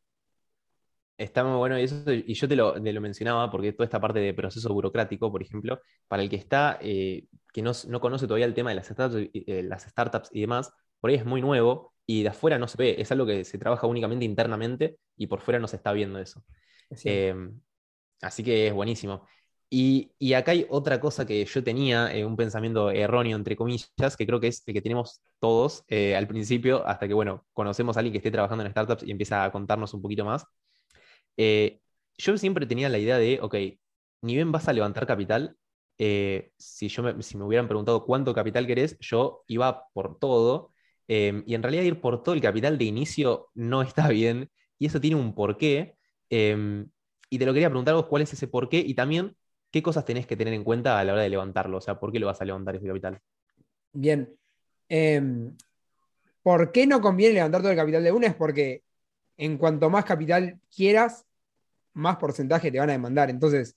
Está 1.23 1.43
muy 1.45 1.57
bueno 1.57 1.79
y, 1.79 1.83
eso, 1.83 2.11
y 2.11 2.33
yo 2.33 2.47
te 2.49 2.55
lo, 2.55 2.75
mencionaba 3.01 3.49
porque 3.49 3.71
toda 3.71 3.85
esta 3.85 4.01
parte 4.01 4.19
de 4.19 4.33
proceso 4.33 4.73
burocrático, 4.73 5.31
por 5.31 5.41
ejemplo, 5.41 5.79
para 6.07 6.21
el 6.21 6.29
que 6.29 6.35
está, 6.35 6.77
eh, 6.81 7.27
que 7.53 7.61
no, 7.61 7.73
conoce 8.01 8.27
todavía 8.27 8.45
el 8.45 8.53
tema 8.53 8.71
de 8.71 8.75
las 8.75 8.87
startups, 8.87 9.29
eh, 9.33 9.63
las 9.63 9.83
startups 9.83 10.29
y 10.33 10.41
demás, 10.41 10.73
por 10.99 11.09
ahí 11.09 11.15
es 11.15 11.25
muy 11.25 11.41
nuevo 11.41 11.93
y 12.05 12.23
de 12.23 12.29
afuera 12.29 12.59
no 12.59 12.67
se 12.67 12.77
ve, 12.77 12.95
es 12.99 13.09
algo 13.11 13.25
que 13.25 13.45
se 13.45 13.57
trabaja 13.57 13.87
únicamente 13.87 14.25
internamente 14.25 14.97
y 15.15 15.27
por 15.27 15.39
fuera 15.39 15.59
no 15.59 15.67
se 15.67 15.77
está 15.77 15.93
viendo 15.93 16.19
eso. 16.19 16.43
Em, 17.05 17.59
así 18.21 18.43
que 18.43 18.67
es 18.67 18.73
buenísimo. 18.73 19.25
Y, 19.69 20.11
acá 20.33 20.51
hay 20.51 20.67
otra 20.69 20.99
cosa 20.99 21.25
que 21.25 21.45
yo 21.45 21.63
tenía, 21.63 22.13
eh, 22.13 22.25
un 22.25 22.35
pensamiento 22.35 22.91
erróneo, 22.91 23.37
entre 23.37 23.55
comillas, 23.55 23.89
que 24.17 24.27
creo 24.27 24.39
que 24.39 24.47
es 24.47 24.61
el 24.67 24.73
que 24.73 24.81
tenemos 24.81 25.21
todos 25.39 25.83
al 25.89 26.27
principio, 26.27 26.85
hasta 26.85 27.07
que, 27.07 27.13
bueno, 27.13 27.45
conocemos 27.53 27.95
a 27.95 28.01
alguien 28.01 28.11
que 28.11 28.19
esté 28.19 28.29
trabajando 28.31 28.63
en 28.65 28.71
startups 28.71 29.03
y 29.03 29.11
empieza 29.11 29.43
a 29.45 29.51
contarnos 29.51 29.93
un 29.93 30.01
poquito 30.01 30.25
más 30.25 30.45
eh, 31.37 31.79
yo 32.17 32.37
siempre 32.37 32.65
tenía 32.65 32.89
la 32.89 32.99
idea 32.99 33.17
de, 33.17 33.39
ok, 33.41 33.55
ni 34.21 34.35
bien 34.35 34.51
vas 34.51 34.67
a 34.67 34.73
levantar 34.73 35.07
capital, 35.07 35.57
eh, 35.97 36.51
si, 36.57 36.87
yo 36.87 37.03
me, 37.03 37.21
si 37.21 37.37
me 37.37 37.43
hubieran 37.45 37.67
preguntado 37.67 38.05
cuánto 38.05 38.33
capital 38.33 38.67
querés, 38.67 38.97
yo 38.99 39.43
iba 39.47 39.87
por 39.93 40.17
todo 40.19 40.73
Em, 41.07 41.43
y 41.45 41.55
en 41.55 41.63
realidad 41.63 41.83
ir 41.83 41.99
por 41.99 42.23
todo 42.23 42.33
el 42.33 42.41
capital 42.41 42.77
de 42.77 42.85
inicio 42.85 43.49
no 43.53 43.81
está 43.81 44.07
bien, 44.09 44.49
y 44.79 44.87
eso 44.87 44.99
tiene 45.01 45.15
un 45.15 45.35
porqué. 45.35 45.95
Y 46.29 47.39
te 47.39 47.45
lo 47.45 47.53
quería 47.53 47.69
preguntar 47.69 47.95
vos, 47.95 48.05
¿cuál 48.05 48.21
es 48.21 48.33
ese 48.33 48.47
porqué? 48.47 48.77
Y 48.77 48.93
también, 48.93 49.35
¿qué 49.71 49.81
cosas 49.81 50.05
tenés 50.05 50.27
que 50.27 50.35
tener 50.35 50.53
en 50.53 50.63
cuenta 50.63 50.99
a 50.99 51.03
la 51.03 51.13
hora 51.13 51.23
de 51.23 51.29
levantarlo? 51.29 51.77
O 51.77 51.81
sea, 51.81 51.99
¿por 51.99 52.11
qué 52.11 52.19
lo 52.19 52.27
vas 52.27 52.41
a 52.41 52.45
levantar 52.45 52.75
ese 52.75 52.87
capital? 52.87 53.19
Bien. 53.91 54.35
Em, 54.87 55.55
¿Por 56.43 56.71
qué 56.71 56.85
no 56.85 57.01
conviene 57.01 57.35
levantar 57.35 57.61
todo 57.61 57.71
el 57.71 57.77
capital 57.77 58.03
de 58.03 58.11
una? 58.11 58.27
Es 58.27 58.35
porque 58.35 58.83
en 59.37 59.57
cuanto 59.57 59.89
más 59.89 60.05
capital 60.05 60.59
quieras, 60.73 61.25
más 61.93 62.17
porcentaje 62.17 62.71
te 62.71 62.79
van 62.79 62.89
a 62.89 62.93
demandar. 62.93 63.29
Entonces, 63.29 63.75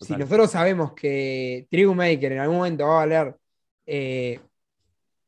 si 0.00 0.16
nosotros 0.16 0.50
sabemos 0.50 0.92
que 0.94 1.66
Tribu 1.70 1.94
Maker 1.94 2.32
en 2.32 2.38
algún 2.38 2.58
momento 2.58 2.86
va 2.86 3.02
a 3.02 3.06
valer 3.06 3.36
eh, 3.86 4.40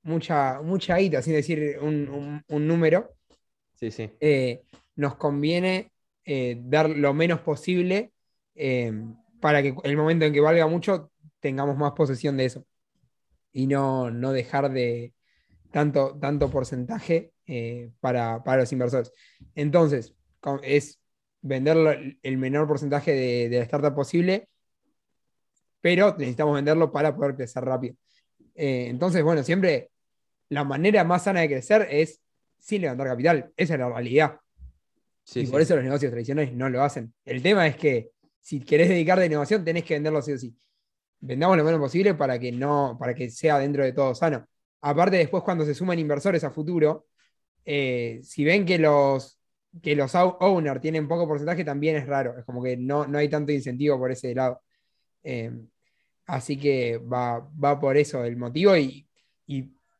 mucha, 0.02 0.62
mucha 0.62 0.96
guita, 0.96 1.20
sin 1.20 1.34
decir 1.34 1.78
un, 1.80 2.42
número, 2.48 3.14
sí, 3.74 3.90
sí. 3.90 4.10
Eh, 4.20 4.62
nos 4.96 5.16
conviene 5.16 5.92
eh, 6.24 6.58
dar 6.62 6.88
lo 6.88 7.12
menos 7.12 7.40
posible 7.40 8.12
para 9.40 9.62
que 9.62 9.74
el 9.84 9.96
momento 9.96 10.24
en 10.24 10.32
que 10.32 10.40
valga 10.40 10.66
mucho 10.66 11.10
tengamos 11.40 11.76
más 11.76 11.92
posesión 11.92 12.36
de 12.36 12.44
eso 12.44 12.66
y 13.52 13.66
no, 13.66 14.10
no 14.10 14.32
dejar 14.32 14.70
de 14.70 15.14
tanto, 15.70 16.16
tanto 16.20 16.50
porcentaje 16.50 17.31
para, 18.00 18.42
para, 18.42 18.62
los 18.62 18.72
inversores. 18.72 19.12
Entonces, 19.54 20.14
es 20.62 21.00
vender 21.40 22.16
el 22.22 22.36
menor 22.38 22.66
porcentaje 22.66 23.12
de, 23.12 23.48
de, 23.48 23.58
la 23.58 23.64
startup 23.64 23.94
posible, 23.94 24.48
pero 25.80 26.14
necesitamos 26.16 26.54
venderlo 26.54 26.92
para 26.92 27.14
poder 27.14 27.34
crecer 27.34 27.64
rápido. 27.64 27.96
Eh, 28.54 28.86
entonces, 28.88 29.22
bueno, 29.22 29.42
siempre 29.42 29.90
la 30.48 30.64
manera 30.64 31.04
más 31.04 31.24
sana 31.24 31.40
de 31.40 31.48
crecer 31.48 31.88
es 31.90 32.20
sin 32.58 32.82
levantar 32.82 33.08
capital. 33.08 33.52
Esa 33.56 33.74
es 33.74 33.80
la 33.80 33.88
realidad. 33.88 34.38
y 35.34 35.46
por 35.46 35.60
eso 35.60 35.74
los 35.74 35.84
negocios 35.84 36.10
tradicionales 36.10 36.52
no 36.52 36.68
lo 36.68 36.82
hacen. 36.82 37.12
El 37.24 37.42
tema 37.42 37.66
es 37.66 37.76
que 37.76 38.10
si 38.40 38.60
querés 38.60 38.88
dedicarte 38.88 39.24
a 39.24 39.26
innovación, 39.26 39.64
tenés 39.64 39.84
que 39.84 39.94
venderlo 39.94 40.22
sí 40.22 40.32
o 40.32 40.38
sí. 40.38 40.56
Vendamos 41.20 41.56
lo 41.56 41.64
menos 41.64 41.80
posible 41.80 42.14
para 42.14 42.38
que, 42.38 42.50
no, 42.50 42.96
para 42.98 43.14
que 43.14 43.30
sea 43.30 43.58
dentro 43.58 43.84
de 43.84 43.92
todo 43.92 44.14
sano. 44.14 44.46
Aparte, 44.80 45.16
después, 45.16 45.44
cuando 45.44 45.64
se 45.64 45.74
suman 45.74 45.98
inversores 45.98 46.42
a 46.42 46.50
futuro, 46.50 47.06
eh, 47.64 48.20
si 48.22 48.44
ven 48.44 48.64
que 48.64 48.78
los, 48.78 49.38
que 49.82 49.96
los 49.96 50.14
owners 50.14 50.80
tienen 50.80 51.08
poco 51.08 51.26
porcentaje, 51.26 51.64
también 51.64 51.96
es 51.96 52.06
raro. 52.06 52.38
Es 52.38 52.44
como 52.44 52.62
que 52.62 52.76
no, 52.76 53.06
no 53.06 53.18
hay 53.18 53.28
tanto 53.28 53.52
incentivo 53.52 53.98
por 53.98 54.10
ese 54.10 54.34
lado. 54.34 54.62
Eh, 55.22 55.50
Así 56.26 56.56
que 56.56 56.98
va, 56.98 57.48
por 57.80 57.96
eso 57.96 58.24
el 58.24 58.36
motivo 58.36 58.76
y, 58.76 59.06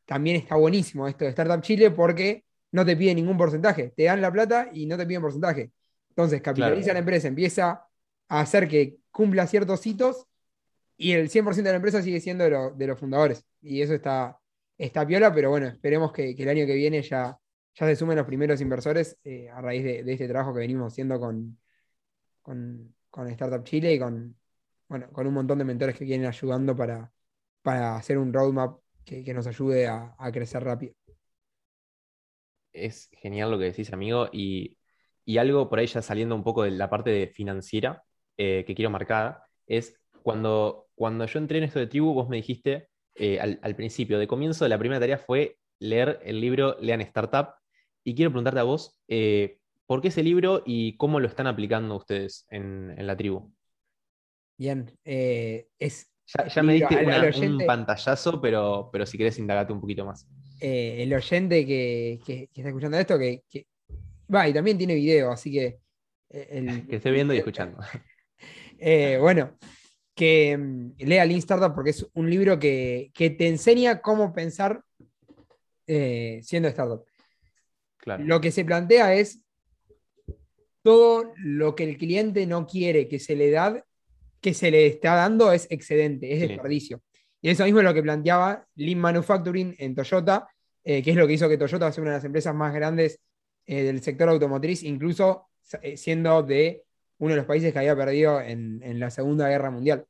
también 0.05 0.35
está 0.35 0.55
buenísimo 0.55 1.07
esto 1.07 1.23
de 1.23 1.29
Startup 1.29 1.61
Chile 1.61 1.91
porque 1.91 2.43
no 2.71 2.83
te 2.85 2.97
piden 2.97 3.15
ningún 3.15 3.37
porcentaje, 3.37 3.93
te 3.95 4.03
dan 4.03 4.19
la 4.19 4.31
plata 4.31 4.69
y 4.73 4.85
no 4.85 4.97
te 4.97 5.05
piden 5.05 5.21
porcentaje. 5.21 5.71
Entonces 6.09 6.41
capitaliza 6.41 6.91
la 6.91 6.99
empresa, 6.99 7.27
empieza 7.27 7.87
a 8.27 8.39
hacer 8.39 8.67
que 8.67 8.97
cumpla 9.11 9.47
ciertos 9.47 9.85
hitos 9.85 10.25
y 10.97 11.13
el 11.13 11.29
100% 11.29 11.55
de 11.55 11.69
la 11.69 11.75
empresa 11.77 12.01
sigue 12.01 12.19
siendo 12.19 12.43
de, 12.43 12.87
los 12.87 12.99
fundadores. 12.99 13.45
Y 13.61 13.81
eso 13.81 13.93
está, 13.93 14.37
está 14.77 15.07
piola, 15.07 15.33
pero 15.33 15.51
bueno, 15.51 15.67
esperemos 15.67 16.11
que, 16.11 16.31
el 16.31 16.49
año 16.49 16.65
que 16.65 16.75
viene 16.75 17.01
ya, 17.01 17.37
ya 17.75 17.87
se 17.87 17.95
sumen 17.95 18.17
los 18.17 18.25
primeros 18.25 18.61
inversores 18.61 19.17
eh, 19.23 19.49
a 19.49 19.61
raíz 19.61 19.83
de, 19.83 19.99
este 20.11 20.27
trabajo 20.27 20.53
que 20.53 20.59
venimos 20.59 20.93
haciendo 20.93 21.19
con, 21.19 21.57
con, 22.41 22.95
con 23.09 23.27
Startup 23.29 23.63
Chile 23.63 23.93
y 23.93 23.99
con, 23.99 24.35
bueno, 24.87 25.09
con 25.11 25.25
un 25.27 25.33
montón 25.33 25.57
de 25.57 25.65
mentores 25.65 25.97
que 25.97 26.05
vienen 26.05 26.27
ayudando 26.27 26.75
para, 26.75 27.11
para 27.61 27.95
hacer 27.95 28.17
un 28.17 28.31
roadmap 28.31 28.79
que, 29.03 29.33
nos 29.33 29.47
ayude 29.47 29.87
a, 29.87 30.15
crecer 30.31 30.63
rápido. 30.63 30.93
Es 32.71 33.09
genial 33.11 33.51
lo 33.51 33.57
que 33.57 33.65
decís, 33.65 33.91
amigo, 33.91 34.29
y, 34.31 34.77
algo 35.37 35.69
por 35.69 35.79
ahí 35.79 35.87
ya 35.87 36.01
saliendo 36.01 36.35
un 36.35 36.43
poco 36.43 36.63
de 36.63 36.71
la 36.71 36.89
parte 36.89 37.27
financiera 37.27 38.03
eh, 38.37 38.63
que 38.65 38.75
quiero 38.75 38.91
marcar, 38.91 39.41
es 39.67 39.99
cuando, 40.21 40.87
cuando 40.95 41.25
yo 41.25 41.39
entré 41.39 41.57
en 41.57 41.65
esto 41.65 41.79
de 41.79 41.87
tribu, 41.87 42.13
vos 42.13 42.29
me 42.29 42.37
dijiste 42.37 42.89
eh, 43.15 43.39
al, 43.39 43.75
principio, 43.75 44.19
de 44.19 44.27
comienzo, 44.27 44.67
la 44.67 44.79
primera 44.79 44.99
tarea 44.99 45.17
fue 45.17 45.57
leer 45.79 46.19
el 46.23 46.39
libro 46.39 46.77
Lean 46.79 47.01
Startup, 47.01 47.55
y 48.03 48.15
quiero 48.15 48.31
preguntarte 48.31 48.59
a 48.59 48.63
vos, 48.63 48.99
eh, 49.07 49.59
¿por 49.85 50.01
qué 50.01 50.09
ese 50.09 50.23
libro 50.23 50.63
y 50.65 50.97
cómo 50.97 51.19
lo 51.19 51.27
están 51.27 51.47
aplicando 51.47 51.95
ustedes 51.95 52.45
en 52.49 52.95
la 53.05 53.15
tribu? 53.15 53.51
Bien, 54.57 54.91
eh, 55.03 55.67
es. 55.79 56.09
Ya, 56.55 56.63
me 56.63 56.73
diste 56.73 57.47
un 57.47 57.65
pantallazo, 57.65 58.39
pero, 58.39 58.89
pero 58.91 59.05
si 59.05 59.17
querés 59.17 59.37
indagarte 59.39 59.73
un 59.73 59.81
poquito 59.81 60.05
más. 60.05 60.27
Eh, 60.61 61.03
el 61.03 61.13
oyente 61.13 61.65
que, 61.65 62.47
está 62.53 62.69
escuchando 62.69 62.97
esto, 62.97 63.19
que, 63.19 63.43
va, 64.33 64.47
y 64.47 64.53
también 64.53 64.77
tiene 64.77 64.95
video, 64.95 65.31
así 65.31 65.51
que. 65.51 65.79
Que 66.89 66.95
esté 66.95 67.11
viendo 67.11 67.33
y 67.33 67.37
escuchando. 67.37 67.77
bueno, 69.19 69.57
que 70.15 70.57
mm, 70.57 70.93
lea 70.99 71.25
Lean 71.25 71.39
Startup 71.39 71.75
porque 71.75 71.91
es 71.91 72.07
un 72.13 72.29
libro 72.29 72.57
que, 72.57 73.11
te 73.13 73.47
enseña 73.47 74.01
cómo 74.01 74.33
pensar 74.33 74.81
siendo 75.85 76.69
startup. 76.69 77.05
Lo 78.05 78.41
que 78.41 78.51
se 78.51 78.65
plantea 78.65 79.13
es 79.15 79.41
todo 80.81 81.31
lo 81.37 81.75
que 81.75 81.85
el 81.85 81.97
cliente 81.97 82.45
no 82.45 82.67
quiere 82.67 83.07
que 83.07 83.19
se 83.19 83.35
le 83.35 83.49
da 83.51 83.83
que 84.43 84.53
se 84.53 84.69
le 84.69 84.85
está 84.85 85.15
dando 85.15 85.53
es 85.53 85.67
excedente, 85.69 86.33
es 86.33 86.41
desperdicio. 86.41 87.01
Y 87.41 87.49
eso 87.49 87.63
mismo 87.63 87.79
es 87.79 87.85
lo 87.85 87.93
que 87.93 88.03
planteaba 88.03 88.67
Lean 88.75 88.99
Manufacturing 88.99 89.73
en 89.79 89.95
Toyota, 89.95 90.49
eh, 90.83 91.01
que 91.01 91.11
es 91.11 91.15
lo 91.15 91.25
que 91.25 91.33
hizo 91.33 91.47
que 91.47 91.57
Toyota 91.57 91.91
sea 91.91 92.01
una 92.01 92.11
de 92.11 92.17
las 92.17 92.25
empresas 92.25 92.53
más 92.53 92.73
grandes 92.73 93.21
eh, 93.65 93.83
del 93.83 94.03
sector 94.03 94.27
automotriz, 94.27 94.83
incluso 94.83 95.47
eh, 95.81 95.95
siendo 95.95 96.43
de 96.43 96.83
uno 97.19 97.31
de 97.31 97.37
los 97.37 97.45
países 97.45 97.71
que 97.71 97.79
había 97.79 97.95
perdido 97.95 98.41
en, 98.41 98.99
la 98.99 99.09
Segunda 99.09 99.47
Guerra 99.47 99.71
Mundial. 99.71 100.05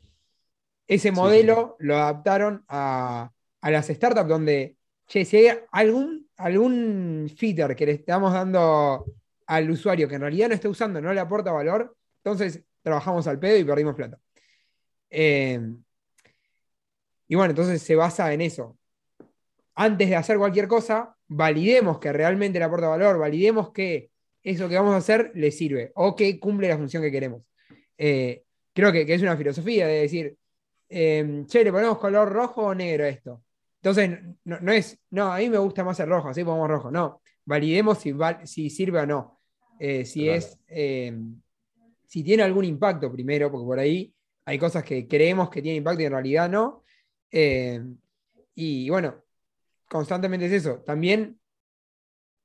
Ese 0.87 1.11
modelo 1.11 1.75
lo 1.77 1.95
adaptaron 1.95 2.65
a, 2.67 3.31
las 3.61 3.87
startups 3.87 4.27
donde, 4.27 4.75
che, 5.07 5.25
si 5.25 5.37
hay 5.37 5.57
algún, 5.71 6.27
algún 6.37 7.31
feature 7.35 7.75
que 7.75 7.85
le 7.85 7.93
estamos 7.93 8.33
dando 8.33 9.05
al 9.47 9.69
usuario 9.69 10.07
que 10.07 10.15
en 10.15 10.21
realidad 10.21 10.49
no 10.49 10.55
está 10.55 10.69
usando, 10.69 11.01
no 11.01 11.13
le 11.13 11.19
aporta 11.19 11.51
valor, 11.51 11.95
entonces 12.23 12.63
trabajamos 12.81 13.27
al 13.27 13.39
pedo 13.39 13.57
y 13.57 13.63
perdimos 13.63 13.95
plata. 13.95 14.19
Eh, 15.09 15.59
y 17.27 17.35
bueno, 17.35 17.51
entonces 17.51 17.81
se 17.81 17.95
basa 17.95 18.33
en 18.33 18.41
eso. 18.41 18.77
Antes 19.75 20.09
de 20.09 20.15
hacer 20.15 20.37
cualquier 20.37 20.67
cosa, 20.67 21.15
validemos 21.27 21.99
que 21.99 22.11
realmente 22.13 22.59
le 22.59 22.65
aporta 22.65 22.87
valor, 22.87 23.17
validemos 23.17 23.71
que 23.71 24.11
eso 24.43 24.67
que 24.67 24.75
vamos 24.75 24.93
a 24.93 24.97
hacer 24.97 25.31
le 25.35 25.51
sirve 25.51 25.91
o 25.95 26.15
que 26.15 26.39
cumple 26.39 26.67
la 26.67 26.77
función 26.77 27.01
que 27.01 27.11
queremos. 27.11 27.43
Eh, 27.97 28.43
creo 28.73 28.91
que, 28.91 29.01
es 29.11 29.21
una 29.21 29.37
filosofía 29.37 29.87
de 29.87 30.01
decir, 30.01 30.37
eh, 30.89 31.43
che, 31.47 31.63
le 31.63 31.71
ponemos 31.71 31.97
color 31.97 32.31
rojo 32.31 32.63
o 32.63 32.75
negro 32.75 33.05
a 33.05 33.09
esto. 33.09 33.43
Entonces, 33.83 34.19
no, 34.45 34.71
es, 34.71 34.97
no, 35.09 35.33
a 35.33 35.39
mí 35.39 35.49
me 35.49 35.57
gusta 35.57 35.83
más 35.83 35.99
el 35.99 36.07
rojo, 36.07 36.29
así 36.29 36.43
ponemos 36.43 36.69
rojo. 36.69 36.89
No, 36.89 37.21
validemos 37.43 37.97
si, 37.97 38.15
si 38.45 38.69
sirve 38.69 38.99
o 38.99 39.05
no. 39.05 39.41
si 39.79 40.29
es 40.29 40.57
si 42.13 42.23
tiene 42.23 42.43
algún 42.43 42.63
impacto 42.63 43.11
primero, 43.11 43.51
porque 43.51 43.65
por 43.65 43.79
ahí 43.79 44.13
hay 44.45 44.59
cosas 44.59 44.83
que 44.83 45.07
creemos 45.07 45.49
que 45.49 45.63
tienen 45.63 45.79
impacto 45.79 46.03
y 46.03 46.05
en 46.05 46.11
realidad 46.11 46.47
no. 46.47 46.83
Eh, 47.31 47.83
y 48.53 48.87
bueno, 48.87 49.15
constantemente 49.89 50.45
es 50.45 50.51
eso. 50.51 50.83
También 50.85 51.39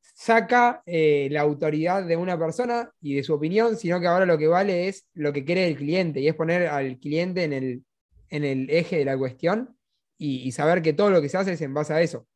saca 0.01 0.83
eh, 0.87 1.29
la 1.31 1.43
autoridad 1.43 2.03
de 2.03 2.17
una 2.17 2.39
persona 2.39 2.91
y 3.03 3.13
de 3.13 3.23
su 3.23 3.35
opinión, 3.35 3.77
sino 3.77 4.01
que 4.01 4.07
ahora 4.07 4.25
lo 4.25 4.39
que 4.39 4.47
vale 4.47 4.89
es 4.89 5.07
lo 5.13 5.35
que 5.35 5.45
quiere 5.45 5.69
el 5.69 5.77
cliente 5.77 6.21
y 6.21 6.29
es 6.29 6.35
poner 6.35 6.69
al 6.69 6.99
cliente 6.99 7.45
en 7.45 7.53
el, 7.53 7.85
en 8.31 8.45
el 8.45 8.71
eje 8.71 8.97
de 8.97 9.05
la 9.05 9.19
cuestión 9.19 9.77
y, 10.19 10.51
saber 10.53 10.83
que 10.83 10.93
todo 10.93 11.11
lo 11.11 11.23
que 11.23 11.29
se 11.29 11.39
hace 11.39 11.53
es 11.53 11.61
en 11.63 11.73
base 11.73 11.95
a 11.95 12.03
eso. 12.03 12.27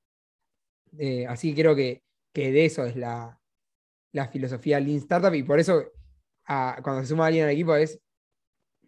Eh, 0.98 1.26
así 1.26 1.54
creo 1.54 1.74
que, 1.74 2.02
de 2.34 2.64
eso 2.64 2.84
es 2.84 2.96
la, 2.96 3.38
la 4.12 4.28
filosofía 4.28 4.80
Lean 4.80 4.98
Startup 4.98 5.34
y 5.34 5.42
por 5.42 5.58
eso 5.58 5.84
cuando 6.46 7.02
se 7.02 7.08
suma 7.08 7.26
alguien 7.26 7.44
al 7.44 7.50
equipo 7.50 7.74
es 7.74 8.00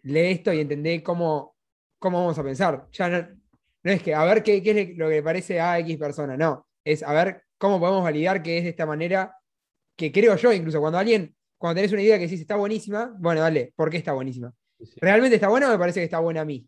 lee 0.03 0.31
esto 0.31 0.53
y 0.53 0.59
entender 0.59 1.01
cómo, 1.03 1.55
cómo 1.99 2.19
vamos 2.19 2.37
a 2.37 2.43
pensar. 2.43 2.87
Ya 2.91 3.09
no, 3.09 3.91
es 3.91 4.01
que 4.01 4.13
a 4.13 4.23
ver 4.25 4.43
qué, 4.43 4.57
es 4.57 4.97
lo 4.97 5.09
que 5.09 5.15
le 5.15 5.23
parece 5.23 5.59
a 5.59 5.79
X 5.79 5.97
persona, 5.97 6.37
no. 6.37 6.67
Es 6.83 7.03
a 7.03 7.13
ver 7.13 7.43
cómo 7.57 7.79
podemos 7.79 8.03
validar 8.03 8.41
que 8.41 8.57
es 8.59 8.63
de 8.63 8.69
esta 8.69 8.85
manera 8.85 9.35
que 9.97 10.11
creo 10.11 10.35
yo, 10.35 10.53
incluso 10.53 10.79
cuando 10.79 10.99
alguien, 10.99 11.35
cuando 11.57 11.77
tenés 11.77 11.91
una 11.91 12.01
idea 12.01 12.17
que 12.17 12.25
decís 12.25 12.41
está 12.41 12.55
buenísima, 12.55 13.15
bueno, 13.17 13.41
dale, 13.41 13.73
¿por 13.75 13.89
qué 13.89 13.97
está 13.97 14.13
buenísima? 14.13 14.53
¿Realmente 14.97 15.35
está 15.35 15.47
buena 15.47 15.69
o 15.69 15.71
me 15.71 15.79
parece 15.79 16.01
que 16.01 16.05
está 16.05 16.19
buena 16.19 16.41
a 16.41 16.45
mí? 16.45 16.67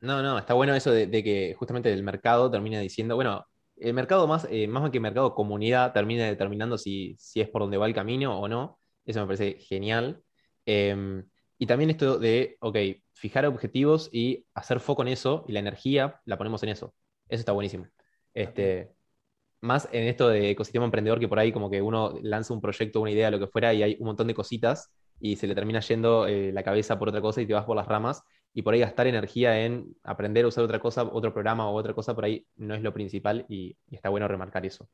No, 0.00 0.22
no, 0.22 0.38
está 0.38 0.54
bueno 0.54 0.74
eso 0.74 0.90
de, 0.92 1.10
que 1.22 1.54
justamente 1.58 1.92
el 1.92 2.02
mercado 2.02 2.50
termina 2.50 2.80
diciendo, 2.80 3.16
bueno, 3.16 3.44
el 3.76 3.92
mercado 3.92 4.26
más, 4.26 4.46
eh, 4.50 4.66
más 4.66 4.90
que 4.90 4.98
mercado 4.98 5.34
comunidad 5.34 5.92
termina 5.92 6.24
determinando 6.24 6.78
si, 6.78 7.16
si 7.18 7.40
es 7.40 7.48
por 7.50 7.62
donde 7.62 7.76
va 7.76 7.86
el 7.86 7.94
camino 7.94 8.38
o 8.40 8.48
no. 8.48 8.78
Eso 9.04 9.20
me 9.20 9.26
parece 9.26 9.58
genial. 9.60 10.22
Em, 10.64 11.26
y 11.58 11.66
también 11.66 11.90
esto 11.90 12.18
de, 12.18 12.56
ok, 12.60 12.76
fijar 13.12 13.44
objetivos 13.46 14.08
y 14.12 14.46
hacer 14.54 14.80
foco 14.80 15.02
en 15.02 15.08
eso 15.08 15.44
y 15.48 15.52
la 15.52 15.60
energía 15.60 16.20
la 16.24 16.38
ponemos 16.38 16.62
en 16.62 16.70
eso. 16.70 16.94
Eso 17.28 17.40
está 17.40 17.52
buenísimo. 17.52 17.86
Este, 18.32 18.92
más 19.60 19.88
en 19.92 20.08
esto 20.08 20.28
de 20.28 20.50
ecosistema 20.50 20.84
emprendedor 20.84 21.20
que 21.20 21.28
por 21.28 21.38
ahí 21.38 21.52
como 21.52 21.70
que 21.70 21.82
uno 21.82 22.14
lanza 22.22 22.54
un 22.54 22.60
proyecto, 22.60 23.00
una 23.00 23.10
idea, 23.10 23.30
lo 23.30 23.38
que 23.38 23.46
fuera, 23.46 23.74
y 23.74 23.82
hay 23.82 23.96
un 24.00 24.06
montón 24.06 24.26
de 24.26 24.34
cositas 24.34 24.90
y 25.20 25.36
se 25.36 25.46
le 25.46 25.54
termina 25.54 25.80
yendo 25.80 26.26
eh, 26.26 26.52
la 26.52 26.62
cabeza 26.62 26.98
por 26.98 27.08
otra 27.08 27.20
cosa 27.20 27.42
y 27.42 27.46
te 27.46 27.52
vas 27.54 27.64
por 27.64 27.76
las 27.76 27.86
ramas. 27.86 28.22
Y 28.52 28.62
por 28.62 28.74
ahí 28.74 28.80
gastar 28.80 29.06
energía 29.06 29.64
en 29.64 29.94
aprender 30.02 30.44
a 30.44 30.48
usar 30.48 30.64
otra 30.64 30.80
cosa, 30.80 31.04
otro 31.04 31.32
programa 31.32 31.68
o 31.70 31.74
otra 31.74 31.94
cosa, 31.94 32.14
por 32.14 32.24
ahí 32.24 32.46
no 32.56 32.74
es 32.74 32.82
lo 32.82 32.92
principal 32.92 33.46
y, 33.48 33.76
está 33.90 34.08
bueno 34.08 34.26
remarcar 34.26 34.66
eso. 34.66 34.88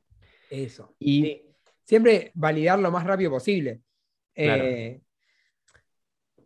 Eso. 0.51 0.95
Y 0.99 1.43
siempre 1.83 2.33
validar 2.35 2.79
lo 2.79 2.91
más 2.91 3.05
rápido 3.05 3.31
posible. 3.31 3.81
Eh, 4.35 5.01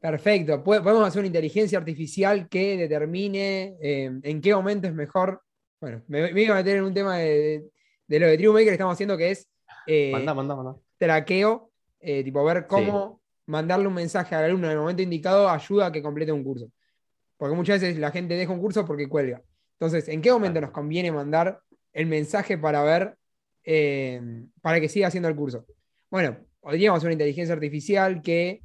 perfecto. 0.00 0.62
Podemos 0.62 1.06
hacer 1.06 1.20
una 1.20 1.26
inteligencia 1.26 1.78
artificial 1.78 2.48
que 2.48 2.76
determine 2.76 3.76
eh, 3.80 4.10
en 4.22 4.40
qué 4.40 4.54
momento 4.54 4.86
es 4.86 4.94
mejor. 4.94 5.42
Bueno, 5.80 6.02
me, 6.06 6.30
iba 6.40 6.54
a 6.54 6.58
meter 6.58 6.76
en 6.76 6.84
un 6.84 6.94
tema 6.94 7.18
de, 7.18 7.64
lo 8.06 8.26
de 8.26 8.38
True 8.38 8.52
Maker 8.52 8.66
que 8.66 8.72
estamos 8.72 8.92
haciendo 8.92 9.16
que 9.16 9.30
es 9.30 9.48
eh, 9.86 10.12
manda, 10.12 10.34
manda, 10.34 10.76
traqueo, 10.98 11.72
tipo 11.98 12.44
ver 12.44 12.66
cómo 12.66 13.20
mandarle 13.46 13.88
un 13.88 13.94
mensaje 13.94 14.34
al 14.34 14.44
alumno 14.44 14.66
en 14.66 14.72
el 14.72 14.78
momento 14.78 15.02
indicado 15.02 15.48
ayuda 15.48 15.86
a 15.86 15.92
que 15.92 16.02
complete 16.02 16.32
un 16.32 16.44
curso. 16.44 16.70
Porque 17.40 17.56
muchas 17.56 17.80
veces 17.80 17.98
la 17.98 18.10
gente 18.10 18.34
deja 18.34 18.52
un 18.52 18.60
curso 18.60 18.84
porque 18.84 19.08
cuelga. 19.08 19.42
Entonces, 19.72 20.08
¿en 20.08 20.20
qué 20.20 20.30
momento 20.30 20.60
nos 20.60 20.72
conviene 20.72 21.10
mandar 21.10 21.58
el 21.94 22.04
mensaje 22.04 22.58
para 22.58 22.82
ver, 22.82 23.16
eh, 23.64 24.20
para 24.60 24.78
que 24.78 24.90
siga 24.90 25.08
haciendo 25.08 25.26
el 25.30 25.34
curso? 25.34 25.64
Bueno, 26.10 26.36
podríamos 26.60 27.02
una 27.02 27.14
inteligencia 27.14 27.54
artificial 27.54 28.20
que 28.20 28.60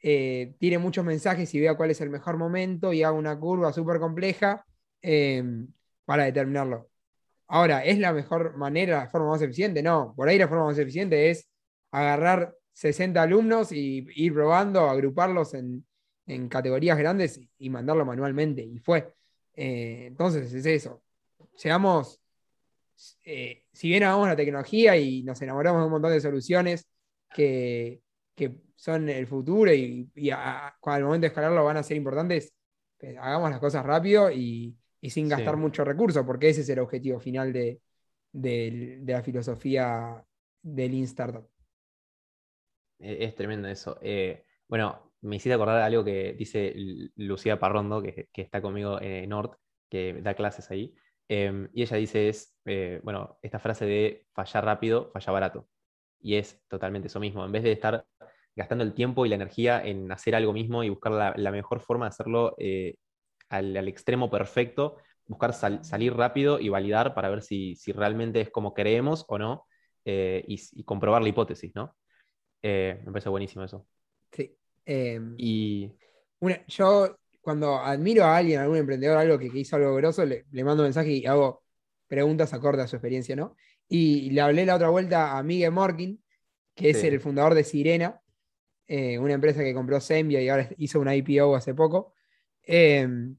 eh, 0.00 0.54
tire 0.58 0.78
muchos 0.78 1.04
mensajes 1.04 1.52
y 1.54 1.60
vea 1.60 1.76
cuál 1.76 1.90
es 1.90 2.00
el 2.00 2.08
mejor 2.08 2.38
momento 2.38 2.94
y 2.94 3.02
haga 3.02 3.12
una 3.12 3.38
curva 3.38 3.74
súper 3.74 4.00
compleja 4.00 4.64
eh, 5.02 5.44
para 6.06 6.24
determinarlo. 6.24 6.88
Ahora, 7.46 7.84
¿es 7.84 7.98
la 7.98 8.14
mejor 8.14 8.56
manera, 8.56 9.00
la 9.00 9.10
forma 9.10 9.28
más 9.28 9.42
eficiente? 9.42 9.82
No, 9.82 10.14
por 10.16 10.30
ahí 10.30 10.38
la 10.38 10.48
forma 10.48 10.64
más 10.64 10.78
eficiente 10.78 11.28
es 11.28 11.46
agarrar 11.90 12.54
60 12.72 13.20
alumnos 13.20 13.70
y 13.70 14.06
ir 14.14 14.32
probando, 14.32 14.88
agruparlos 14.88 15.52
en, 15.52 15.84
categorías 16.48 16.98
grandes 16.98 17.40
y 17.58 17.70
mandarlo 17.70 18.04
manualmente. 18.04 18.62
Y 18.62 18.78
fue. 18.78 19.12
Eh, 19.54 20.06
entonces 20.06 20.52
es 20.52 20.66
eso. 20.66 21.02
Seamos, 21.54 22.20
eh, 23.24 23.64
si 23.72 23.88
bien 23.88 24.04
hagamos 24.04 24.28
la 24.28 24.36
tecnología 24.36 24.96
y 24.96 25.22
nos 25.22 25.40
enamoramos 25.42 25.82
de 25.82 25.86
un 25.86 25.92
montón 25.92 26.12
de 26.12 26.20
soluciones 26.20 26.86
que, 27.32 28.00
son 28.76 29.08
el 29.08 29.26
futuro 29.26 29.72
y, 29.72 30.10
al 30.30 31.02
momento 31.04 31.22
de 31.22 31.28
escalarlo 31.28 31.64
van 31.64 31.78
a 31.78 31.82
ser 31.82 31.96
importantes, 31.96 32.52
pues, 32.98 33.16
hagamos 33.16 33.50
las 33.50 33.60
cosas 33.60 33.86
rápido 33.86 34.30
y, 34.30 34.76
sin 35.02 35.28
gastar 35.28 35.56
mucho 35.56 35.84
recurso, 35.84 36.24
porque 36.26 36.48
ese 36.48 36.62
es 36.62 36.68
el 36.70 36.80
objetivo 36.80 37.20
final 37.20 37.52
de, 37.52 37.80
de 38.32 39.02
la 39.06 39.22
filosofía 39.22 40.24
del 40.62 40.92
Lean 40.92 41.04
Startup. 41.04 41.48
E-, 42.98 43.24
es, 43.24 43.34
tremendo 43.34 43.68
eso. 43.68 43.98
Eh, 44.00 44.44
bueno, 44.68 45.03
me 45.24 45.36
hiciste 45.36 45.54
acordar 45.54 45.80
algo 45.82 46.04
que 46.04 46.34
dice 46.34 46.74
Lucía 47.16 47.58
Parrondo, 47.58 48.02
que, 48.02 48.28
está 48.34 48.60
conmigo 48.60 49.00
en 49.00 49.28
Nord, 49.30 49.56
que 49.88 50.20
da 50.22 50.34
clases 50.34 50.70
ahí. 50.70 50.94
Em, 51.28 51.68
y 51.72 51.82
ella 51.82 51.96
dice 51.96 52.28
es, 52.28 52.54
eh, 52.66 53.00
bueno, 53.02 53.38
esta 53.42 53.58
frase 53.58 53.86
de 53.86 54.26
fallar 54.34 54.64
rápido, 54.64 55.10
falla 55.12 55.32
barato. 55.32 55.68
Y 56.20 56.36
es 56.36 56.62
totalmente 56.68 57.08
eso 57.08 57.20
mismo. 57.20 57.44
En 57.44 57.52
vez 57.52 57.62
de 57.62 57.72
estar 57.72 58.06
gastando 58.56 58.84
el 58.84 58.94
tiempo 58.94 59.26
y 59.26 59.28
la 59.30 59.36
energía 59.36 59.82
en 59.84 60.12
hacer 60.12 60.34
algo 60.34 60.52
mismo 60.52 60.84
y 60.84 60.90
buscar 60.90 61.12
la, 61.36 61.50
mejor 61.50 61.80
forma 61.80 62.06
de 62.06 62.08
hacerlo 62.10 62.54
eh, 62.58 62.96
al, 63.48 63.76
extremo 63.88 64.30
perfecto, 64.30 64.98
buscar 65.26 65.54
salir 65.54 66.14
rápido 66.14 66.60
y 66.60 66.68
validar 66.68 67.14
para 67.14 67.30
ver 67.30 67.42
si, 67.42 67.76
realmente 67.94 68.40
es 68.42 68.50
como 68.50 68.74
creemos 68.74 69.24
o 69.28 69.38
no, 69.38 69.66
y, 70.04 70.84
comprobar 70.84 71.22
la 71.22 71.28
hipótesis, 71.28 71.74
¿no? 71.74 71.96
Eh, 72.62 73.00
me 73.04 73.12
parece 73.12 73.28
buenísimo 73.28 73.64
eso. 73.64 73.86
Sí. 74.32 74.56
Em, 74.84 75.34
y. 75.38 75.92
yo, 76.68 77.16
cuando 77.40 77.76
admiro 77.76 78.24
a 78.24 78.36
alguien, 78.36 78.60
a 78.60 78.62
algún 78.62 78.78
emprendedor, 78.78 79.18
algo 79.18 79.38
que, 79.38 79.46
hizo 79.46 79.76
algo 79.76 79.94
grosso, 79.96 80.24
le, 80.24 80.44
mando 80.64 80.82
un 80.82 80.86
mensaje 80.86 81.10
y 81.10 81.26
hago 81.26 81.62
preguntas 82.06 82.52
acorde 82.54 82.82
a 82.82 82.86
su 82.86 82.96
experiencia, 82.96 83.36
¿no? 83.36 83.56
Y 83.88 84.30
le 84.30 84.40
hablé 84.40 84.66
la 84.66 84.76
otra 84.76 84.88
vuelta 84.88 85.36
a 85.36 85.42
Miguel 85.42 85.72
Morkin, 85.72 86.22
que 86.74 86.90
es 86.90 87.04
el 87.04 87.20
fundador 87.20 87.54
de 87.54 87.64
Sirena, 87.64 88.20
eh, 88.86 89.18
una 89.18 89.34
empresa 89.34 89.62
que 89.62 89.74
compró 89.74 90.00
Sembia 90.00 90.42
y 90.42 90.48
ahora 90.48 90.68
hizo 90.78 91.00
una 91.00 91.14
IPO 91.14 91.54
hace 91.56 91.74
poco. 91.74 92.14
Em, 92.62 93.36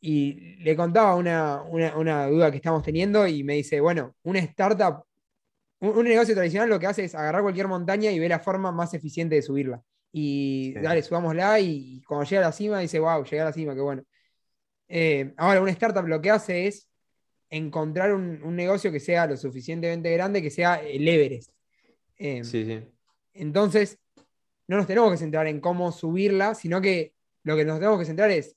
y 0.00 0.56
le 0.62 0.76
contaba 0.76 1.16
una, 1.16 1.62
una, 1.62 2.26
duda 2.28 2.50
que 2.50 2.58
estamos 2.58 2.82
teniendo 2.82 3.26
y 3.26 3.42
me 3.42 3.54
dice, 3.54 3.80
bueno, 3.80 4.14
una 4.22 4.38
startup 4.40 5.04
un, 5.80 6.04
negocio 6.04 6.34
tradicional 6.34 6.68
lo 6.68 6.78
que 6.78 6.86
hace 6.86 7.04
es 7.04 7.14
agarrar 7.14 7.42
cualquier 7.42 7.68
montaña 7.68 8.10
y 8.10 8.18
ver 8.18 8.30
la 8.30 8.40
forma 8.40 8.72
más 8.72 8.94
eficiente 8.94 9.36
de 9.36 9.42
subirla. 9.42 9.82
Y 10.12 10.72
dale, 10.74 11.02
subámosla 11.02 11.60
y 11.60 12.02
cuando 12.02 12.24
llega 12.24 12.42
a 12.42 12.46
la 12.46 12.52
cima 12.52 12.78
dice, 12.80 12.98
wow, 12.98 13.22
llegué 13.24 13.40
a 13.40 13.46
la 13.46 13.52
cima, 13.52 13.74
qué 13.74 13.80
bueno. 13.80 14.02
Eh, 14.88 15.34
ahora, 15.36 15.60
una 15.60 15.70
startup 15.72 16.06
lo 16.06 16.20
que 16.20 16.30
hace 16.30 16.66
es 16.66 16.88
encontrar 17.50 18.14
un, 18.14 18.56
negocio 18.56 18.90
que 18.90 19.00
sea 19.00 19.26
lo 19.26 19.36
suficientemente 19.36 20.10
grande, 20.12 20.42
que 20.42 20.50
sea 20.50 20.76
el 20.76 21.06
Everest. 21.06 21.50
Eh, 22.16 22.42
sí, 22.42 22.64
sí. 22.64 22.80
Entonces, 23.34 23.98
no 24.66 24.76
nos 24.76 24.86
tenemos 24.86 25.10
que 25.10 25.18
centrar 25.18 25.46
en 25.46 25.60
cómo 25.60 25.92
subirla, 25.92 26.54
sino 26.54 26.80
que 26.80 27.14
lo 27.44 27.56
que 27.56 27.64
nos 27.64 27.78
tenemos 27.78 27.98
que 27.98 28.06
centrar 28.06 28.30
es, 28.30 28.56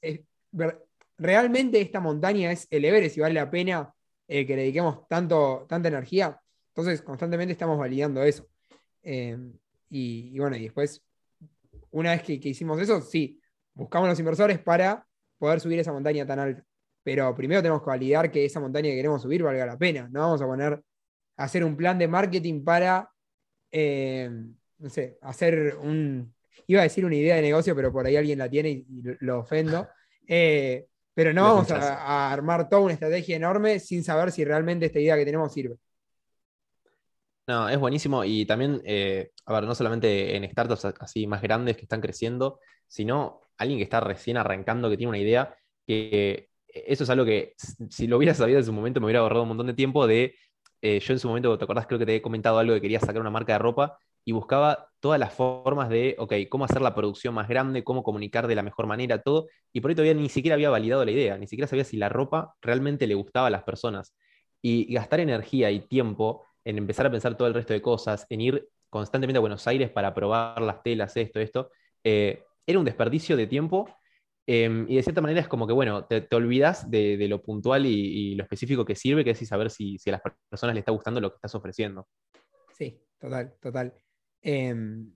ver, 0.51 0.83
realmente 1.17 1.79
esta 1.81 1.99
montaña 1.99 2.51
es 2.51 2.67
el 2.69 2.85
Everest 2.85 3.17
y 3.17 3.21
vale 3.21 3.35
la 3.35 3.51
pena 3.51 3.93
eh, 4.27 4.45
que 4.45 4.55
le 4.55 4.63
dediquemos 4.63 5.07
tanto, 5.07 5.65
tanta 5.69 5.89
energía. 5.89 6.39
Entonces, 6.69 7.01
constantemente 7.01 7.51
estamos 7.51 7.77
validando 7.77 8.23
eso. 8.23 8.47
Y, 9.89 10.39
bueno, 10.39 10.55
y 10.55 10.63
después, 10.63 11.03
una 11.91 12.11
vez 12.11 12.23
que, 12.23 12.33
hicimos 12.33 12.79
eso, 12.81 13.01
sí, 13.01 13.39
buscamos 13.73 14.09
los 14.09 14.19
inversores 14.19 14.59
para 14.59 15.05
poder 15.37 15.59
subir 15.59 15.79
esa 15.79 15.93
montaña 15.93 16.25
tan 16.25 16.39
alta. 16.39 16.63
Pero 17.03 17.33
primero 17.35 17.61
tenemos 17.61 17.81
que 17.81 17.89
validar 17.89 18.31
que 18.31 18.45
esa 18.45 18.59
montaña 18.59 18.89
que 18.89 18.95
queremos 18.95 19.21
subir 19.21 19.43
valga 19.43 19.65
la 19.65 19.77
pena. 19.77 20.07
No 20.11 20.21
vamos 20.21 20.41
a 20.41 20.45
poner, 20.45 20.73
a 21.37 21.43
hacer 21.43 21.63
un 21.63 21.75
plan 21.75 21.97
de 21.97 22.07
marketing 22.07 22.63
para, 22.63 23.09
eh, 23.71 24.29
no 24.77 24.89
sé, 24.89 25.17
hacer 25.21 25.77
un, 25.81 26.33
iba 26.67 26.81
a 26.81 26.83
decir 26.83 27.05
una 27.05 27.15
idea 27.15 27.35
de 27.35 27.41
negocio, 27.41 27.75
pero 27.75 27.91
por 27.91 28.05
ahí 28.05 28.15
alguien 28.15 28.39
la 28.39 28.49
tiene 28.49 28.69
y, 28.69 28.85
lo 29.19 29.39
ofendo. 29.39 29.87
Eh, 30.33 30.87
pero 31.13 31.33
no 31.33 31.43
vamos 31.43 31.71
a, 31.71 32.31
armar 32.31 32.69
toda 32.69 32.83
una 32.83 32.93
estrategia 32.93 33.35
enorme 33.35 33.79
sin 33.79 34.01
saber 34.01 34.31
si 34.31 34.45
realmente 34.45 34.85
esta 34.85 34.99
idea 34.99 35.17
que 35.17 35.25
tenemos 35.25 35.51
sirve. 35.51 35.75
No, 37.47 37.67
es 37.69 37.79
buenísimo 37.79 38.23
y 38.23 38.45
también, 38.45 38.81
eh, 38.85 39.31
a 39.45 39.53
ver, 39.53 39.63
no 39.63 39.75
solamente 39.75 40.35
en 40.35 40.49
startups 40.49 40.85
así 40.99 41.27
más 41.27 41.41
grandes 41.41 41.75
que 41.75 41.83
están 41.83 41.99
creciendo, 41.99 42.59
sino 42.87 43.41
alguien 43.57 43.79
que 43.79 43.83
está 43.83 43.99
recién 43.99 44.37
arrancando, 44.37 44.89
que 44.89 44.97
tiene 44.97 45.09
una 45.09 45.17
idea, 45.17 45.55
que 45.85 46.49
eso 46.67 47.03
es 47.03 47.09
algo 47.09 47.25
que 47.25 47.53
si 47.89 48.07
lo 48.07 48.17
hubiera 48.17 48.33
sabido 48.33 48.59
en 48.59 48.65
su 48.65 48.71
momento 48.71 48.99
me 49.01 49.07
hubiera 49.07 49.19
ahorrado 49.21 49.41
un 49.43 49.49
montón 49.49 49.67
de 49.67 49.73
tiempo 49.73 50.07
de, 50.07 50.35
eh, 50.81 50.99
yo 50.99 51.13
en 51.13 51.19
su 51.19 51.27
momento, 51.27 51.57
¿te 51.57 51.63
acordás? 51.63 51.87
Creo 51.87 51.99
que 51.99 52.05
te 52.05 52.15
he 52.15 52.21
comentado 52.21 52.59
algo 52.59 52.73
que 52.75 52.81
quería 52.81 52.99
sacar 52.99 53.19
una 53.19 53.29
marca 53.31 53.53
de 53.53 53.59
ropa 53.59 53.97
y 54.23 54.31
buscaba 54.33 54.87
todas 54.99 55.19
las 55.19 55.33
formas 55.33 55.89
de, 55.89 56.15
ok, 56.19 56.33
cómo 56.49 56.65
hacer 56.65 56.81
la 56.81 56.93
producción 56.95 57.33
más 57.33 57.49
grande, 57.49 57.83
cómo 57.83 58.03
comunicar 58.03 58.47
de 58.47 58.55
la 58.55 58.63
mejor 58.63 58.85
manera, 58.87 59.21
todo, 59.21 59.47
y 59.73 59.81
por 59.81 59.89
ahí 59.89 59.95
todavía 59.95 60.13
ni 60.13 60.29
siquiera 60.29 60.53
había 60.55 60.69
validado 60.69 61.03
la 61.03 61.11
idea, 61.11 61.37
ni 61.37 61.47
siquiera 61.47 61.67
sabía 61.67 61.83
si 61.83 61.97
la 61.97 62.07
ropa 62.07 62.55
realmente 62.61 63.07
le 63.07 63.15
gustaba 63.15 63.47
a 63.47 63.49
las 63.49 63.63
personas. 63.63 64.15
Y 64.61 64.93
gastar 64.93 65.19
energía 65.19 65.71
y 65.71 65.79
tiempo 65.81 66.45
en 66.63 66.77
empezar 66.77 67.05
a 67.05 67.11
pensar 67.11 67.35
todo 67.35 67.47
el 67.47 67.53
resto 67.53 67.73
de 67.73 67.81
cosas, 67.81 68.25
en 68.29 68.41
ir 68.41 68.69
constantemente 68.89 69.37
a 69.37 69.41
Buenos 69.41 69.65
Aires 69.67 69.89
para 69.89 70.13
probar 70.13 70.61
las 70.61 70.83
telas, 70.83 71.15
esto, 71.17 71.39
esto, 71.39 71.71
eh, 72.03 72.43
era 72.65 72.77
un 72.77 72.85
desperdicio 72.85 73.37
de 73.37 73.47
tiempo 73.47 73.89
em, 74.45 74.85
y 74.89 74.95
de 74.95 75.03
cierta 75.03 75.21
manera 75.21 75.41
es 75.41 75.47
como 75.47 75.65
que, 75.65 75.73
bueno, 75.73 76.05
te, 76.05 76.27
olvidas 76.35 76.89
de, 76.89 77.27
lo 77.27 77.41
puntual 77.41 77.85
y, 77.85 78.35
lo 78.35 78.43
específico 78.43 78.85
que 78.85 78.95
sirve, 78.95 79.23
que 79.23 79.31
es 79.31 79.47
saber 79.47 79.69
si, 79.69 79.97
a 80.07 80.11
las 80.11 80.21
personas 80.49 80.75
les 80.75 80.81
está 80.81 80.91
gustando 80.91 81.21
lo 81.21 81.29
que 81.31 81.35
estás 81.35 81.55
ofreciendo. 81.55 82.07
Sí, 82.77 82.99
total, 83.19 83.55
total. 83.59 83.93
Em, 84.41 85.13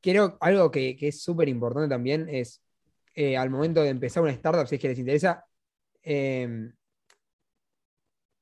quiero, 0.00 0.36
algo 0.40 0.70
que, 0.70 0.96
es 1.00 1.22
súper 1.22 1.48
importante 1.48 1.88
también 1.88 2.28
es, 2.28 2.62
eh, 3.14 3.36
al 3.36 3.50
momento 3.50 3.82
de 3.82 3.90
empezar 3.90 4.22
una 4.22 4.32
startup, 4.32 4.66
si 4.66 4.74
es 4.74 4.80
que 4.80 4.88
les 4.88 4.98
interesa, 4.98 5.44
em, 6.02 6.72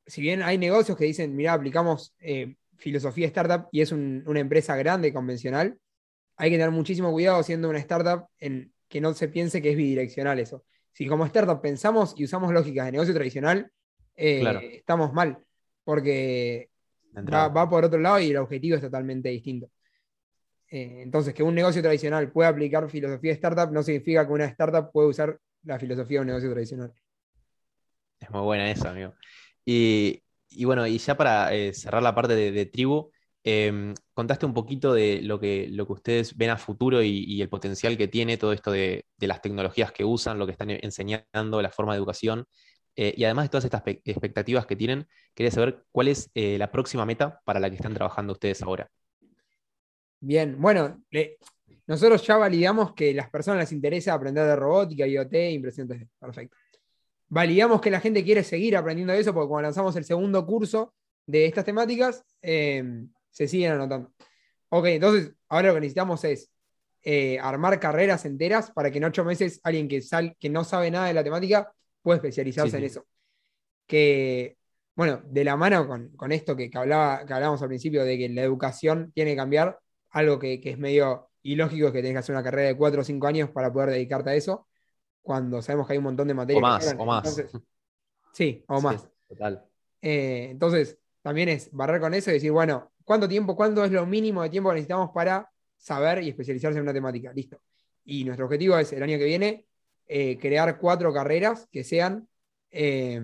si 0.09 0.23
bien 0.23 0.43
hay 0.43 0.59
negocios 0.59 0.97
que 0.97 1.05
dicen, 1.05 1.37
mira, 1.37 1.53
aplicamos 1.53 2.15
eh, 2.19 2.57
filosofía 2.77 3.27
startup 3.27 3.69
y 3.71 3.83
es 3.83 3.93
una 3.93 4.41
empresa 4.41 4.75
grande, 4.77 5.13
convencional, 5.13 5.79
hay 6.37 6.51
que 6.51 6.57
tener 6.57 6.71
muchísimo 6.71 7.13
cuidado 7.13 7.43
siendo 7.43 7.69
una 7.69 7.79
startup 7.79 8.27
en 8.39 8.73
que 8.89 9.01
no 9.01 9.13
se 9.13 9.29
piense 9.29 9.61
que 9.61 9.71
es 9.71 9.77
bidireccional 9.77 10.39
eso. 10.39 10.65
Si 10.93 11.07
como 11.07 11.27
startup 11.27 11.61
pensamos 11.61 12.15
y 12.17 12.25
usamos 12.25 12.53
lógicas 12.53 12.87
de 12.87 12.93
negocio 12.93 13.15
tradicional, 13.15 13.71
eh, 14.17 14.77
estamos 14.79 15.13
mal, 15.13 15.39
porque 15.85 16.71
va, 17.15 17.69
por 17.69 17.85
otro 17.85 18.01
lado 18.01 18.19
y 18.21 18.31
el 18.31 18.39
objetivo 18.39 18.77
es 18.77 18.83
totalmente 18.83 19.29
distinto. 19.29 19.69
Eh, 20.71 21.03
entonces, 21.03 21.35
que 21.35 21.43
un 21.43 21.55
negocio 21.55 21.83
tradicional 21.83 22.31
pueda 22.33 22.49
aplicar 22.49 22.89
filosofía 22.89 23.33
startup 23.33 23.73
no 23.73 23.83
significa 23.83 24.27
que 24.27 24.33
una 24.33 24.47
startup 24.47 24.91
pueda 24.91 25.09
usar 25.09 25.39
la 25.65 25.79
filosofía 25.79 26.19
de 26.19 26.21
un 26.23 26.27
negocio 26.29 26.51
tradicional. 26.51 26.93
Es 28.21 28.31
muy 28.31 28.41
buena 28.41 28.71
eso, 28.71 28.89
amigo. 28.89 29.15
Y, 29.71 30.65
bueno, 30.65 30.87
y 30.87 30.97
ya 30.97 31.15
para 31.15 31.55
eh, 31.55 31.75
cerrar 31.75 32.03
la 32.03 32.15
parte 32.15 32.35
de, 32.35 32.67
tribu, 32.67 33.11
em, 33.45 33.93
contaste 34.15 34.47
un 34.47 34.55
poquito 34.55 34.95
de 34.95 35.21
lo 35.21 35.39
que, 35.39 35.69
lo 35.71 35.87
que 35.87 35.93
ustedes 35.93 36.35
ven 36.39 36.49
a 36.49 36.57
futuro 36.57 37.03
y, 37.03 37.43
el 37.43 37.51
potencial 37.51 37.99
que 37.99 38.09
tiene 38.09 38.39
todo 38.39 38.55
esto 38.55 38.71
de, 38.73 39.05
las 39.19 39.43
tecnologías 39.43 39.93
que 39.93 40.07
usan, 40.07 40.39
lo 40.39 40.47
que 40.47 40.53
están 40.53 40.71
enseñando, 40.71 41.61
la 41.61 41.71
forma 41.71 41.93
de 41.93 41.99
educación. 41.99 42.47
Eh, 42.97 43.13
y 43.15 43.25
además 43.25 43.45
de 43.45 43.49
todas 43.51 43.65
estas 43.67 43.83
expectativas 44.05 44.65
que 44.67 44.75
tienen, 44.75 45.07
quería 45.35 45.51
saber 45.51 45.85
cuál 45.93 46.09
es 46.09 46.31
eh, 46.35 46.57
la 46.57 46.73
próxima 46.73 47.05
meta 47.05 47.43
para 47.45 47.61
la 47.61 47.69
que 47.69 47.77
están 47.77 47.93
trabajando 47.93 48.33
ustedes 48.33 48.63
ahora. 48.63 48.91
Bien, 50.19 50.57
bueno, 50.59 51.03
nosotros 51.87 52.27
ya 52.27 52.39
validamos 52.39 52.95
que 52.95 53.11
a 53.11 53.15
las 53.15 53.29
personas 53.29 53.61
les 53.61 53.73
interesa 53.73 54.15
aprender 54.15 54.47
de 54.47 54.57
robótica, 54.57 55.07
IoT, 55.07 55.35
impresión 55.53 55.87
3D. 55.87 56.09
Perfecto 56.19 56.57
validamos 57.29 57.81
que 57.81 57.91
la 57.91 58.01
gente 58.01 58.25
quiere 58.25 58.43
seguir 58.43 58.77
aprendiendo 58.77 59.13
eso, 59.13 59.35
porque 59.35 59.49
cuando 59.49 59.69
lanzamos 59.69 59.95
el 59.97 60.05
segundo 60.05 60.45
curso 60.47 60.95
de 61.27 61.47
estas 61.47 61.65
temáticas, 61.65 62.25
eh, 62.43 63.05
se 63.31 63.47
siguen 63.47 63.73
anotando. 63.73 64.13
Ok, 64.71 64.87
entonces 64.87 65.33
ahora 65.49 65.69
lo 65.69 65.75
que 65.75 65.81
necesitamos 65.81 66.25
es 66.25 66.51
eh, 67.03 67.39
armar 67.39 67.79
carreras 67.79 68.25
enteras 68.25 68.71
para 68.71 68.91
que 68.91 68.99
en 68.99 69.05
ocho 69.05 69.25
meses 69.25 69.61
alguien 69.63 69.89
que, 69.89 70.03
sal, 70.03 70.37
que 70.39 70.49
no 70.49 70.65
sabe 70.65 70.91
nada 70.91 71.07
de 71.07 71.15
la 71.15 71.25
temática 71.25 71.73
pueda 72.03 72.17
especializarse 72.17 72.77
en 72.77 72.85
eso. 72.85 73.07
Que, 73.87 74.57
bueno, 74.95 75.23
de 75.25 75.45
la 75.45 75.57
mano 75.57 75.87
con, 75.87 76.33
esto 76.33 76.57
que, 76.57 76.71
hablaba, 76.75 77.25
que 77.25 77.33
hablábamos 77.33 77.63
al 77.63 77.69
principio 77.69 78.05
de 78.05 78.19
que 78.19 78.29
la 78.29 78.43
educación 78.43 79.13
tiene 79.15 79.33
que 79.33 79.37
cambiar, 79.37 79.79
algo 80.11 80.39
que, 80.39 80.61
que 80.61 80.71
es 80.71 80.79
medio 80.79 81.31
ilógico 81.43 81.89
es 81.89 81.93
que 81.93 82.03
tengas 82.03 82.23
que 82.23 82.33
hacer 82.33 82.35
una 82.35 82.43
carrera 82.43 82.69
de 82.69 82.77
cuatro 82.77 83.03
o 83.03 83.05
cinco 83.05 83.27
años 83.27 83.51
para 83.51 83.73
poder 83.73 83.91
dedicarte 83.91 84.31
a 84.31 84.35
eso 84.35 84.67
cuando 85.29 85.61
sabemos 85.61 85.87
que 85.87 85.93
hay 85.93 85.99
un 85.99 86.05
montón 86.05 86.27
de 86.27 86.33
materias. 86.33 86.59
O 86.59 86.63
más, 86.63 86.97
o 86.99 87.05
más. 87.05 87.45
sí, 88.33 88.65
o 88.67 88.81
más. 88.81 89.11
total. 89.29 89.63
Eh, 90.01 90.49
entonces, 90.53 90.99
también 91.21 91.51
es 91.51 91.71
barrer 91.71 92.01
con 92.01 92.15
eso 92.15 92.31
y 92.31 92.35
decir, 92.35 92.51
bueno, 92.51 92.93
¿cuánto 93.05 93.29
tiempo, 93.29 93.55
cuánto 93.55 93.85
es 93.85 93.93
lo 93.93 94.07
mínimo 94.07 94.43
de 94.43 94.49
tiempo 94.49 94.71
que 94.71 94.77
necesitamos 94.77 95.11
para 95.13 95.47
saber 95.77 96.23
y 96.23 96.31
especializarse 96.31 96.79
en 96.79 96.85
una 96.85 96.95
temática? 96.95 97.31
Listo. 97.35 97.61
Y 98.07 98.25
nuestro 98.25 98.47
objetivo 98.47 98.79
es 98.79 98.91
el 98.95 99.03
año 99.03 99.19
que 99.19 99.27
viene 99.27 99.67
eh, 100.07 100.39
crear 100.39 100.79
cuatro 100.79 101.13
carreras 101.13 101.69
que 101.71 101.85
sean 101.85 102.27
eh, 102.71 103.21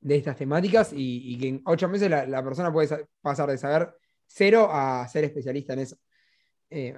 de 0.00 0.16
estas 0.16 0.38
temáticas 0.38 0.90
y, 0.94 1.38
que 1.38 1.48
en 1.48 1.62
ocho 1.66 1.86
meses 1.86 2.08
la, 2.08 2.42
persona 2.42 2.72
puede 2.72 3.08
pasar 3.20 3.50
de 3.50 3.58
saber 3.58 3.94
cero 4.26 4.70
a 4.72 5.06
ser 5.06 5.24
especialista 5.24 5.74
en 5.74 5.80
eso. 5.80 5.98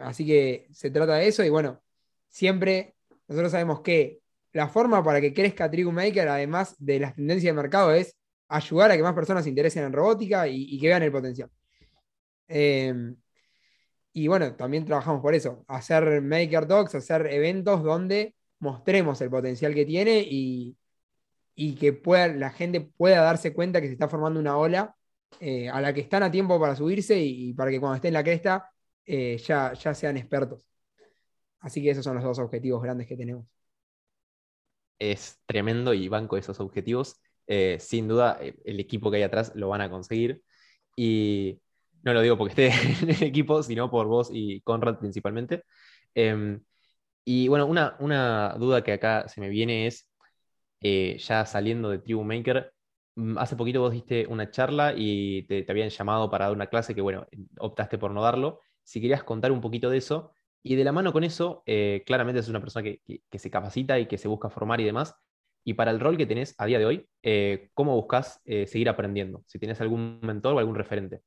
así 0.01 0.25
que 0.25 0.69
se 0.71 0.93
trata 0.93 1.17
de 1.17 1.27
eso 1.27 1.43
y 1.43 1.49
bueno, 1.49 1.83
siempre 2.29 2.96
nosotros 3.29 3.53
sabemos 3.53 3.81
que 3.81 4.21
la 4.53 4.69
forma 4.69 5.03
para 5.03 5.21
que 5.21 5.35
crezca 5.35 5.71
Trigu 5.71 5.93
Maker, 5.93 6.29
además 6.29 6.75
de 6.79 7.01
las 7.01 7.15
tendencias 7.15 7.55
de 7.55 7.61
mercado, 7.61 7.93
es 7.93 8.17
ayudar 8.49 8.91
a 8.91 8.97
que 8.97 9.03
más 9.03 9.15
personas 9.15 9.45
se 9.45 9.51
interesen 9.51 9.85
en 9.85 9.93
robótica 9.93 10.49
y, 10.49 10.79
que 10.79 10.89
vean 10.89 11.03
el 11.03 11.13
potencial. 11.13 11.51
Em, 12.49 13.17
y 14.13 14.29
bueno, 14.29 14.55
también 14.57 14.85
trabajamos 14.85 15.21
por 15.21 15.35
eso, 15.35 15.65
hacer 15.69 16.23
Maker 16.23 16.67
Talks, 16.67 16.95
hacer 16.95 17.27
eventos 17.27 17.83
donde 17.83 18.35
mostremos 18.61 19.21
el 19.21 19.31
potencial 19.31 19.75
que 19.75 19.85
tiene 19.85 20.21
y, 20.27 20.77
que 21.79 22.01
la 22.37 22.51
gente 22.51 22.81
pueda 22.81 23.23
darse 23.23 23.53
cuenta 23.53 23.81
que 23.81 23.89
se 23.89 23.95
está 23.95 24.09
formando 24.09 24.41
una 24.41 24.57
ola 24.57 24.95
eh, 25.41 25.69
a 25.69 25.81
la 25.81 25.93
que 25.93 26.01
están 26.01 26.23
a 26.23 26.31
tiempo 26.31 26.59
para 26.61 26.77
subirse 26.77 27.19
y, 27.19 27.53
para 27.55 27.71
que 27.71 27.81
cuando 27.81 27.97
estén 27.97 28.11
en 28.11 28.15
la 28.15 28.25
cresta 28.25 28.71
eh, 29.05 29.37
ya 29.39 29.75
sean 29.75 30.17
expertos. 30.17 30.67
Así 31.61 31.83
que 31.83 31.91
esos 31.91 32.05
son 32.05 32.17
los 32.17 32.25
dos 32.25 32.39
objetivos 32.39 32.83
grandes 32.83 33.07
que 33.07 33.17
tenemos. 33.17 33.47
Es 34.99 35.41
tremendo 35.47 35.95
y 35.95 36.09
banco 36.09 36.37
esos 36.37 36.61
objetivos. 36.61 37.21
Eh, 37.47 37.79
sin 37.81 38.09
duda, 38.09 38.39
eh, 38.41 38.57
el 38.65 38.81
equipo 38.81 39.11
que 39.11 39.19
hay 39.19 39.23
atrás 39.23 39.53
lo 39.55 39.69
van 39.69 39.81
a 39.81 39.91
conseguir. 39.91 40.43
Y 40.97 41.61
no 42.03 42.15
lo 42.15 42.23
digo 42.23 42.39
porque 42.39 42.69
esté 42.69 43.03
en 43.03 43.11
el 43.11 43.23
equipo, 43.23 43.63
sino 43.63 43.91
por 43.91 44.07
vos 44.07 44.31
y 44.33 44.61
Conrad 44.63 44.99
principalmente. 44.99 45.65
Em, 46.15 46.63
y 47.25 47.49
bueno, 47.49 47.67
una, 47.67 48.55
duda 48.59 48.85
que 48.85 48.93
acá 48.95 49.29
se 49.29 49.41
me 49.41 49.49
viene 49.51 49.87
es, 49.87 50.11
eh, 50.81 51.19
ya 51.19 51.47
saliendo 51.47 51.91
de 51.91 51.99
Tribu 51.99 52.25
Maker, 52.25 52.73
mm, 53.17 53.39
hace 53.39 53.57
poquito 53.57 53.81
vos 53.81 53.93
diste 53.93 54.27
una 54.29 54.51
charla 54.51 54.95
y 54.97 55.45
te, 55.49 55.63
te, 55.63 55.73
habían 55.73 55.91
llamado 55.91 56.31
para 56.31 56.47
dar 56.47 56.55
una 56.55 56.69
clase 56.69 56.95
que, 56.95 57.01
bueno, 57.03 57.27
optaste 57.59 57.99
por 57.99 58.13
no 58.13 58.23
darlo. 58.23 58.61
Si 58.85 59.01
querías 59.01 59.25
contar 59.25 59.53
un 59.53 59.61
poquito 59.61 59.91
de 59.91 59.99
eso 59.99 60.33
y 60.67 60.75
de 60.75 60.83
la 60.83 60.91
mano 60.91 61.13
con 61.13 61.23
eso, 61.23 61.63
eh, 61.65 62.03
claramente 62.05 62.41
es 62.41 62.49
una 62.49 62.61
persona 62.61 62.83
que, 62.83 63.23
se 63.39 63.51
capacita 63.51 64.01
y 64.01 64.07
que 64.07 64.19
se 64.19 64.27
busca 64.27 64.51
formar 64.51 64.81
y 64.81 64.85
demás. 64.85 65.15
Y 65.63 65.75
para 65.75 65.93
el 65.93 66.01
rol 66.01 66.17
que 66.17 66.27
tenés 66.27 66.57
a 66.59 66.67
día 66.67 66.81
de 66.81 66.87
hoy, 66.87 67.09
eh, 67.23 67.71
¿cómo 67.73 67.95
buscas 67.95 68.41
eh, 68.45 68.67
seguir 68.67 68.89
aprendiendo? 68.89 69.45
Si 69.47 69.61
tienes 69.61 69.81
algún 69.81 70.19
mentor 70.23 70.55
o 70.55 70.59
algún 70.59 70.75
referente. 70.75 71.23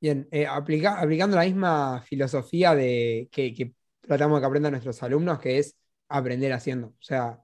Bien, 0.00 0.28
aplicando 0.48 1.36
la 1.36 1.44
misma 1.44 2.02
filosofía 2.02 2.74
de 2.74 3.28
que, 3.30 3.72
tratamos 4.00 4.38
de 4.38 4.42
que 4.42 4.46
aprendan 4.46 4.72
nuestros 4.72 5.00
alumnos, 5.04 5.38
que 5.38 5.58
es 5.58 5.76
aprender 6.08 6.52
haciendo. 6.52 6.88
O 6.88 7.02
sea, 7.02 7.38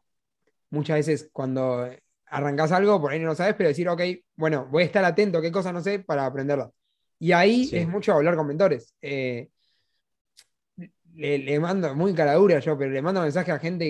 muchas 0.71 0.97
veces 0.97 1.31
cuando 1.33 1.89
arrancas 2.27 2.73
algo, 2.73 3.01
por 3.01 3.13
ahí 3.13 3.21
no 3.21 3.27
lo 3.27 3.35
sabes, 3.37 3.55
pero 3.55 3.69
decir, 3.69 3.89
ok, 3.89 4.03
bueno, 4.35 4.67
voy 4.73 4.83
a 4.83 4.87
estar 4.87 5.05
atento 5.05 5.41
qué 5.41 5.53
cosas 5.53 5.73
no 5.73 5.83
sé 5.83 6.01
para 6.01 6.27
aprenderlas. 6.27 6.71
Y 7.21 7.31
ahí 7.31 7.71
es 7.73 7.87
mucho 7.87 8.13
hablar 8.13 8.35
con 8.35 8.49
mentores 8.49 8.97
le, 11.15 11.61
mando, 11.61 11.95
muy 11.95 12.15
caradura 12.15 12.59
yo, 12.59 12.77
pero 12.79 12.91
le 12.91 13.03
mando 13.03 13.21
mensaje 13.21 13.53
a 13.53 13.59
gente 13.59 13.85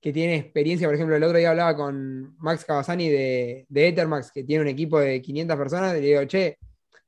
que, 0.00 0.12
tiene 0.12 0.36
experiencia. 0.36 0.88
Por 0.88 0.96
ejemplo, 0.96 1.14
el 1.14 1.22
otro 1.22 1.38
día 1.38 1.50
hablaba 1.50 1.76
con 1.76 2.36
Max 2.38 2.64
Cavazani 2.64 3.08
de, 3.08 3.66
de 3.68 3.88
Ethermax, 3.88 4.32
que 4.32 4.42
tiene 4.42 4.62
un 4.62 4.68
equipo 4.68 4.98
de 4.98 5.22
500 5.22 5.56
personas, 5.56 5.96
y 5.96 6.00
le 6.00 6.06
digo, 6.08 6.24
che, 6.24 6.58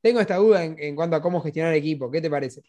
tengo 0.01 0.21
esta 0.21 0.37
duda 0.37 0.65
en, 0.65 0.95
cuanto 0.95 1.17
a 1.17 1.23
cómo 1.23 1.41
gestionar 1.41 1.73
el 1.73 1.79
equipo, 1.79 2.11
¿qué 2.11 2.21
te 2.21 2.31
parece? 2.31 2.63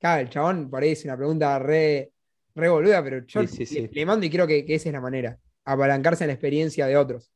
Claro, 0.00 0.22
el 0.22 0.30
chabón 0.30 0.70
por 0.70 0.82
ahí 0.82 0.92
es 0.92 1.04
una 1.04 1.16
pregunta 1.16 1.58
re, 1.58 2.10
re 2.54 2.68
boluda, 2.68 3.04
pero 3.04 3.24
yo 3.26 3.42
Le, 3.92 4.06
mando 4.06 4.26
y 4.26 4.30
creo 4.30 4.46
que, 4.46 4.64
esa 4.66 4.88
es 4.88 4.92
la 4.92 5.00
manera, 5.00 5.38
apalancarse 5.64 6.24
en 6.24 6.28
la 6.28 6.34
experiencia 6.34 6.86
de 6.86 6.96
otros. 6.96 7.30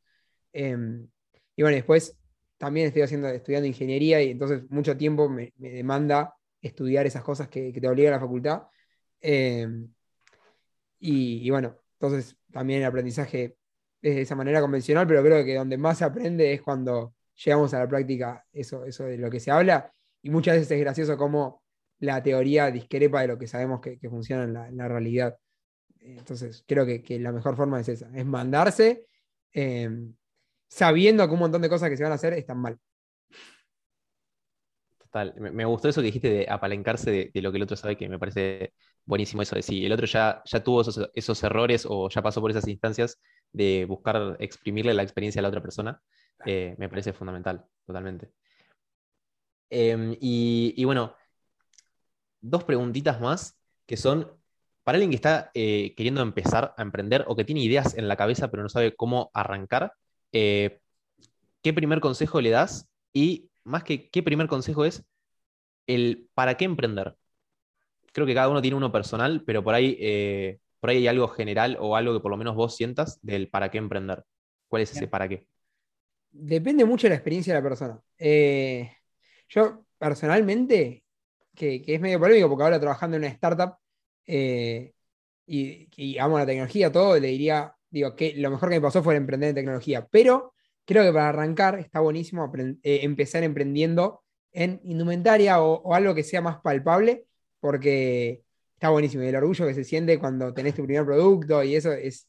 Em, 0.53 1.07
y 1.55 1.63
bueno, 1.63 1.77
después 1.77 2.17
también 2.59 2.89
estoy 2.89 3.03
haciendo, 3.03 3.29
estudiando 3.29 3.69
ingeniería 3.69 4.23
y 4.23 4.31
entonces 4.31 4.63
mucho 4.71 4.97
tiempo 4.97 5.29
me, 5.29 5.53
me 5.59 5.71
demanda 5.71 6.35
estudiar 6.65 7.07
esas 7.07 7.23
cosas 7.23 7.49
que, 7.49 7.73
te 7.73 7.89
obliga 7.89 8.11
la 8.11 8.21
facultad. 8.21 8.63
Eh, 9.21 9.69
y, 10.99 11.51
bueno, 11.51 11.77
entonces 11.95 12.37
también 12.51 12.81
el 12.81 12.87
aprendizaje 12.87 13.57
es 14.01 14.15
de 14.15 14.23
esa 14.23 14.35
manera 14.35 14.61
convencional, 14.61 15.07
pero 15.07 15.23
creo 15.23 15.45
que 15.45 15.55
donde 15.55 15.77
más 15.77 15.99
se 15.99 16.05
aprende 16.05 16.53
es 16.53 16.63
cuando 16.63 17.15
llegamos 17.45 17.75
a 17.75 17.81
la 17.81 17.89
práctica, 17.89 18.45
eso, 18.53 18.85
eso 18.85 19.05
de 19.05 19.19
lo 19.19 19.31
que 19.31 19.41
se 19.41 19.51
habla. 19.51 19.93
Y 20.23 20.31
muchas 20.31 20.57
veces 20.57 20.71
es 20.71 20.81
gracioso 20.81 21.17
cómo 21.19 21.63
la 21.99 22.23
teoría 22.23 22.71
discrepa 22.71 23.21
de 23.21 23.29
lo 23.29 23.39
que 23.39 23.47
sabemos 23.47 23.81
que, 23.81 23.99
funciona 24.09 24.45
en 24.45 24.77
la, 24.77 24.89
realidad. 24.89 25.37
Entonces, 26.01 26.65
creo 26.67 26.87
que, 26.87 27.19
la 27.19 27.33
mejor 27.33 27.57
forma 27.57 27.81
es 27.81 27.89
esa, 27.89 28.11
es 28.15 28.25
mandarse 28.25 29.07
eh, 29.53 29.91
sabiendo 30.69 31.27
que 31.27 31.35
un 31.35 31.41
montón 31.41 31.63
de 31.63 31.69
cosas 31.69 31.91
que 31.91 31.97
se 31.97 32.03
van 32.03 32.13
a 32.13 32.17
hacer 32.17 32.33
están 32.33 32.59
mal. 32.59 32.79
Me, 35.37 35.65
gustó 35.65 35.89
eso 35.89 36.01
que 36.01 36.07
dijiste 36.07 36.29
de 36.29 36.47
apalancarse 36.51 37.31
de, 37.33 37.43
lo 37.43 37.53
que 37.53 37.59
el 37.59 37.63
otro 37.63 37.77
sabe, 37.77 37.97
que 37.97 38.09
me 38.09 38.19
parece 38.19 38.75
buenísimo 39.05 39.43
eso 39.43 39.55
de 39.55 39.63
si 39.63 39.87
el 39.87 39.93
otro 39.93 40.07
ya, 40.07 40.43
ya 40.45 40.65
tuvo 40.65 40.81
esos, 41.15 41.43
errores 41.45 41.87
o 41.89 42.09
ya 42.09 42.21
pasó 42.21 42.41
por 42.41 42.51
esas 42.51 42.67
instancias 42.67 43.21
de 43.53 43.85
buscar 43.85 44.37
exprimirle 44.41 44.93
la 44.93 45.05
experiencia 45.05 45.39
a 45.39 45.43
la 45.43 45.51
otra 45.51 45.63
persona, 45.63 46.01
eh, 46.45 46.75
me 46.79 46.89
parece 46.89 47.13
fundamental, 47.13 47.65
totalmente. 47.87 48.33
Em, 49.71 50.17
y, 50.21 50.85
bueno, 50.85 51.15
dos 52.41 52.65
preguntitas 52.65 53.21
más 53.21 53.57
que 53.87 53.97
son 53.97 54.31
para 54.83 54.97
alguien 54.97 55.11
que 55.11 55.17
está 55.17 55.51
eh, 55.55 55.95
queriendo 55.97 56.23
empezar 56.23 56.75
a 56.77 56.83
emprender 56.83 57.25
o 57.29 57.37
que 57.37 57.45
tiene 57.45 57.63
ideas 57.63 57.97
en 57.97 58.09
la 58.09 58.17
cabeza 58.17 58.51
pero 58.51 58.63
no 58.63 58.69
sabe 58.69 58.97
cómo 58.97 59.31
arrancar, 59.33 59.93
eh, 60.33 60.81
¿qué 61.63 61.73
primer 61.73 62.01
consejo 62.01 62.41
le 62.41 62.51
das? 62.51 62.89
Y 63.13 63.49
más 63.65 63.85
que 63.85 64.09
qué 64.11 64.23
primer 64.23 64.47
consejo 64.47 64.85
es 64.85 65.05
el 65.87 66.29
para 66.35 66.57
qué 66.57 66.65
emprender. 66.65 67.17
Creo 68.13 68.27
que 68.27 68.35
cada 68.35 68.49
uno 68.49 68.63
tiene 68.63 68.77
uno 68.77 68.93
personal, 68.93 69.43
pero 69.45 69.65
por 69.65 69.75
ahí, 69.75 69.97
eh, 70.01 70.61
por 70.81 70.91
ahí 70.91 70.99
hay 70.99 71.09
algo 71.09 71.29
general 71.29 71.77
o 71.81 71.97
algo 71.97 72.15
que 72.15 72.21
por 72.21 72.31
lo 72.31 72.37
menos 72.37 72.55
vos 72.55 72.77
sientas 72.77 73.19
del 73.23 73.49
para 73.49 73.71
qué 73.71 73.79
emprender. 73.79 74.25
¿Cuál 74.69 74.83
es 74.83 74.93
ese 74.93 75.09
para 75.09 75.29
qué? 75.29 75.47
Depende 76.31 76.85
mucho 76.85 77.07
de 77.07 77.11
la 77.11 77.17
experiencia 77.17 77.55
de 77.55 77.61
la 77.61 77.69
persona. 77.69 78.01
Eh, 78.19 78.91
yo 79.49 79.85
personalmente, 79.99 81.05
que, 81.55 81.83
es 81.87 82.01
medio 82.01 82.19
polémico 82.19 82.49
porque 82.49 82.65
ahora 82.65 82.81
trabajando 82.81 83.17
en 83.17 83.23
una 83.23 83.33
startup 83.33 83.77
eh, 84.27 84.93
y, 85.47 86.19
amo 86.19 86.39
la 86.39 86.47
tecnología, 86.47 86.91
todo, 86.91 87.19
le 87.19 87.29
diría, 87.29 87.75
digo, 87.91 88.17
que 88.17 88.35
lo 88.37 88.51
mejor 88.51 88.69
que 88.69 88.77
me 88.77 88.81
pasó 88.81 89.03
fue 89.03 89.17
emprender 89.17 89.51
en 89.51 89.55
tecnología, 89.55 90.07
pero 90.11 90.54
creo 90.85 91.05
que 91.05 91.13
para 91.13 91.29
arrancar 91.29 91.79
está 91.79 92.01
buenísimo 92.01 92.51
eh, 92.57 93.01
empezar 93.03 93.43
emprendiendo 93.43 94.23
en 94.53 94.81
indumentaria 94.85 95.61
o, 95.63 95.95
algo 95.95 96.15
que 96.15 96.23
sea 96.23 96.41
más 96.41 96.59
palpable, 96.61 97.27
porque 97.61 98.45
está 98.75 98.91
buenísimo. 98.91 99.23
Y 99.25 99.29
el 99.29 99.37
orgullo 99.37 99.67
que 99.67 99.75
se 99.75 99.85
siente 99.85 100.19
cuando 100.19 100.55
tenés 100.55 100.75
tu 100.75 100.85
primer 100.85 101.05
producto 101.05 101.63
y 101.65 101.75
eso 101.77 101.93
es 101.93 102.29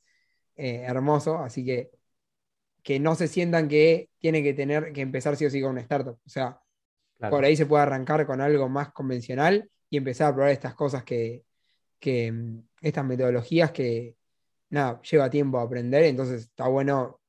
eh, 0.55 0.83
hermoso. 0.87 1.37
Así 1.39 1.65
que 1.65 1.91
que 2.83 2.99
no 2.99 3.15
se 3.15 3.27
sientan 3.27 3.67
que 3.67 4.09
tiene 4.19 4.43
que 4.43 4.53
tener 4.53 4.93
que 4.93 5.01
empezar 5.01 5.35
sí 5.35 5.45
o 5.45 5.49
sí 5.49 5.59
con 5.61 5.71
una 5.71 5.81
startup. 5.81 6.19
O 6.23 6.29
sea, 6.29 6.59
Claro. 7.17 7.31
por 7.35 7.45
ahí 7.45 7.55
se 7.55 7.65
puede 7.65 7.83
arrancar 7.83 8.25
con 8.25 8.41
algo 8.41 8.67
más 8.69 8.91
convencional 8.91 9.69
y 9.89 9.97
empezar 9.97 10.31
a 10.31 10.35
probar 10.35 10.51
estas 10.51 10.75
cosas 10.75 11.03
que, 11.03 11.45
que, 11.99 12.31
mm, 12.31 12.67
estas 12.81 13.05
metodologías 13.05 13.71
que, 13.71 14.15
nada, 14.69 15.01
lleva 15.01 15.29
tiempo 15.29 15.57
a 15.57 15.63
aprender, 15.63 16.03
entonces 16.03 16.43
está 16.43 16.67
bueno 16.67 17.21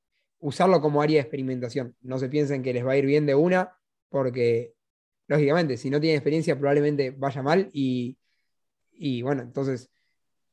usarlo 0.46 0.80
como 0.80 1.02
área 1.02 1.16
de 1.16 1.22
experimentación. 1.22 1.96
No 2.02 2.18
se 2.18 2.28
piensen 2.28 2.62
que 2.62 2.72
les 2.72 2.86
va 2.86 2.92
a 2.92 2.96
ir 2.96 3.04
bien 3.04 3.26
de 3.26 3.34
una, 3.34 3.76
porque, 4.08 4.74
lógicamente, 5.26 5.76
si 5.76 5.90
no 5.90 6.00
tienen 6.00 6.18
experiencia 6.18 6.56
probablemente 6.56 7.10
vaya 7.10 7.42
mal 7.42 7.68
y, 7.72 8.16
y 8.92 9.22
bueno, 9.22 9.42
entonces 9.42 9.90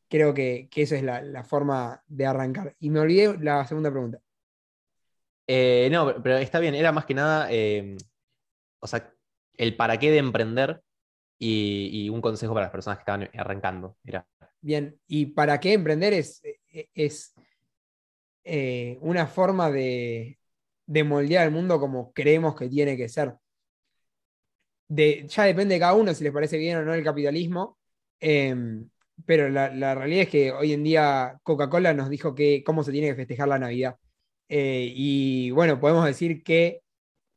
creo 0.09 0.33
que, 0.33 0.67
que 0.71 0.81
esa 0.81 0.95
es 0.95 1.03
la, 1.03 1.21
la 1.21 1.43
forma 1.43 2.03
de 2.07 2.25
arrancar. 2.25 2.75
Y 2.79 2.89
me 2.89 3.01
olvidé 3.01 3.37
la 3.39 3.67
segunda 3.67 3.91
pregunta. 3.91 4.19
Eh, 5.45 5.89
no, 5.91 6.21
pero- 6.23 6.37
está 6.37 6.59
bien, 6.59 6.73
era 6.73 6.91
más 6.91 7.05
que 7.05 7.13
nada, 7.13 7.47
eh, 7.51 7.95
o 8.79 8.87
sea, 8.87 9.13
el 9.55 9.75
para 9.75 9.99
qué 9.99 10.09
de 10.09 10.17
emprender 10.17 10.81
y, 11.37 11.89
y 11.91 12.09
un 12.09 12.21
consejo 12.21 12.53
para 12.53 12.65
las 12.65 12.71
personas 12.71 12.97
que 12.97 13.01
estaban 13.01 13.29
arrancando. 13.35 13.95
Era, 14.03 14.25
Bien, 14.59 14.97
¿y 15.07 15.27
para 15.27 15.59
qué 15.59 15.73
emprender 15.73 16.13
es, 16.13 16.41
eh, 16.43 16.89
es 16.93 17.32
eh, 18.43 18.97
una 19.01 19.27
forma 19.27 19.71
de, 19.71 20.39
de 20.85 21.03
moldear 21.03 21.45
el 21.45 21.51
mundo 21.51 21.79
como 21.79 22.13
creemos 22.13 22.55
que 22.55 22.69
tiene 22.69 22.97
que 22.97 23.09
ser? 23.09 23.35
Ya 24.89 25.43
depende 25.45 25.75
de 25.75 25.79
cada 25.79 25.93
uno 25.93 26.13
si 26.13 26.23
les 26.23 26.33
parece 26.33 26.57
bien 26.57 26.77
o 26.77 26.83
no 26.85 26.93
el 26.93 27.03
capitalismo, 27.03 27.79
em, 28.19 28.89
pero 29.25 29.49
la, 29.49 29.73
la 29.73 29.95
realidad 29.95 30.23
es 30.23 30.29
que 30.29 30.51
hoy 30.51 30.73
en 30.73 30.83
día 30.83 31.39
Coca-Cola 31.43 31.93
nos 31.93 32.09
dijo 32.09 32.35
que 32.35 32.63
cómo 32.63 32.83
se 32.83 32.91
tiene 32.91 33.07
que 33.07 33.15
festejar 33.15 33.47
la 33.47 33.59
Navidad. 33.59 33.97
Eh, 34.49 34.91
y 34.95 35.51
bueno, 35.51 35.79
podemos 35.79 36.05
decir 36.05 36.43
que 36.43 36.81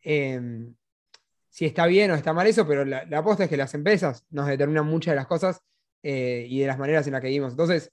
em, 0.02 0.74
si 1.48 1.64
está 1.66 1.86
bien 1.86 2.10
o 2.10 2.14
está 2.14 2.32
mal 2.32 2.46
eso, 2.46 2.66
pero 2.66 2.84
la, 2.84 3.04
la 3.06 3.18
aposta 3.18 3.44
es 3.44 3.50
que 3.50 3.56
las 3.56 3.74
empresas 3.74 4.24
nos 4.30 4.46
determinan 4.46 4.86
muchas 4.86 5.12
de 5.12 5.16
las 5.16 5.26
cosas 5.26 5.62
eh, 6.02 6.46
y 6.48 6.60
de 6.60 6.66
las 6.66 6.78
maneras 6.78 7.06
en 7.06 7.14
las 7.14 7.22
que 7.22 7.28
vivimos. 7.28 7.52
Entonces, 7.52 7.92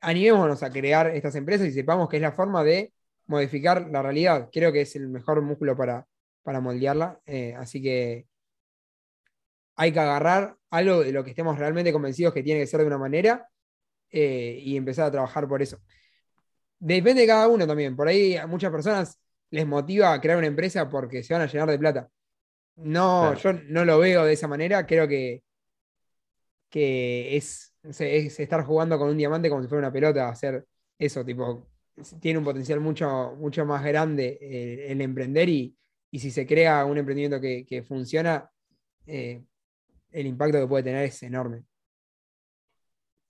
animémonos 0.00 0.62
a 0.62 0.70
crear 0.70 1.08
estas 1.14 1.34
empresas 1.36 1.66
y 1.68 1.72
sepamos 1.72 2.08
que 2.08 2.16
es 2.16 2.22
la 2.22 2.32
forma 2.32 2.64
de 2.64 2.92
modificar 3.26 3.88
la 3.90 4.02
realidad. 4.02 4.48
Creo 4.52 4.72
que 4.72 4.82
es 4.82 4.96
el 4.96 5.08
mejor 5.08 5.42
músculo 5.42 5.76
para, 5.76 6.06
para 6.42 6.60
moldearla. 6.60 7.20
eh, 7.26 7.54
así 7.56 7.82
que 7.82 8.26
hay 9.76 9.92
que 9.92 10.00
agarrar 10.00 10.56
algo 10.70 11.00
de 11.00 11.12
lo 11.12 11.22
que 11.24 11.30
estemos 11.30 11.58
realmente 11.58 11.92
convencidos 11.92 12.34
que 12.34 12.42
tiene 12.42 12.60
que 12.60 12.66
ser 12.66 12.80
de 12.80 12.86
una 12.86 12.98
manera 12.98 13.48
eh, 14.10 14.58
y 14.62 14.76
empezar 14.76 15.06
a 15.06 15.10
trabajar 15.12 15.48
por 15.48 15.62
eso. 15.62 15.78
Depende 16.80 17.22
de 17.22 17.26
cada 17.28 17.48
uno 17.48 17.66
también. 17.66 17.96
Por 17.96 18.08
ahí 18.08 18.36
a 18.36 18.46
muchas 18.46 18.70
personas 18.72 19.18
les 19.50 19.66
motiva 19.66 20.12
a 20.12 20.20
crear 20.20 20.38
una 20.38 20.46
empresa 20.46 20.88
porque 20.88 21.22
se 21.22 21.32
van 21.34 21.42
a 21.42 21.46
llenar 21.46 21.68
de 21.70 21.78
plata. 21.78 22.08
No, 22.76 23.34
Claro. 23.34 23.36
yo 23.36 23.52
no 23.68 23.84
lo 23.84 23.98
veo 23.98 24.24
de 24.24 24.32
esa 24.34 24.48
manera. 24.48 24.86
Creo 24.86 25.08
que, 25.08 25.42
que 26.70 27.36
es, 27.36 27.74
es 27.88 28.40
estar 28.40 28.64
jugando 28.64 28.98
con 28.98 29.08
un 29.08 29.16
diamante 29.16 29.48
como 29.48 29.62
si 29.62 29.68
fuera 29.68 29.86
una 29.86 29.92
pelota, 29.92 30.28
hacer 30.28 30.64
eso, 30.98 31.24
tipo, 31.24 31.68
tiene 32.20 32.38
un 32.38 32.44
potencial 32.44 32.80
mucho, 32.80 33.34
mucho 33.36 33.64
más 33.64 33.84
grande 33.84 34.38
eh, 34.40 34.92
el 34.92 35.00
emprender 35.00 35.48
y, 35.48 35.76
y 36.10 36.18
si 36.18 36.30
se 36.30 36.46
crea 36.46 36.84
un 36.84 36.98
emprendimiento 36.98 37.40
que, 37.40 37.64
que 37.66 37.82
funciona, 37.82 38.50
eh, 39.06 39.42
el 40.10 40.26
impacto 40.26 40.60
que 40.60 40.66
puede 40.66 40.84
tener 40.84 41.04
es 41.04 41.22
enorme. 41.22 41.64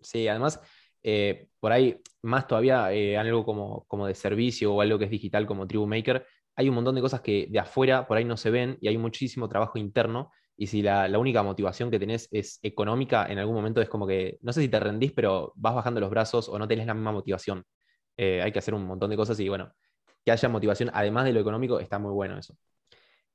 Sí, 0.00 0.28
además, 0.28 0.60
eh, 1.02 1.48
por 1.58 1.72
ahí, 1.72 2.00
más 2.22 2.46
todavía, 2.46 2.86
algo 3.20 3.44
como, 3.44 3.84
como 3.86 4.06
de 4.06 4.14
servicio 4.14 4.74
o 4.74 4.80
algo 4.80 4.98
que 4.98 5.06
es 5.06 5.10
digital 5.10 5.46
como 5.46 5.66
Tribu 5.66 5.86
Maker, 5.86 6.24
hay 6.54 6.68
un 6.68 6.74
montón 6.74 6.94
de 6.94 7.00
cosas 7.00 7.20
que 7.20 7.46
de 7.50 7.58
afuera 7.58 8.06
por 8.06 8.16
ahí 8.16 8.24
no 8.24 8.36
se 8.36 8.50
ven 8.50 8.78
y 8.80 8.88
hay 8.88 8.98
muchísimo 8.98 9.48
trabajo 9.48 9.78
interno. 9.78 10.30
Y 10.58 10.68
si 10.68 10.82
la, 10.82 11.08
la 11.08 11.18
única 11.20 11.42
motivación 11.44 11.90
que 11.90 12.00
tenés 12.00 12.28
es 12.32 12.60
económica, 12.62 13.26
en 13.28 13.38
algún 13.40 13.56
momento 13.56 13.82
es 13.82 13.88
como 13.90 14.06
que, 14.08 14.38
no 14.42 14.52
sé 14.52 14.62
si 14.62 14.68
te 14.68 14.80
rendís, 14.80 15.12
pero 15.12 15.54
vas 15.56 15.74
bajando 15.76 16.00
los 16.00 16.10
brazos 16.10 16.48
o 16.50 16.58
no 16.60 16.68
tenés 16.68 16.86
la 16.88 16.94
misma 16.94 17.12
motivación. 17.12 17.64
Eh, 18.18 18.42
hay 18.42 18.52
que 18.52 18.60
hacer 18.60 18.74
un 18.74 18.84
montón 18.86 19.10
de 19.10 19.16
cosas 19.16 19.40
y 19.40 19.48
bueno, 19.48 19.72
que 20.24 20.32
haya 20.32 20.48
motivación, 20.50 20.90
además 20.94 21.24
de 21.26 21.32
lo 21.34 21.40
económico, 21.40 21.80
está 21.80 21.98
muy 22.00 22.12
bueno 22.12 22.38
eso. 22.38 22.56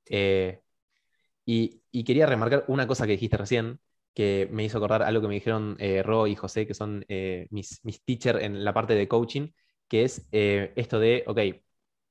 Eh, 0.06 0.60
y, 1.46 1.82
y 1.90 2.04
quería 2.04 2.26
remarcar 2.26 2.64
una 2.68 2.86
cosa 2.86 3.06
que 3.06 3.12
dijiste 3.12 3.36
recién, 3.36 3.80
que 4.14 4.48
me 4.52 4.64
hizo 4.64 4.78
acordar 4.78 5.02
algo 5.02 5.22
que 5.22 5.28
me 5.28 5.34
dijeron 5.34 5.76
eh, 5.80 6.02
Ro 6.02 6.26
y 6.26 6.36
José, 6.36 6.66
que 6.66 6.74
son 6.74 7.04
eh, 7.08 7.46
mis, 7.50 7.80
mis 7.84 8.02
teachers 8.04 8.42
en 8.42 8.64
la 8.64 8.74
parte 8.74 8.94
de 8.94 9.08
coaching, 9.08 9.48
que 9.88 10.04
es 10.04 10.26
esto 10.32 10.98
de, 11.00 11.24
ok, 11.26 11.40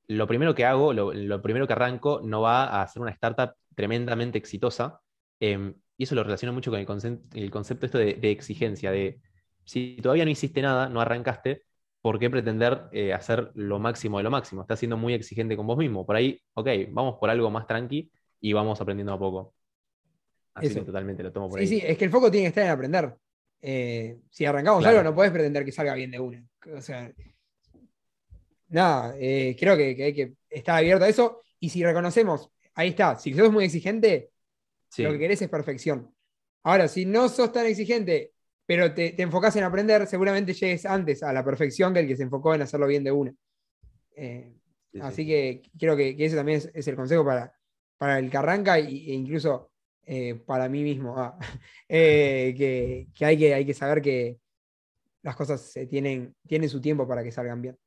lo 0.08 0.28
primero 0.28 0.56
que 0.56 0.66
hago, 0.66 0.94
lo, 0.94 1.14
lo 1.14 1.42
primero 1.42 1.68
que 1.68 1.74
arranco, 1.74 2.22
no 2.24 2.42
va 2.42 2.82
a 2.82 2.88
ser 2.88 3.02
una 3.02 3.12
startup 3.12 3.54
tremendamente 3.76 4.38
exitosa. 4.38 5.02
Eh, 5.46 5.74
y 5.98 6.04
eso 6.04 6.16
lo 6.16 6.24
relaciono 6.24 6.54
mucho 6.54 6.72
con 6.72 6.80
el, 6.80 6.88
concep- 6.88 7.22
el 7.36 7.50
concepto 7.52 7.86
esto 7.86 7.98
de, 7.98 8.16
de 8.16 8.32
exigencia, 8.32 8.92
de 8.92 9.20
si 9.66 9.98
todavía 10.02 10.26
no 10.26 10.32
hiciste 10.32 10.62
nada, 10.62 10.90
no 10.90 11.00
arrancaste, 11.02 11.64
¿por 12.02 12.20
qué 12.20 12.30
pretender 12.30 12.84
eh, 12.92 13.14
hacer 13.14 13.52
lo 13.56 13.80
máximo 13.80 14.18
de 14.18 14.24
lo 14.24 14.32
máximo? 14.32 14.62
Estás 14.62 14.80
siendo 14.80 14.98
muy 14.98 15.14
exigente 15.14 15.56
con 15.56 15.68
vos 15.68 15.78
mismo. 15.78 16.06
Por 16.06 16.16
ahí, 16.16 16.40
ok, 16.54 16.68
vamos 16.92 17.16
por 17.20 17.30
algo 17.30 17.50
más 17.50 17.66
tranqui 17.68 18.12
y 18.42 18.54
vamos 18.54 18.82
aprendiendo 18.82 19.14
a 19.14 19.20
poco. 19.20 19.54
Así 20.54 20.68
Eso. 20.68 20.80
que 20.80 20.86
totalmente 20.86 21.24
lo 21.24 21.32
tomo 21.32 21.50
por 21.50 21.60
Sí, 21.60 21.66
ahí. 21.66 21.70
sí, 21.80 21.82
es 21.86 21.98
que 21.98 22.06
el 22.06 22.12
foco 22.12 22.30
tiene 22.30 22.46
que 22.46 22.50
estar 22.50 22.66
en 22.66 22.72
aprender. 22.72 23.16
Eh, 23.62 24.20
si 24.30 24.46
arrancamos 24.46 24.82
Claro. 24.82 24.98
algo, 25.00 25.10
no 25.10 25.16
podés 25.16 25.32
pretender 25.32 25.64
que 25.66 25.72
salga 25.72 25.96
bien 25.96 26.12
de 26.12 26.20
una. 26.20 26.44
O 26.76 26.82
sea, 26.82 27.12
nada, 28.70 29.16
eh, 29.18 29.56
creo 29.60 29.78
que, 29.78 29.96
que 29.96 30.04
hay 30.04 30.14
que 30.14 30.34
estar 30.50 30.78
abierto 30.78 31.06
a 31.06 31.10
eso. 31.10 31.42
Y 31.60 31.70
si 31.70 31.84
reconocemos, 31.84 32.50
ahí 32.76 32.90
está, 32.90 33.18
si 33.18 33.34
sos 33.34 33.52
muy 33.52 33.66
exigente, 33.66 34.32
Sí. 34.96 35.04
lo 35.04 35.12
que 35.12 35.20
querés 35.20 35.42
es 35.42 35.50
perfección. 35.50 36.14
Ahora, 36.64 36.88
si 36.88 37.06
no 37.06 37.30
sos 37.30 37.52
tan 37.52 37.66
exigente, 37.66 38.34
pero 38.66 38.94
te, 38.94 39.12
te 39.12 39.24
enfocás 39.24 39.56
en 39.56 39.64
aprender, 39.64 40.08
seguramente 40.08 40.54
llegues 40.54 40.86
antes 40.86 41.24
a 41.24 41.34
la 41.34 41.44
perfección 41.44 41.94
que 41.94 42.00
el 42.02 42.08
que 42.08 42.16
se 42.16 42.24
enfocó 42.24 42.54
en 42.56 42.62
hacerlo 42.62 42.88
bien 42.88 43.04
de 43.04 43.12
una. 43.12 43.34
Eh, 44.16 44.54
Sí, 44.92 45.02
sí. 45.02 45.04
Así 45.04 45.26
que 45.26 45.64
creo 45.78 45.98
que, 45.98 46.16
que 46.16 46.26
ese 46.26 46.36
también 46.36 46.60
es, 46.60 46.70
es 46.74 46.88
el 46.88 46.96
consejo 46.96 47.26
para, 47.26 47.52
para 47.98 48.20
el 48.20 48.30
que 48.30 48.38
arranca 48.38 48.78
e 48.78 48.84
incluso 49.14 49.72
eh, 50.06 50.36
para 50.36 50.70
mí 50.70 50.84
mismo. 50.84 51.16
ah, 51.18 51.38
eh, 51.90 52.54
que, 52.56 53.08
que 53.14 53.26
hay 53.26 53.38
que 53.38 53.54
hay 53.56 53.66
que 53.66 53.74
saber 53.74 54.02
que 54.02 54.40
las 55.24 55.36
cosas 55.36 55.74
tienen, 55.90 56.36
tienen 56.48 56.70
su 56.70 56.80
tiempo 56.80 57.08
para 57.08 57.24
que 57.24 57.32
salgan 57.32 57.62
bien. 57.62 57.78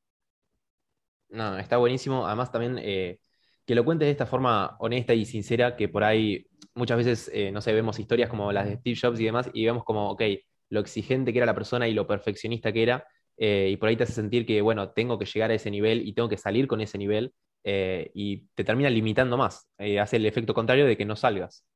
No, 1.29 1.59
está 1.59 1.77
buenísimo. 1.77 2.27
Además, 2.27 2.51
también 2.51 2.77
que 2.77 3.75
lo 3.75 3.85
cuentes 3.85 4.07
de 4.07 4.13
esta 4.13 4.27
forma 4.27 4.77
honesta 4.81 5.15
y 5.15 5.25
sincera, 5.25 5.77
que 5.77 5.89
por 5.89 6.03
ahí 6.05 6.47
muchas 6.77 6.99
veces, 6.99 7.31
eh, 7.33 7.51
no 7.51 7.61
sé, 7.61 7.73
vemos 7.73 7.99
historias 7.99 8.31
como 8.31 8.53
las 8.53 8.67
de 8.67 8.77
Steve 8.77 8.99
Jobs 9.01 9.19
y 9.21 9.25
demás, 9.25 9.51
y 9.53 9.65
vemos 9.65 9.85
como, 9.85 10.11
ok, 10.11 10.23
lo 10.69 10.81
exigente 10.81 11.33
que 11.33 11.39
era 11.39 11.47
la 11.47 11.55
persona 11.55 11.89
y 11.89 11.95
lo 11.95 12.07
perfeccionista 12.07 12.73
que 12.73 12.83
era, 12.83 13.07
eh, 13.37 13.71
y 13.73 13.77
por 13.77 13.89
ahí 13.89 13.97
te 13.97 14.05
hace 14.05 14.13
sentir 14.13 14.47
que, 14.47 14.61
bueno, 14.61 14.91
tengo 14.91 15.19
que 15.19 15.25
llegar 15.25 15.51
a 15.51 15.55
ese 15.55 15.71
nivel 15.71 16.07
y 16.07 16.13
tengo 16.13 16.29
que 16.29 16.37
salir 16.37 16.69
con 16.69 16.81
ese 16.81 16.99
nivel, 16.99 17.35
eh, 17.65 18.11
y 18.15 18.47
te 18.55 18.63
termina 18.63 18.89
limitando 18.89 19.37
más. 19.37 19.69
Hace 20.01 20.17
el 20.17 20.27
efecto 20.27 20.55
contrario 20.55 20.87
de 20.87 20.97
que 20.97 21.05
no 21.05 21.17
salgas. 21.17 21.67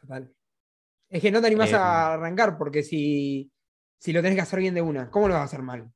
Total. 0.00 0.30
Es 1.08 1.22
que 1.22 1.30
no 1.30 1.40
te 1.40 1.46
animás 1.46 1.72
a 1.72 2.12
arrancar 2.14 2.58
porque 2.58 2.82
si, 2.82 3.50
si 3.98 4.12
lo 4.12 4.20
tenés 4.20 4.36
que 4.36 4.42
hacer 4.42 4.60
bien 4.60 4.74
de 4.74 4.82
una, 4.82 5.10
¿cómo 5.10 5.28
lo 5.28 5.34
vas 5.34 5.42
a 5.42 5.44
hacer 5.44 5.62
mal? 5.62 5.90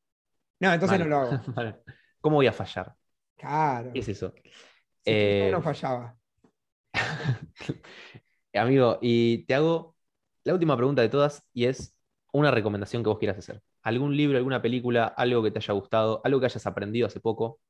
No, 0.61 0.73
entonces 0.73 0.99
Mal. 0.99 1.09
no 1.09 1.17
lo 1.17 1.21
hago. 1.21 1.41
¿Cómo 2.21 2.37
voy 2.37 2.47
a 2.47 2.53
fallar? 2.53 2.95
Claro. 3.37 3.93
¿Qué 3.93 3.99
es 3.99 4.09
eso? 4.09 4.33
Si 5.05 5.51
no 5.51 5.61
fallaba. 5.61 6.17
Amigo, 8.55 8.99
y 9.03 9.45
te 9.47 9.55
hago 9.55 9.97
la 10.45 10.53
última 10.55 10.77
pregunta 10.77 11.03
de 11.03 11.09
todas 11.09 11.43
y 11.53 11.65
es 11.67 11.97
una 12.33 12.51
recomendación 12.51 13.03
que 13.03 13.09
vos 13.09 13.19
quieras 13.19 13.39
hacer. 13.39 13.63
¿Algún 13.83 14.17
libro, 14.17 14.39
alguna 14.39 14.63
película, 14.63 15.07
algo 15.07 15.43
que 15.43 15.51
te 15.51 15.59
haya 15.59 15.75
gustado, 15.75 16.21
algo 16.25 16.41
que 16.41 16.47
hayas 16.47 16.67
aprendido 16.67 17.07
hace 17.07 17.21
poco? 17.21 17.61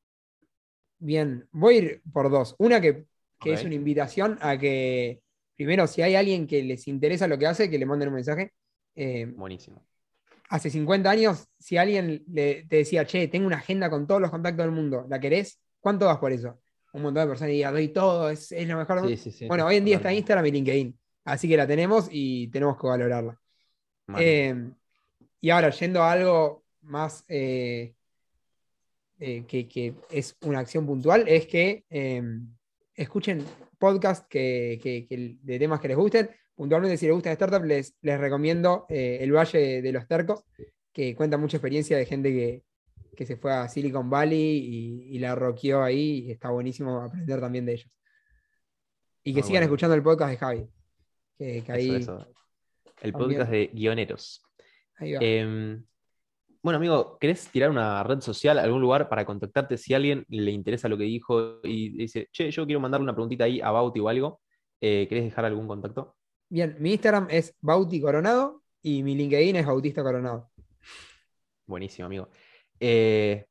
Bien, 0.99 1.49
voy 1.53 1.75
a 1.77 1.79
ir 1.79 2.03
por 2.13 2.31
dos. 2.31 2.55
Una 2.59 2.81
que, 2.81 3.07
que 3.39 3.53
es 3.53 3.65
una 3.65 3.75
invitación 3.75 4.39
a 4.41 4.59
que, 4.59 5.21
primero, 5.57 5.87
si 5.87 6.03
hay 6.03 6.15
alguien 6.15 6.47
que 6.47 6.63
les 6.63 6.89
interesa 6.89 7.29
lo 7.29 7.39
que 7.39 7.47
hace, 7.47 7.71
que 7.71 7.79
le 7.79 7.87
manden 7.87 8.09
un 8.09 8.15
mensaje. 8.15 8.53
Eh, 8.95 9.35
Buenísimo. 9.37 9.87
hace 10.49 10.71
50 10.71 11.11
años, 11.11 11.47
si 11.59 11.77
alguien 11.77 12.25
le- 12.29 12.65
te 12.69 12.77
decía, 12.77 13.07
che, 13.07 13.29
tengo 13.29 13.47
una 13.47 13.59
agenda 13.59 13.91
con 13.91 14.07
todos 14.07 14.21
los 14.21 14.31
contactos 14.31 14.65
del 14.67 14.75
mundo, 14.75 15.07
¿la 15.09 15.21
querés? 15.21 15.61
¿Cuánto 15.81 16.07
vas 16.07 16.19
por 16.19 16.33
eso? 16.33 16.61
Un 16.95 17.03
montón 17.03 17.23
de 17.25 17.29
personas 17.29 17.51
dirían, 17.51 17.75
doy 17.75 17.89
todo, 17.89 18.31
es, 18.31 18.51
es 18.53 18.67
lo 18.69 18.77
mejor. 18.79 19.07
Sí, 19.09 19.17
sí, 19.17 19.31
sí. 19.33 19.47
bueno, 19.49 19.67
hoy 19.67 19.77
en 19.77 19.85
día 19.85 19.97
está. 19.97 20.13
Instagram 20.13 20.47
y 20.47 20.51
LinkedIn, 20.53 20.99
así 21.25 21.49
que 21.49 21.57
la 21.57 21.67
tenemos 21.67 22.09
y 22.11 22.49
tenemos 22.49 22.81
que 22.81 22.87
valorarla. 22.87 23.39
Eh, 24.19 24.55
y 25.41 25.51
ahora, 25.51 25.71
yendo 25.71 26.03
a 26.03 26.13
algo 26.13 26.65
más 26.83 27.25
eh, 27.29 27.95
eh, 29.19 29.45
que, 29.47 29.67
que 29.69 29.95
es 30.11 30.37
una 30.43 30.61
acción 30.61 30.87
puntual, 30.87 31.25
es 31.29 31.47
que 31.47 31.85
eh, 31.91 32.23
escuchen 32.95 33.45
podcasts 33.79 34.27
que, 34.29 34.79
que- 34.83 35.07
que- 35.07 35.37
de 35.43 35.59
temas 35.59 35.81
que 35.81 35.89
les 35.89 35.97
gusten. 35.97 36.31
Puntualmente, 36.55 36.97
si 36.97 37.07
les 37.07 37.15
gusta 37.15 37.33
Startup, 37.33 37.65
les, 37.65 37.95
les 38.03 38.21
recomiendo 38.21 38.87
eh, 38.89 39.19
El 39.21 39.33
Valle 39.33 39.83
de 39.83 39.93
los 39.93 40.07
Tercos, 40.07 40.45
que 40.93 41.15
cuenta 41.17 41.37
mucha 41.37 41.57
experiencia 41.57 41.97
de 41.97 42.07
gente 42.07 42.31
que, 42.31 42.63
que 43.15 43.27
se 43.27 43.37
fue 43.37 43.53
a 43.53 43.69
Silicon 43.69 44.09
Valley 44.11 45.09
y, 45.11 45.19
la 45.19 45.35
roqueó 45.35 45.83
ahí. 45.83 46.27
Y 46.27 46.31
está 46.33 46.51
buenísimo 46.51 47.01
aprender 47.01 47.41
también 47.41 47.67
de 47.67 47.75
ellos. 47.75 47.91
Y 49.23 49.35
que 49.35 49.43
sigan 49.43 49.63
escuchando 49.63 49.95
el 49.95 50.03
podcast 50.03 50.31
de 50.31 50.37
Javi. 50.37 50.69
Que, 51.39 51.65
ahí 51.69 52.07
El 53.01 53.13
podcast 53.13 53.51
de 53.51 53.71
guioneros. 53.73 54.43
Em, 55.01 55.85
bueno, 56.63 56.77
amigo, 56.77 57.19
¿querés 57.19 57.49
tirar 57.49 57.71
una 57.71 58.03
red 58.05 58.21
social, 58.21 58.59
algún 58.59 58.81
lugar 58.81 59.09
para 59.09 59.25
contactarte 59.25 59.77
si 59.77 59.93
a 59.93 59.97
alguien 59.97 60.25
le 60.29 60.51
interesa 60.51 60.89
lo 60.89 60.97
que 60.97 61.05
dijo 61.05 61.61
y 61.65 61.91
dice, 61.97 62.29
che, 62.33 62.51
yo 62.51 62.65
quiero 62.65 62.81
mandarle 62.81 63.05
una 63.05 63.15
preguntita 63.15 63.45
ahí 63.45 63.61
a 63.61 63.71
Bauti 63.71 64.01
o 64.01 64.09
algo? 64.09 64.41
Eh, 64.81 65.07
¿Querés 65.09 65.25
dejar 65.25 65.45
algún 65.45 65.67
contacto? 65.67 66.17
Bien, 66.49 66.77
mi 66.79 66.93
Instagram 66.93 67.27
es 67.31 67.57
Bauti 67.61 68.01
Coronado 68.01 68.63
y 68.83 69.03
mi 69.03 69.15
LinkedIn 69.15 69.57
es 69.57 69.67
Bautista 69.67 70.03
Coronado. 70.03 70.51
Buenísimo, 71.67 72.07
amigo. 72.07 72.29
Eh, 72.81 73.47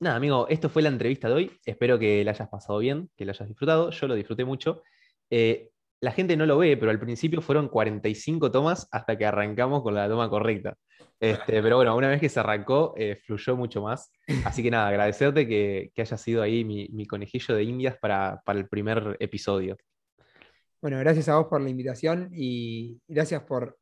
nada, 0.00 0.16
amigo, 0.16 0.46
esto 0.48 0.68
fue 0.68 0.82
la 0.82 0.88
entrevista 0.88 1.28
de 1.28 1.34
hoy. 1.34 1.52
Espero 1.64 1.98
que 1.98 2.24
la 2.24 2.32
hayas 2.32 2.48
pasado 2.48 2.78
bien, 2.78 3.10
que 3.16 3.24
la 3.24 3.32
hayas 3.32 3.48
disfrutado. 3.48 3.90
Yo 3.90 4.06
lo 4.06 4.14
disfruté 4.14 4.44
mucho. 4.44 4.82
Eh, 5.30 5.70
la 6.00 6.12
gente 6.12 6.36
no 6.36 6.46
lo 6.46 6.58
ve, 6.58 6.76
pero 6.76 6.90
al 6.90 7.00
principio 7.00 7.42
fueron 7.42 7.68
45 7.68 8.50
tomas 8.50 8.88
hasta 8.92 9.18
que 9.18 9.26
arrancamos 9.26 9.82
con 9.82 9.94
la 9.94 10.08
toma 10.08 10.30
correcta. 10.30 10.76
Este, 11.20 11.60
pero 11.62 11.76
bueno, 11.76 11.96
una 11.96 12.08
vez 12.08 12.20
que 12.20 12.28
se 12.28 12.38
arrancó, 12.38 12.94
eh, 12.96 13.16
fluyó 13.24 13.56
mucho 13.56 13.82
más. 13.82 14.12
Así 14.44 14.62
que 14.62 14.70
nada, 14.70 14.88
agradecerte 14.88 15.48
que, 15.48 15.90
que 15.94 16.02
hayas 16.02 16.20
sido 16.20 16.42
ahí 16.42 16.64
mi, 16.64 17.06
conejillo 17.06 17.54
de 17.54 17.64
indias 17.64 17.96
para, 18.00 18.42
el 18.46 18.68
primer 18.68 19.16
episodio. 19.18 19.76
Bueno, 20.80 20.98
gracias 21.00 21.28
a 21.28 21.36
vos 21.36 21.48
por 21.48 21.60
la 21.60 21.70
invitación 21.70 22.30
y 22.32 23.00
gracias 23.08 23.42
por 23.42 23.76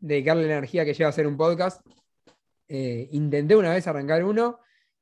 dedicarle 0.00 0.48
la 0.48 0.54
energía 0.54 0.84
que 0.84 0.94
lleva 0.94 1.06
a 1.06 1.10
hacer 1.10 1.28
un 1.28 1.36
podcast. 1.36 1.86
Eh, 2.74 3.10
intenté 3.12 3.54
una 3.54 3.74
vez 3.74 3.86
arrancar 3.86 4.24
uno 4.24 4.58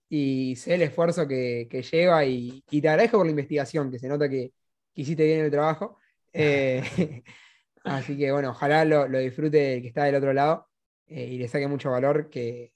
y 0.09 0.57
sé 0.57 0.75
el 0.75 0.83
esfuerzo 0.83 1.29
que, 1.29 1.69
lleva 1.89 2.25
y, 2.25 2.65
te 2.69 2.89
agradezco 2.89 3.19
por 3.19 3.27
la 3.27 3.31
investigación, 3.31 3.93
que 3.93 4.01
se 4.01 4.09
nota 4.09 4.29
que, 4.29 4.53
hiciste 4.95 5.25
bien 5.25 5.39
el 5.41 5.53
trabajo. 5.53 5.97
Eh, 6.33 6.83
así 7.85 8.19
que 8.19 8.33
bueno, 8.33 8.51
ojalá 8.51 8.85
lo, 8.85 9.07
lo, 9.07 9.21
disfrute 9.21 9.75
el 9.75 9.83
que 9.83 9.89
está 9.89 10.03
del 10.03 10.17
otro 10.17 10.33
lado 10.33 10.69
eh, 11.07 11.27
y 11.27 11.39
le 11.39 11.47
saque 11.47 11.69
mucho 11.69 11.93
valor 11.93 12.29
que, 12.29 12.73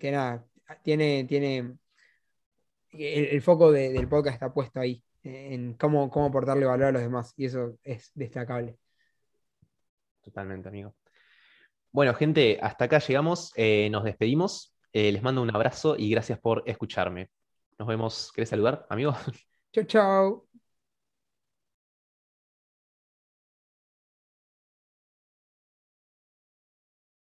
nada, 0.00 0.46
tiene, 0.82 1.24
tiene 1.24 1.76
el, 2.92 3.42
foco 3.42 3.70
del 3.70 4.08
podcast 4.08 4.36
está 4.36 4.54
puesto 4.54 4.80
ahí, 4.80 5.04
en 5.24 5.74
cómo, 5.74 6.08
cómo 6.08 6.26
aportarle 6.28 6.64
valor 6.64 6.86
a 6.86 6.92
los 6.92 7.02
demás, 7.02 7.34
y 7.36 7.44
eso 7.46 7.76
es 7.82 8.10
destacable. 8.14 8.78
Totalmente, 10.22 10.70
amigo. 10.70 10.94
Bueno, 11.92 12.14
gente, 12.14 12.58
hasta 12.62 12.86
acá 12.86 12.98
llegamos. 12.98 13.52
Eh, 13.54 13.88
nos 13.90 14.04
despedimos. 14.04 14.74
Eh, 14.94 15.12
les 15.12 15.22
mando 15.22 15.42
un 15.42 15.54
abrazo 15.54 15.94
y 15.98 16.10
gracias 16.10 16.38
por 16.38 16.62
escucharme. 16.66 17.30
Nos 17.78 17.86
vemos. 17.86 18.32
¿Querés 18.34 18.48
saludar, 18.48 18.86
amigo? 18.88 19.14
Chau, 19.72 19.84
chau. 19.84 20.51